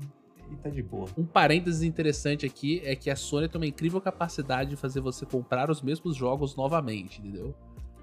e 0.52 0.56
tá 0.56 0.70
de 0.70 0.82
boa. 0.82 1.08
Um 1.18 1.26
parênteses 1.26 1.84
interessante 1.84 2.46
aqui 2.46 2.82
é 2.84 2.96
que 2.96 3.10
a 3.10 3.16
Sony 3.16 3.48
tem 3.48 3.60
uma 3.60 3.68
incrível 3.68 4.00
capacidade 4.02 4.72
de 4.72 4.76
fazer 4.76 5.00
você 5.00 5.26
comprar 5.26 5.70
os 5.70 5.82
mesmos 5.82 6.16
jogos 6.16 6.56
novamente, 6.56 7.20
entendeu? 7.20 7.56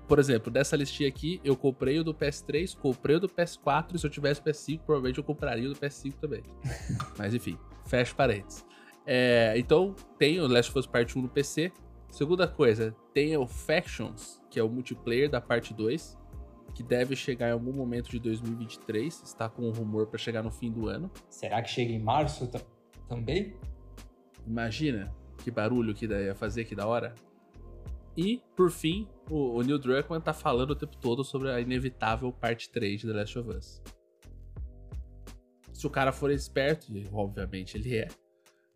Por 0.07 0.19
exemplo, 0.19 0.51
dessa 0.51 0.77
listinha 0.77 1.09
aqui, 1.09 1.41
eu 1.43 1.57
comprei 1.57 1.99
o 1.99 2.05
do 2.05 2.15
PS3, 2.15 2.77
comprei 2.77 3.17
o 3.17 3.21
do 3.21 3.29
PS4, 3.29 3.95
e 3.95 3.99
se 3.99 4.07
eu 4.07 4.11
tivesse 4.11 4.41
PS5, 4.41 4.81
provavelmente 4.87 5.19
eu 5.19 5.25
compraria 5.25 5.69
o 5.69 5.73
do 5.73 5.79
PS5 5.79 6.15
também. 6.21 6.43
Mas 7.19 7.35
enfim, 7.35 7.59
fecha 7.85 8.15
parênteses. 8.15 8.65
É, 9.05 9.55
então, 9.57 9.95
tem 10.19 10.41
o 10.41 10.47
Last 10.47 10.71
of 10.71 10.79
Us 10.79 10.87
Part 10.87 11.19
1 11.19 11.23
no 11.23 11.29
PC. 11.29 11.73
Segunda 12.09 12.47
coisa, 12.47 12.95
tem 13.13 13.37
o 13.37 13.47
Factions, 13.47 14.41
que 14.49 14.61
é 14.61 14.63
o 14.63 14.69
multiplayer 14.69 15.29
da 15.29 15.41
parte 15.41 15.75
2 15.75 16.17
que 16.77 16.83
deve 16.83 17.17
chegar 17.17 17.49
em 17.49 17.53
algum 17.53 17.73
momento 17.73 18.11
de 18.11 18.19
2023. 18.19 19.23
Está 19.23 19.49
com 19.49 19.63
um 19.63 19.71
rumor 19.71 20.09
para 20.09 20.19
chegar 20.19 20.43
no 20.43 20.51
fim 20.51 20.71
do 20.71 20.89
ano. 20.89 21.11
Será 21.31 21.63
que 21.63 21.71
chega 21.71 21.91
em 21.91 21.99
março 21.99 22.51
também? 23.09 23.57
Imagina 24.47 25.11
que 25.43 25.51
barulho 25.51 25.95
que 25.95 26.05
ia 26.05 26.35
fazer, 26.35 26.67
que 26.67 26.75
da 26.75 26.87
hora. 26.87 27.15
E, 28.15 28.43
por 28.55 28.71
fim, 28.71 29.09
o, 29.31 29.57
o 29.57 29.63
Neil 29.63 29.79
Druckmann 29.79 30.21
tá 30.21 30.35
falando 30.35 30.73
o 30.73 30.77
tempo 30.77 30.99
todo 30.99 31.25
sobre 31.25 31.51
a 31.51 31.59
inevitável 31.59 32.31
parte 32.31 32.69
3 32.69 33.01
de 33.01 33.07
The 33.07 33.13
Last 33.15 33.39
of 33.39 33.51
Us. 33.57 33.83
Se 35.73 35.87
o 35.87 35.91
cara 35.91 36.13
for 36.13 36.31
esperto, 36.31 36.95
e 36.95 37.09
obviamente 37.11 37.79
ele 37.79 37.97
é, 37.97 38.09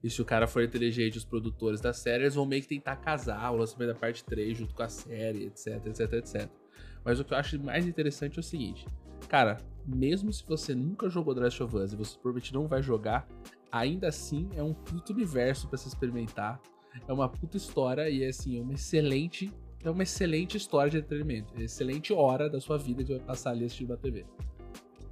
E 0.03 0.09
se 0.09 0.23
o 0.23 0.25
cara 0.25 0.47
for 0.47 0.63
inteligente, 0.63 1.19
os 1.19 1.25
produtores 1.27 1.83
da 1.83 1.93
série, 1.93 2.23
eles 2.23 2.35
vão 2.35 2.47
meio 2.47 2.63
que 2.63 2.69
tentar 2.69 2.97
casar 2.97 3.51
o 3.53 3.57
lançamento 3.57 3.93
da 3.93 3.95
parte 3.95 4.25
3 4.25 4.57
junto 4.57 4.75
com 4.75 4.83
a 4.83 4.89
série, 4.89 5.45
etc, 5.45 5.87
etc, 5.87 6.13
etc. 6.15 6.60
Mas 7.05 7.19
o 7.19 7.25
que 7.25 7.33
eu 7.33 7.39
acho 7.39 7.59
mais 7.61 7.87
interessante 7.87 8.39
é 8.39 8.41
o 8.41 8.43
seguinte: 8.43 8.87
cara, 9.29 9.59
mesmo 9.87 10.33
se 10.33 10.45
você 10.47 10.75
nunca 10.75 11.09
jogou 11.09 11.35
The 11.35 11.41
Last 11.43 11.63
of 11.63 11.77
Us 11.77 11.93
e 11.93 11.97
você 11.97 12.15
provavelmente 12.15 12.55
não 12.55 12.67
vai 12.67 12.83
jogar, 12.83 13.27
ainda 13.71 14.09
assim 14.09 14.49
é 14.55 14.63
um 14.63 14.75
puto 14.75 15.13
universo 15.13 15.69
para 15.69 15.79
se 15.79 15.89
experimentar. 15.89 16.61
É 17.07 17.13
uma 17.13 17.29
puta 17.29 17.57
história 17.57 18.09
e 18.11 18.25
é 18.25 18.29
assim, 18.29 18.59
é 18.59 18.63
uma 18.63 18.75
excelente. 18.75 19.53
É 19.83 19.91
uma 19.91 20.03
excelente 20.03 20.57
história 20.57 20.91
de 20.91 20.99
entretenimento. 20.99 21.55
É 21.57 21.63
excelente 21.63 22.13
hora 22.13 22.51
da 22.51 22.61
sua 22.61 22.77
vida 22.77 23.03
que 23.03 23.13
vai 23.13 23.21
passar 23.21 23.51
ali 23.51 23.65
assistindo 23.65 23.95
a 23.95 23.97
TV. 23.97 24.27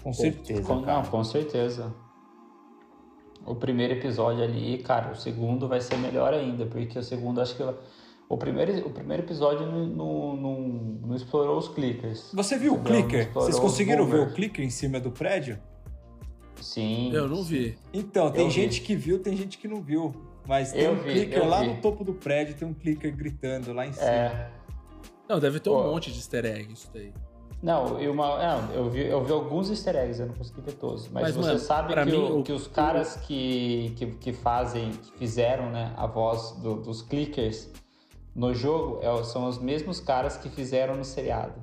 Com 0.02 0.12
certeza. 0.12 0.62
Com, 0.62 0.80
não, 0.80 1.02
com 1.04 1.24
certeza. 1.24 1.94
O 3.46 3.54
primeiro 3.54 3.94
episódio 3.94 4.44
ali, 4.44 4.78
cara, 4.78 5.12
o 5.12 5.16
segundo 5.16 5.66
vai 5.66 5.80
ser 5.80 5.96
melhor 5.96 6.34
ainda, 6.34 6.66
porque 6.66 6.98
o 6.98 7.02
segundo 7.02 7.40
acho 7.40 7.56
que. 7.56 7.62
O 8.28 8.36
primeiro, 8.36 8.86
o 8.86 8.90
primeiro 8.90 9.22
episódio 9.22 9.66
não, 9.66 9.86
não, 9.86 10.36
não, 10.36 10.60
não 11.06 11.16
explorou 11.16 11.56
os 11.56 11.68
clickers. 11.68 12.30
Você 12.34 12.58
viu 12.58 12.74
o 12.74 12.82
clicker? 12.82 13.32
Vocês 13.32 13.58
conseguiram 13.58 14.04
ver 14.06 14.20
o 14.20 14.32
clicker 14.34 14.62
em 14.64 14.70
cima 14.70 15.00
do 15.00 15.10
prédio? 15.10 15.58
Sim. 16.60 17.10
Eu 17.12 17.26
não 17.26 17.42
vi. 17.42 17.78
Então, 17.92 18.30
tem 18.30 18.44
eu 18.44 18.50
gente 18.50 18.80
vi. 18.80 18.86
que 18.86 18.96
viu, 18.96 19.18
tem 19.18 19.34
gente 19.34 19.56
que 19.56 19.66
não 19.66 19.80
viu. 19.80 20.14
Mas 20.46 20.72
tem 20.72 20.82
eu 20.82 20.92
um 20.92 20.96
vi, 20.96 21.12
clicker 21.12 21.48
lá 21.48 21.60
vi. 21.60 21.68
no 21.68 21.76
topo 21.80 22.04
do 22.04 22.12
prédio, 22.12 22.54
tem 22.54 22.68
um 22.68 22.74
clicker 22.74 23.14
gritando 23.16 23.72
lá 23.72 23.86
em 23.86 23.92
cima. 23.92 24.06
É. 24.06 24.50
Não, 25.26 25.40
deve 25.40 25.58
ter 25.60 25.70
um 25.70 25.74
Pô. 25.74 25.84
monte 25.84 26.10
de 26.10 26.18
easter 26.18 26.44
egg 26.44 26.72
isso 26.72 26.90
daí. 26.92 27.12
Não, 27.62 28.00
e 28.00 28.08
uma, 28.08 28.38
não, 28.38 28.72
eu, 28.72 28.90
vi, 28.90 29.06
eu 29.06 29.24
vi 29.24 29.32
alguns 29.32 29.68
easter 29.68 29.96
eggs, 29.96 30.20
eu 30.20 30.26
não 30.26 30.34
consegui 30.34 30.60
ver 30.60 30.74
todos. 30.74 31.08
Mas, 31.08 31.22
mas 31.22 31.34
você 31.34 31.48
mano, 31.48 31.58
sabe 31.58 31.94
que, 31.94 32.04
mim, 32.04 32.30
o, 32.30 32.42
que 32.42 32.52
os 32.52 32.68
caras 32.68 33.16
que, 33.16 33.94
que, 33.96 34.06
que, 34.06 34.32
fazem, 34.32 34.90
que 34.90 35.18
fizeram 35.18 35.70
né, 35.70 35.92
a 35.96 36.06
voz 36.06 36.52
do, 36.62 36.76
dos 36.76 37.02
clickers 37.02 37.68
no 38.34 38.54
jogo 38.54 39.00
é, 39.02 39.24
são 39.24 39.48
os 39.48 39.58
mesmos 39.58 40.00
caras 40.00 40.36
que 40.36 40.48
fizeram 40.48 40.96
no 40.96 41.04
seriado. 41.04 41.60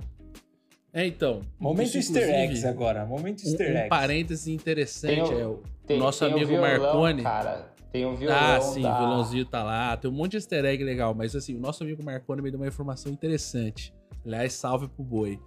É, 0.93 1.05
então. 1.05 1.41
Momento 1.59 1.87
isso, 1.87 1.97
easter 1.97 2.29
eggs 2.29 2.65
agora. 2.65 3.05
Momento 3.05 3.43
easter 3.43 3.67
eggs. 3.67 3.81
Um, 3.81 3.85
um 3.85 3.89
parêntese 3.89 4.53
interessante 4.53 5.33
o, 5.33 5.39
é 5.39 5.47
o 5.47 5.63
tem, 5.85 5.99
nosso 5.99 6.19
tem 6.19 6.33
amigo 6.33 6.45
o 6.45 6.47
violão, 6.47 6.79
Marconi. 6.79 7.23
Cara, 7.23 7.73
tem 7.91 8.05
um 8.05 8.15
violão. 8.15 8.37
Ah, 8.37 8.61
sim, 8.61 8.81
da... 8.81 8.95
o 8.95 8.97
violãozinho 8.99 9.45
tá 9.45 9.63
lá. 9.63 9.97
Tem 9.97 10.09
um 10.09 10.13
monte 10.13 10.31
de 10.31 10.37
easter 10.37 10.63
egg 10.63 10.83
legal. 10.83 11.13
Mas 11.13 11.35
assim, 11.35 11.55
o 11.55 11.59
nosso 11.59 11.83
amigo 11.83 12.03
Marconi 12.03 12.41
me 12.41 12.49
deu 12.49 12.59
uma 12.59 12.67
informação 12.67 13.11
interessante. 13.11 13.93
Aliás, 14.25 14.53
salve 14.53 14.87
pro 14.87 15.03
boi 15.03 15.39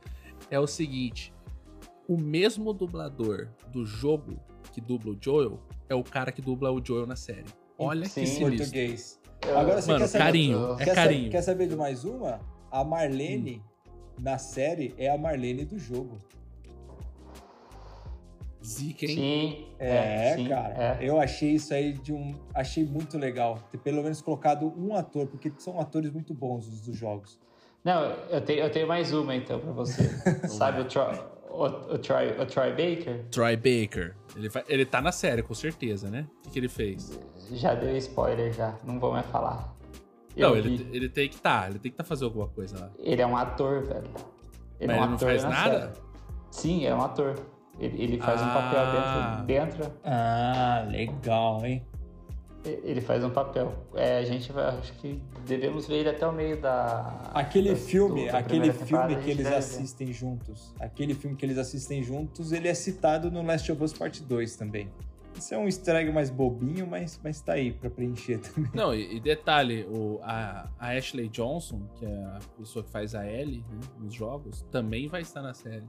é 0.51 0.61
o 0.61 0.67
seguinte: 0.67 1.33
o 2.07 2.17
mesmo 2.17 2.73
dublador 2.73 3.49
do 3.73 3.85
jogo 3.85 4.39
que 4.73 4.81
dubla 4.81 5.13
o 5.13 5.19
Joel 5.21 5.61
é 5.89 5.95
o 5.95 6.05
cara 6.05 6.31
que 6.31 6.43
dubla 6.43 6.71
o 6.71 6.85
Joel 6.85 7.07
na 7.07 7.17
série. 7.17 7.47
Olha 7.79 8.07
Sim, 8.07 8.21
que 8.21 8.27
sinistro. 8.27 8.57
português. 8.57 9.18
Agora 9.43 9.81
você 9.81 9.93
Mano, 9.93 10.01
quer 10.01 10.09
saber, 10.09 10.25
carinho, 10.25 10.77
quer 10.77 10.89
é 10.89 10.95
carinho. 10.95 11.31
quer 11.31 11.43
saber 11.43 11.69
de 11.69 11.77
mais 11.77 12.05
uma? 12.05 12.41
A 12.71 12.85
Marlene 12.85 13.63
hum. 13.89 13.93
na 14.21 14.39
série 14.39 14.95
é 14.99 15.09
a 15.09 15.17
Marlene 15.17 15.65
do 15.65 15.79
jogo. 15.79 16.19
Zica, 18.65 19.07
hein? 19.07 19.15
Sim. 19.15 19.67
É, 19.79 20.31
é 20.31 20.37
sim, 20.37 20.49
cara. 20.49 20.99
É. 21.01 21.09
Eu 21.09 21.19
achei 21.21 21.53
isso 21.53 21.73
aí 21.73 21.93
de 21.93 22.13
um. 22.13 22.35
Achei 22.53 22.85
muito 22.85 23.17
legal. 23.17 23.59
Ter 23.71 23.79
pelo 23.79 24.03
menos 24.03 24.21
colocado 24.21 24.73
um 24.77 24.95
ator, 24.95 25.27
porque 25.27 25.53
são 25.59 25.81
atores 25.81 26.11
muito 26.11 26.35
bons 26.35 26.67
os 26.67 26.81
dos 26.81 26.97
jogos. 26.97 27.39
Não, 27.85 28.03
eu 28.29 28.41
tenho, 28.41 28.61
eu 28.61 28.71
tenho 28.71 28.87
mais 28.87 29.13
uma 29.13 29.35
então 29.35 29.61
pra 29.61 29.73
você. 29.73 30.03
Sabe 30.49 30.83
o 30.83 30.85
Troy, 30.85 31.19
o, 31.59 31.95
o, 31.95 31.99
Troy, 31.99 32.31
o 32.39 32.47
Troy 32.47 32.71
Baker? 32.71 33.25
Troy 33.31 33.57
Baker. 33.57 34.15
Ele, 34.37 34.49
vai, 34.49 34.65
ele 34.69 34.87
tá 34.87 35.01
na 35.01 35.11
série, 35.11 35.43
com 35.43 35.55
certeza, 35.55 36.09
né? 36.09 36.27
O 36.39 36.43
que, 36.43 36.51
que 36.51 36.59
ele 36.59 36.69
fez? 36.69 37.19
Já 37.53 37.75
deu 37.75 37.97
spoiler, 37.97 38.53
já. 38.53 38.77
Não 38.85 39.01
vou 39.01 39.13
mais 39.13 39.27
falar. 39.27 39.75
Eu 40.37 40.51
não, 40.51 40.57
ele, 40.57 40.89
ele 40.93 41.09
tem 41.09 41.29
que 41.29 41.35
estar. 41.35 41.63
Tá, 41.63 41.69
ele 41.69 41.79
tem 41.81 41.91
que 41.91 41.95
estar 41.95 42.05
tá 42.05 42.09
fazendo 42.09 42.27
alguma 42.27 42.49
coisa 42.49 42.79
lá. 42.79 42.91
Ele 42.99 43.21
é 43.21 43.27
um 43.27 43.37
ator, 43.37 43.83
velho. 43.83 44.09
Ele, 44.79 44.87
Mas 44.87 44.97
é 44.97 45.01
um 45.01 45.03
ele 45.03 45.11
não 45.11 45.19
faz 45.19 45.45
nada? 45.45 45.81
Série. 45.81 45.93
Sim, 46.51 46.87
é 46.87 46.95
um 46.95 47.03
ator. 47.03 47.35
Ele, 47.81 48.03
ele 48.03 48.19
faz 48.19 48.41
ah. 48.41 48.45
um 48.45 48.53
papel 48.53 49.47
dentro, 49.47 49.79
dentro. 49.79 49.93
Ah, 50.05 50.87
legal, 50.89 51.65
hein? 51.65 51.85
Ele 52.65 53.01
faz 53.01 53.25
um 53.25 53.31
papel. 53.31 53.73
É, 53.95 54.19
a 54.19 54.25
gente 54.25 54.53
vai, 54.53 54.67
acho 54.67 54.93
que 54.95 55.23
devemos 55.47 55.87
ver 55.87 55.99
ele 55.99 56.09
até 56.11 56.27
o 56.27 56.33
meio 56.33 56.61
da. 56.61 57.31
Aquele 57.33 57.71
da, 57.71 57.77
filme, 57.77 58.27
do, 58.27 58.33
da 58.33 58.39
aquele 58.39 58.73
filme 58.73 59.17
que 59.17 59.31
eles 59.31 59.47
assistem 59.47 60.09
ver. 60.09 60.13
juntos. 60.13 60.75
Aquele 60.81 61.15
filme 61.15 61.37
que 61.37 61.47
eles 61.47 61.57
assistem 61.57 62.03
juntos, 62.03 62.53
ele 62.53 62.69
é 62.69 62.75
citado 62.75 63.31
no 63.31 63.43
Last 63.43 63.71
of 63.71 63.83
Us 63.83 63.93
Part 63.93 64.23
2 64.23 64.57
também. 64.57 64.91
Isso 65.39 65.55
é 65.55 65.59
um 65.59 65.67
easter 65.67 65.95
egg 65.95 66.11
mais 66.11 66.31
bobinho, 66.31 66.85
mas, 66.85 67.21
mas 67.23 67.41
tá 67.41 67.53
aí 67.53 67.73
pra 67.73 67.89
preencher 67.89 68.39
também. 68.39 68.71
Não, 68.75 68.93
e, 68.93 69.17
e 69.17 69.21
detalhe, 69.21 69.85
o, 69.85 70.19
a, 70.23 70.69
a, 70.79 70.89
Ashley 70.97 71.29
Johnson, 71.29 71.81
que 71.95 72.05
é 72.05 72.25
a 72.25 72.41
pessoa 72.59 72.85
que 72.85 72.91
faz 72.91 73.15
a 73.15 73.25
Ellie 73.25 73.65
né, 73.71 73.81
nos 74.01 74.13
jogos, 74.13 74.63
também 74.71 75.07
vai 75.07 75.23
estar 75.23 75.41
na 75.41 75.55
série. 75.55 75.87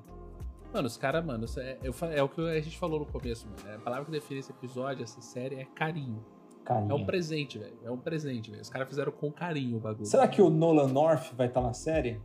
Mano, 0.71 0.85
os 0.85 0.97
caras, 0.97 1.25
mano, 1.25 1.47
é, 1.57 1.77
é, 2.15 2.23
o 2.23 2.29
que 2.29 2.41
a 2.41 2.61
gente 2.61 2.77
falou 2.77 2.99
no 2.99 3.05
começo, 3.07 3.47
mano. 3.47 3.75
A 3.75 3.79
palavra 3.79 4.05
que 4.05 4.11
define 4.11 4.39
esse 4.39 4.51
episódio, 4.51 5.03
essa 5.03 5.19
série, 5.19 5.55
é 5.55 5.65
carinho. 5.65 6.23
Carinho. 6.69 6.91
É 6.91 6.93
um 6.93 7.03
presente, 7.03 7.57
velho. 7.57 7.79
É 7.83 7.89
um 7.89 7.97
presente, 7.97 8.51
velho. 8.51 8.61
Os 8.61 8.69
caras 8.69 8.87
fizeram 8.87 9.11
com 9.11 9.31
carinho 9.31 9.77
o 9.77 9.79
bagulho. 9.79 10.05
Será 10.05 10.27
que 10.27 10.39
o 10.39 10.51
Nolan 10.51 10.87
North 10.87 11.33
vai 11.33 11.47
estar 11.47 11.61
tá 11.61 11.67
na 11.67 11.73
série? 11.73 12.21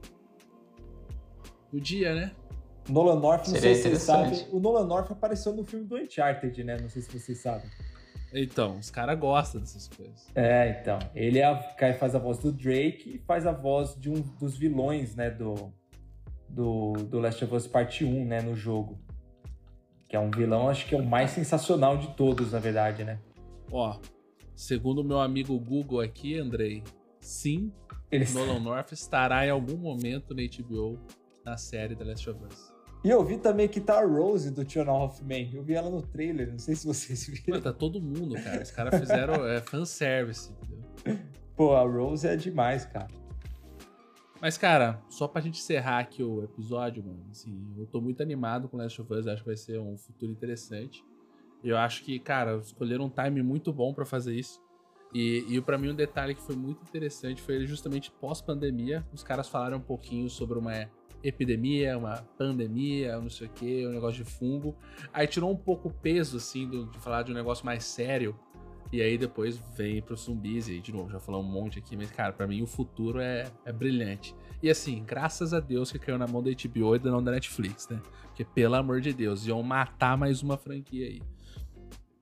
O 1.72 1.80
dia, 1.80 2.14
né? 2.14 2.32
Nolan 2.86 3.18
North, 3.18 3.48
não 3.48 3.54
Seria 3.54 3.60
sei 3.60 3.74
se 3.74 3.82
vocês 3.88 4.02
sabem. 4.02 4.46
O 4.52 4.60
Nolan 4.60 4.86
North 4.86 5.10
apareceu 5.10 5.54
no 5.54 5.64
filme 5.64 5.86
do 5.86 5.96
Uncharted, 5.96 6.62
né? 6.62 6.76
Não 6.78 6.90
sei 6.90 7.00
se 7.00 7.18
vocês 7.18 7.38
sabem. 7.38 7.70
Então, 8.34 8.76
os 8.76 8.90
caras 8.90 9.18
gostam 9.18 9.62
dessas 9.62 9.88
coisas. 9.88 10.28
É, 10.34 10.78
então. 10.78 10.98
Ele 11.14 11.38
é, 11.38 11.94
faz 11.94 12.14
a 12.14 12.18
voz 12.18 12.36
do 12.36 12.52
Drake 12.52 13.14
e 13.14 13.18
faz 13.20 13.46
a 13.46 13.52
voz 13.52 13.98
de 13.98 14.10
um 14.10 14.20
dos 14.38 14.58
vilões, 14.58 15.16
né? 15.16 15.30
Do, 15.30 15.72
do, 16.50 16.92
do 16.92 17.18
Last 17.18 17.42
of 17.42 17.54
Us 17.54 17.66
Part 17.66 18.04
1, 18.04 18.26
né? 18.26 18.42
No 18.42 18.54
jogo. 18.54 18.98
Que 20.06 20.16
é 20.16 20.20
um 20.20 20.30
vilão, 20.30 20.68
acho 20.68 20.86
que 20.86 20.94
é 20.94 20.98
o 20.98 21.02
mais 21.02 21.30
sensacional 21.30 21.96
de 21.96 22.08
todos, 22.08 22.52
na 22.52 22.58
verdade, 22.58 23.04
né? 23.04 23.18
Ó, 23.72 23.98
Segundo 24.54 25.00
o 25.00 25.04
meu 25.04 25.18
amigo 25.18 25.58
Google 25.58 26.00
aqui, 26.00 26.38
Andrei, 26.38 26.82
sim. 27.20 27.72
Nolan 28.32 28.60
North 28.60 28.92
estará 28.92 29.44
em 29.46 29.50
algum 29.50 29.76
momento 29.76 30.34
na 30.34 30.42
HBO 30.42 31.00
na 31.44 31.56
série 31.56 31.96
The 31.96 32.04
Last 32.04 32.30
of 32.30 32.40
Us. 32.44 32.72
E 33.04 33.10
eu 33.10 33.22
vi 33.22 33.36
também 33.36 33.68
que 33.68 33.80
tá 33.80 34.00
a 34.00 34.06
Rose 34.06 34.50
do 34.50 34.64
Tiana 34.64 34.92
Hoffman. 34.92 35.50
Eu 35.52 35.62
vi 35.62 35.74
ela 35.74 35.90
no 35.90 36.00
trailer, 36.00 36.50
não 36.50 36.58
sei 36.58 36.74
se 36.74 36.86
vocês 36.86 37.26
viram. 37.44 37.60
tá 37.60 37.72
todo 37.72 38.00
mundo, 38.00 38.34
cara. 38.42 38.62
Os 38.62 38.70
caras 38.70 38.98
fizeram 38.98 39.46
é, 39.46 39.60
fanservice, 39.60 40.50
entendeu? 40.52 41.18
Pô, 41.54 41.74
a 41.74 41.82
Rose 41.82 42.26
é 42.26 42.34
demais, 42.34 42.86
cara. 42.86 43.08
Mas, 44.40 44.56
cara, 44.56 45.02
só 45.10 45.28
pra 45.28 45.40
gente 45.42 45.60
encerrar 45.60 45.98
aqui 45.98 46.22
o 46.22 46.44
episódio, 46.44 47.02
mano, 47.04 47.24
assim, 47.30 47.74
eu 47.76 47.86
tô 47.86 48.00
muito 48.00 48.22
animado 48.22 48.68
com 48.68 48.76
Last 48.76 49.00
of 49.00 49.12
Us, 49.12 49.26
acho 49.26 49.42
que 49.42 49.48
vai 49.48 49.56
ser 49.56 49.78
um 49.78 49.96
futuro 49.96 50.30
interessante. 50.32 51.04
Eu 51.64 51.78
acho 51.78 52.04
que, 52.04 52.18
cara, 52.18 52.58
escolheram 52.58 53.06
um 53.06 53.10
time 53.10 53.42
muito 53.42 53.72
bom 53.72 53.94
para 53.94 54.04
fazer 54.04 54.34
isso. 54.34 54.62
E, 55.14 55.44
e 55.48 55.60
para 55.60 55.78
mim 55.78 55.90
um 55.90 55.94
detalhe 55.94 56.34
que 56.34 56.42
foi 56.42 56.56
muito 56.56 56.82
interessante 56.82 57.40
foi 57.40 57.64
justamente 57.66 58.10
pós-pandemia, 58.10 59.06
os 59.12 59.22
caras 59.22 59.48
falaram 59.48 59.78
um 59.78 59.80
pouquinho 59.80 60.28
sobre 60.28 60.58
uma 60.58 60.90
epidemia, 61.22 61.96
uma 61.96 62.16
pandemia, 62.36 63.18
não 63.18 63.30
sei 63.30 63.46
o 63.46 63.50
que, 63.50 63.86
um 63.86 63.92
negócio 63.92 64.22
de 64.22 64.30
fungo. 64.30 64.76
Aí 65.12 65.26
tirou 65.26 65.50
um 65.50 65.56
pouco 65.56 65.88
o 65.88 65.92
peso, 65.92 66.36
assim, 66.36 66.68
do, 66.68 66.86
de 66.86 66.98
falar 66.98 67.22
de 67.22 67.32
um 67.32 67.34
negócio 67.34 67.64
mais 67.64 67.84
sério. 67.84 68.38
E 68.92 69.00
aí 69.00 69.16
depois 69.16 69.56
vem 69.74 70.02
pro 70.02 70.14
zumbis, 70.14 70.68
e 70.68 70.80
de 70.80 70.92
novo, 70.92 71.10
já 71.10 71.18
falou 71.18 71.42
um 71.42 71.50
monte 71.50 71.78
aqui, 71.78 71.96
mas, 71.96 72.10
cara, 72.10 72.32
para 72.32 72.46
mim 72.46 72.62
o 72.62 72.66
futuro 72.66 73.20
é, 73.20 73.50
é 73.64 73.72
brilhante. 73.72 74.36
E 74.62 74.70
assim, 74.70 75.02
graças 75.04 75.54
a 75.54 75.60
Deus 75.60 75.90
que 75.90 75.98
caiu 75.98 76.18
na 76.18 76.26
mão 76.26 76.42
da 76.42 76.50
HBO 76.50 76.94
e 76.94 76.98
não 76.98 77.22
da 77.22 77.32
Netflix, 77.32 77.88
né? 77.88 78.00
Porque, 78.26 78.44
pelo 78.44 78.74
amor 78.74 79.00
de 79.00 79.12
Deus, 79.12 79.46
iam 79.46 79.62
matar 79.62 80.16
mais 80.16 80.42
uma 80.42 80.56
franquia 80.56 81.06
aí. 81.06 81.22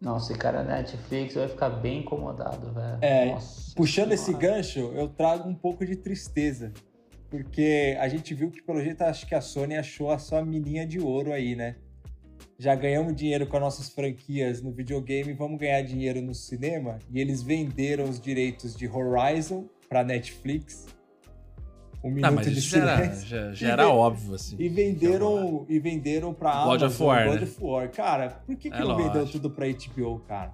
Nossa, 0.03 0.33
esse 0.33 0.41
cara 0.41 0.65
Netflix 0.65 1.35
vai 1.35 1.49
ficar 1.49 1.71
bem 1.71 2.01
incomodado, 2.01 2.73
velho. 2.73 2.99
É, 3.01 3.27
Nossa, 3.27 3.73
puxando 3.77 4.11
esse 4.11 4.35
gancho, 4.35 4.81
eu 4.97 5.09
trago 5.09 5.49
um 5.49 5.55
pouco 5.55 5.87
de 5.87 5.95
tristeza. 5.95 6.73
Porque 7.31 7.97
a 7.99 8.09
gente 8.09 8.35
viu 8.35 8.51
que, 8.51 8.61
pelo 8.61 8.83
jeito, 8.83 9.01
acho 9.03 9.27
que 9.27 9.35
a 9.35 9.41
Sony 9.41 9.77
achou 9.77 10.11
a 10.11 10.19
sua 10.19 10.45
mininha 10.45 10.85
de 10.85 11.01
ouro 11.01 11.33
aí, 11.33 11.55
né? 11.55 11.77
Já 12.59 12.75
ganhamos 12.75 13.15
dinheiro 13.15 13.47
com 13.47 13.57
as 13.57 13.63
nossas 13.63 13.89
franquias 13.89 14.61
no 14.61 14.73
videogame, 14.73 15.33
vamos 15.33 15.59
ganhar 15.59 15.81
dinheiro 15.83 16.21
no 16.21 16.35
cinema. 16.35 16.99
E 17.09 17.21
eles 17.21 17.43
venderam 17.43 18.05
os 18.05 18.21
direitos 18.21 18.77
de 18.77 18.89
Horizon 18.89 19.67
para 19.89 20.05
Netflix 20.05 20.87
um 22.03 22.11
minuto 22.11 22.25
ah, 22.27 22.31
mas 22.33 22.47
de 22.47 22.61
já 22.61 22.79
era, 22.79 23.15
já, 23.15 23.53
já 23.53 23.69
era 23.71 23.89
óbvio, 23.89 24.35
assim. 24.35 24.57
E 24.59 24.69
venderam, 24.69 25.65
e 25.69 25.79
venderam 25.79 26.35
pra 26.35 26.65
God 26.65 26.83
Amazon 26.83 26.89
of 26.89 27.03
War, 27.03 27.27
God 27.27 27.37
né? 27.37 27.43
of 27.43 27.57
War. 27.65 27.91
Cara, 27.91 28.29
por 28.45 28.57
que, 28.57 28.71
que 28.71 28.77
é 28.77 28.81
não 28.81 28.89
lógico. 28.89 29.13
vendeu 29.13 29.27
tudo 29.31 29.51
pra 29.51 29.67
HBO, 29.69 30.19
cara? 30.27 30.53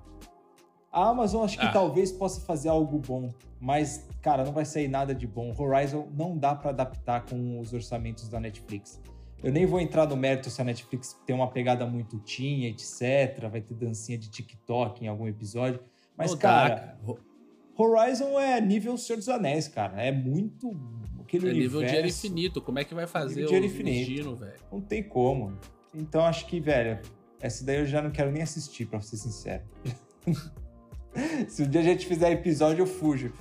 A 0.93 1.09
Amazon 1.09 1.45
acho 1.45 1.59
que 1.59 1.67
ah. 1.67 1.73
talvez 1.73 2.13
possa 2.13 2.41
fazer 2.41 2.69
algo 2.69 2.99
bom, 2.99 3.33
mas, 3.61 4.07
cara, 4.21 4.45
não 4.45 4.53
vai 4.53 4.65
sair 4.65 4.89
nada 4.89 5.15
de 5.15 5.27
bom. 5.27 5.55
Horizon 5.57 6.09
não 6.15 6.37
dá 6.37 6.55
para 6.55 6.71
adaptar 6.71 7.25
com 7.25 7.61
os 7.61 7.73
orçamentos 7.73 8.29
da 8.29 8.41
Netflix. 8.41 9.01
Eu 9.43 9.53
nem 9.53 9.65
vou 9.65 9.81
entrar 9.81 10.07
no 10.07 10.17
mérito 10.17 10.51
se 10.51 10.61
a 10.61 10.65
Netflix 10.65 11.17
tem 11.25 11.35
uma 11.35 11.49
pegada 11.49 11.87
muito 11.87 12.19
teen, 12.19 12.65
etc. 12.67 13.49
Vai 13.51 13.61
ter 13.61 13.75
dancinha 13.75 14.19
de 14.19 14.29
TikTok 14.29 15.05
em 15.05 15.09
algum 15.09 15.29
episódio. 15.29 15.81
Mas, 16.17 16.35
cara, 16.35 16.99
Horizon 17.79 18.39
é 18.41 18.61
nível 18.61 18.97
Senhor 18.99 19.19
dos 19.19 19.29
Anéis, 19.29 19.69
cara. 19.69 20.03
É 20.03 20.11
muito. 20.11 20.77
Aquele 21.21 21.51
é 21.51 21.53
nível 21.53 21.79
universo, 21.79 21.87
dinheiro 21.87 22.09
infinito. 22.09 22.61
Como 22.61 22.79
é 22.79 22.85
que 22.85 22.95
vai 22.95 23.07
fazer 23.07 23.43
nível 23.43 23.61
o 23.61 23.65
infinito. 23.65 24.09
destino, 24.09 24.37
velho? 24.37 24.61
Não 24.73 24.81
tem 24.81 25.03
como. 25.03 25.57
Então 25.95 26.25
acho 26.25 26.47
que, 26.47 26.59
velho, 26.59 26.99
essa 27.41 27.65
daí 27.65 27.79
eu 27.79 27.87
já 27.87 28.03
não 28.03 28.11
quero 28.11 28.33
nem 28.33 28.43
assistir, 28.43 28.87
pra 28.87 29.01
ser 29.01 29.17
sincero. 29.17 29.63
Se 31.49 31.63
um 31.63 31.69
dia 31.69 31.81
a 31.81 31.85
gente 31.85 32.07
fizer 32.07 32.33
episódio, 32.33 32.83
eu 32.83 32.87
fujo. 32.87 33.33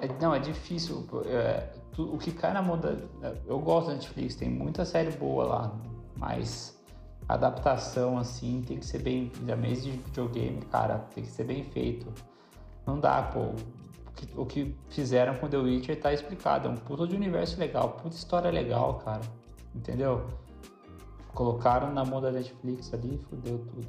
É, 0.00 0.08
não, 0.20 0.34
é 0.34 0.38
difícil. 0.38 1.06
É, 1.26 1.68
tu, 1.92 2.14
o 2.14 2.18
que 2.18 2.32
cai 2.32 2.52
na 2.52 2.62
mão 2.62 2.78
da. 2.78 2.96
Eu 3.46 3.58
gosto 3.60 3.88
da 3.88 3.94
Netflix, 3.94 4.34
tem 4.34 4.50
muita 4.50 4.84
série 4.84 5.10
boa 5.12 5.44
lá, 5.44 5.80
mas 6.16 6.78
a 7.28 7.34
adaptação, 7.34 8.18
assim, 8.18 8.62
tem 8.66 8.78
que 8.78 8.86
ser 8.86 9.02
bem. 9.02 9.30
Da 9.42 9.56
mesa 9.56 9.82
de 9.82 9.92
videogame, 9.92 10.60
cara, 10.70 10.98
tem 11.14 11.24
que 11.24 11.30
ser 11.30 11.44
bem 11.44 11.64
feito. 11.64 12.12
Não 12.86 13.00
dá, 13.00 13.22
pô. 13.22 13.52
O 14.36 14.46
que, 14.46 14.74
fizeram 14.88 15.34
com 15.34 15.48
The 15.48 15.56
Witcher 15.56 16.00
tá 16.00 16.12
explicado. 16.12 16.68
É 16.68 16.70
um 16.70 16.76
puta 16.76 17.06
de 17.06 17.16
universo 17.16 17.58
legal, 17.58 17.90
puta 17.92 18.14
história 18.14 18.50
legal, 18.50 18.98
cara. 18.98 19.22
Entendeu? 19.74 20.26
Colocaram 21.34 21.92
na 21.92 22.04
mão 22.04 22.20
da 22.20 22.30
Netflix 22.30 22.94
ali 22.94 23.16
e 23.16 23.18
fudeu 23.18 23.58
tudo. 23.58 23.86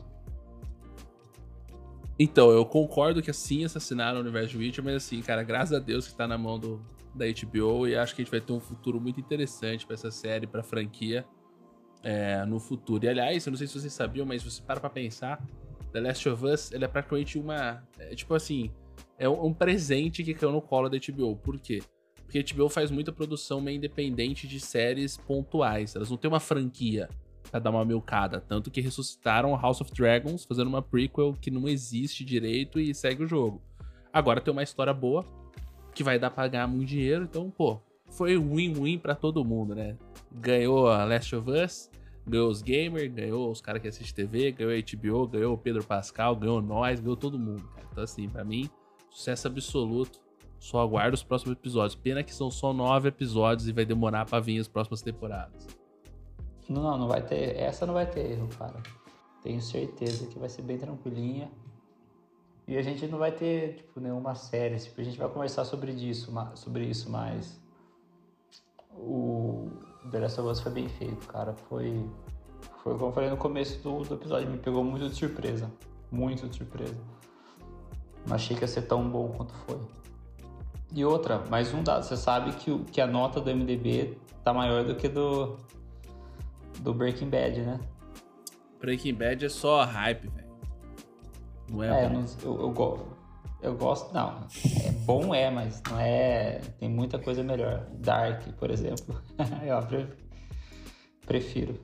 Então, 2.18 2.50
eu 2.50 2.66
concordo 2.66 3.22
que 3.22 3.30
assim 3.30 3.66
assassinaram 3.66 4.18
o 4.20 4.22
universo 4.22 4.50
de 4.50 4.58
Witcher, 4.58 4.84
mas 4.84 4.96
assim, 4.96 5.22
cara, 5.22 5.44
graças 5.44 5.74
a 5.74 5.80
Deus 5.80 6.08
que 6.08 6.16
tá 6.16 6.28
na 6.28 6.38
mão 6.38 6.58
do, 6.58 6.82
da 7.14 7.26
HBO 7.26 7.88
e 7.88 7.96
acho 7.96 8.16
que 8.16 8.22
a 8.22 8.26
gente 8.26 8.32
vai 8.32 8.42
ter 8.42 8.54
um 8.54 8.60
futuro 8.60 9.00
muito 9.00 9.20
interessante 9.20 9.86
para 9.86 9.96
essa 9.96 10.10
série, 10.10 10.48
pra 10.48 10.64
franquia 10.64 11.26
é, 12.04 12.46
no 12.46 12.60
futuro. 12.60 13.04
E 13.04 13.10
aliás, 13.10 13.46
eu 13.46 13.52
não 13.52 13.58
sei 13.58 13.68
se 13.68 13.80
vocês 13.80 13.92
sabiam, 13.92 14.26
mas 14.26 14.42
se 14.42 14.50
você 14.50 14.62
para 14.62 14.80
pra 14.80 14.90
pensar, 14.90 15.46
The 15.92 16.00
Last 16.02 16.30
of 16.30 16.46
Us, 16.46 16.72
ele 16.72 16.86
é 16.86 16.88
praticamente 16.88 17.40
uma. 17.40 17.84
É, 17.98 18.14
tipo 18.16 18.34
assim, 18.34 18.72
é 19.18 19.30
um, 19.30 19.54
presente 19.54 20.24
que 20.24 20.34
caiu 20.34 20.52
no 20.52 20.62
colo 20.62 20.90
da 20.90 20.98
HBO. 20.98 21.36
Por 21.38 21.60
quê? 21.60 21.82
Porque 22.24 22.40
a 22.40 22.56
HBO 22.56 22.70
faz 22.70 22.92
muita 22.92 23.12
produção 23.12 23.62
meio 23.62 23.78
independente 23.78 24.48
de 24.48 24.60
séries 24.60 25.18
pontuais. 25.18 25.96
Elas 25.96 26.10
não 26.10 26.18
têm 26.18 26.30
uma 26.30 26.40
franquia 26.40 27.10
pra 27.50 27.60
dar 27.60 27.70
uma 27.70 27.86
milcada. 27.86 28.42
Tanto 28.42 28.72
que 28.72 28.82
ressuscitaram 28.82 29.56
House 29.56 29.82
of 29.82 29.94
Dragons, 29.94 30.44
fazendo 30.44 30.68
uma 30.68 30.82
prequel 30.82 31.34
que 31.40 31.52
não 31.52 31.68
existe 31.68 32.26
direito 32.26 32.80
e 32.80 32.94
segue 32.94 33.24
o 33.24 33.28
jogo. 33.28 33.62
Agora 34.12 34.42
tem 34.42 34.52
uma 34.52 34.64
história 34.64 34.94
boa, 34.94 35.26
que 35.94 36.04
vai 36.04 36.20
dar 36.20 36.32
pra 36.32 36.48
ganhar 36.48 36.68
muito 36.68 36.90
dinheiro. 36.90 37.24
Então, 37.24 37.50
pô, 37.50 37.80
foi 38.10 38.38
win-win 38.38 38.98
pra 38.98 39.16
todo 39.16 39.44
mundo, 39.46 39.76
né? 39.76 39.96
Ganhou 40.32 40.88
a 40.88 41.06
Last 41.06 41.36
of 41.36 41.50
Us, 41.50 41.90
ganhou 42.28 42.50
os 42.50 42.62
gamers, 42.62 43.14
ganhou 43.14 43.52
os 43.52 43.62
caras 43.62 43.82
que 43.82 43.88
assistem 43.88 44.26
TV, 44.26 44.52
ganhou 44.52 44.74
a 44.74 44.76
HBO, 44.76 45.28
ganhou 45.28 45.54
o 45.54 45.58
Pedro 45.58 45.84
Pascal, 45.84 46.36
ganhou 46.36 46.62
nós, 46.62 47.00
ganhou 47.00 47.16
todo 47.16 47.38
mundo. 47.38 47.64
Então, 47.92 48.04
assim, 48.04 48.28
pra 48.28 48.44
mim, 48.44 48.70
sucesso 49.16 49.48
absoluto. 49.48 50.20
Só 50.60 50.80
aguardo 50.82 51.16
os 51.16 51.24
próximos 51.24 51.54
episódios. 51.54 51.96
Pena 51.96 52.24
que 52.24 52.34
são 52.34 52.52
só 52.52 52.74
nove 52.74 53.08
episódios 53.10 53.68
e 53.68 53.72
vai 53.72 53.86
demorar 53.86 54.26
pra 54.26 54.40
vir 54.40 54.60
as 54.60 54.68
próximas 54.68 55.02
temporadas. 55.02 55.68
Não, 56.68 56.98
não 56.98 57.08
vai 57.08 57.22
ter. 57.22 57.56
Essa 57.56 57.86
não 57.86 57.94
vai 57.94 58.10
ter 58.10 58.32
erro, 58.32 58.50
cara. 58.58 58.82
Tenho 59.42 59.62
certeza 59.62 60.28
que 60.28 60.40
vai 60.40 60.50
ser 60.50 60.64
bem 60.64 60.78
tranquilinha. 60.78 61.52
E 62.68 62.76
a 62.78 62.82
gente 62.82 63.06
não 63.08 63.20
vai 63.20 63.32
ter, 63.32 63.76
tipo, 63.76 64.00
nenhuma 64.00 64.34
série. 64.34 64.78
Tipo, 64.78 65.02
a 65.02 65.04
gente 65.04 65.18
vai 65.18 65.30
conversar 65.30 65.66
sobre 65.66 65.92
isso, 65.92 66.34
sobre 66.56 66.86
isso 66.86 67.12
mais. 67.12 67.62
O 68.92 69.70
The 70.10 70.20
Last 70.20 70.42
of 70.42 70.50
Us 70.50 70.60
foi 70.62 70.72
bem 70.72 70.90
feito, 70.90 71.28
cara. 71.28 71.54
Foi. 71.54 72.10
Foi 72.82 72.94
como 72.94 73.08
eu 73.08 73.12
falei 73.12 73.30
no 73.30 73.38
começo 73.38 73.82
do, 73.84 74.04
do 74.04 74.16
episódio, 74.16 74.50
me 74.50 74.58
pegou 74.58 74.84
muito 74.84 75.08
de 75.08 75.16
surpresa. 75.16 75.72
Muito 76.12 76.48
de 76.48 76.56
surpresa. 76.56 77.15
Não 78.28 78.36
achei 78.36 78.56
que 78.56 78.64
ia 78.64 78.68
ser 78.68 78.84
tão 78.84 79.08
bom 79.08 79.30
quanto 79.30 79.54
foi. 79.54 79.80
E 80.94 81.04
outra, 81.04 81.44
mais 81.50 81.74
um 81.74 81.84
dado. 81.84 82.04
Você 82.04 82.16
sabe 82.16 82.54
que, 82.54 82.78
que 82.86 83.02
a 83.02 83.08
nota 83.08 83.42
do 83.42 83.54
MDB 83.54 84.18
tá 84.44 84.54
maior 84.54 84.84
do 84.84 84.96
que 84.96 85.08
do, 85.08 85.58
do 86.80 86.94
Breaking 86.94 87.30
Bad, 87.30 87.62
né? 87.62 87.80
Breaking 88.80 89.14
Bad 89.14 89.46
é 89.46 89.50
só 89.50 89.84
hype, 89.84 90.28
velho. 90.28 90.46
Não 91.70 91.84
é, 91.84 92.06
é 92.06 92.10
bom. 92.10 92.26
eu, 92.44 92.60
eu, 92.60 93.08
eu, 93.62 93.76
gosto, 93.76 94.14
não. 94.14 94.48
É 94.86 94.92
bom 94.92 95.34
é, 95.34 95.50
mas 95.50 95.82
não 95.90 96.00
é. 96.00 96.62
Tem 96.80 96.88
muita 96.88 97.20
coisa 97.20 97.44
melhor. 97.44 97.88
Dark, 97.96 98.48
por 98.58 98.72
exemplo. 98.72 99.22
eu 99.66 100.08
prefiro. 101.26 101.80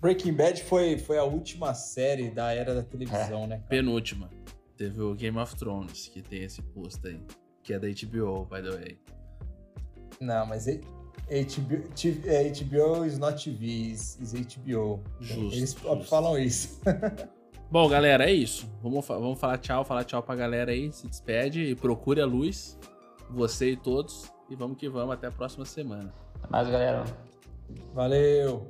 Breaking 0.00 0.32
Bad 0.32 0.62
foi, 0.62 0.98
foi 0.98 1.18
a 1.18 1.24
última 1.24 1.74
série 1.74 2.30
da 2.30 2.54
era 2.54 2.74
da 2.74 2.82
televisão, 2.82 3.44
É. 3.44 3.46
né? 3.46 3.56
cara? 3.56 3.68
Penúltima. 3.68 4.30
Teve 4.80 5.02
o 5.02 5.14
Game 5.14 5.36
of 5.36 5.54
Thrones, 5.56 6.08
que 6.08 6.22
tem 6.22 6.42
esse 6.42 6.62
post 6.62 7.06
aí. 7.06 7.20
Que 7.62 7.74
é 7.74 7.78
da 7.78 7.86
HBO, 7.86 8.46
by 8.46 8.62
the 8.62 8.70
way. 8.70 8.98
Não, 10.18 10.46
mas 10.46 10.66
e- 10.66 10.80
HBO, 11.28 11.84
é, 12.26 12.48
HBO 12.48 13.04
is 13.04 13.18
not 13.18 13.44
TV, 13.44 13.66
is, 13.66 14.18
is 14.18 14.32
HBO. 14.32 15.02
Justo, 15.20 15.54
Eles 15.54 15.72
justo. 15.74 16.04
falam 16.04 16.38
isso. 16.38 16.80
Bom, 17.70 17.86
galera, 17.90 18.24
é 18.24 18.32
isso. 18.32 18.66
Vamos, 18.82 19.06
vamos 19.06 19.38
falar 19.38 19.58
tchau, 19.58 19.84
falar 19.84 20.04
tchau 20.04 20.22
pra 20.22 20.34
galera 20.34 20.72
aí. 20.72 20.90
Se 20.90 21.06
despede 21.06 21.60
e 21.62 21.74
procure 21.74 22.22
a 22.22 22.26
luz. 22.26 22.78
Você 23.28 23.72
e 23.72 23.76
todos. 23.76 24.32
E 24.48 24.56
vamos 24.56 24.78
que 24.78 24.88
vamos. 24.88 25.12
Até 25.12 25.26
a 25.26 25.30
próxima 25.30 25.66
semana. 25.66 26.10
Mas, 26.48 26.66
galera, 26.70 27.04
Valeu! 27.92 28.66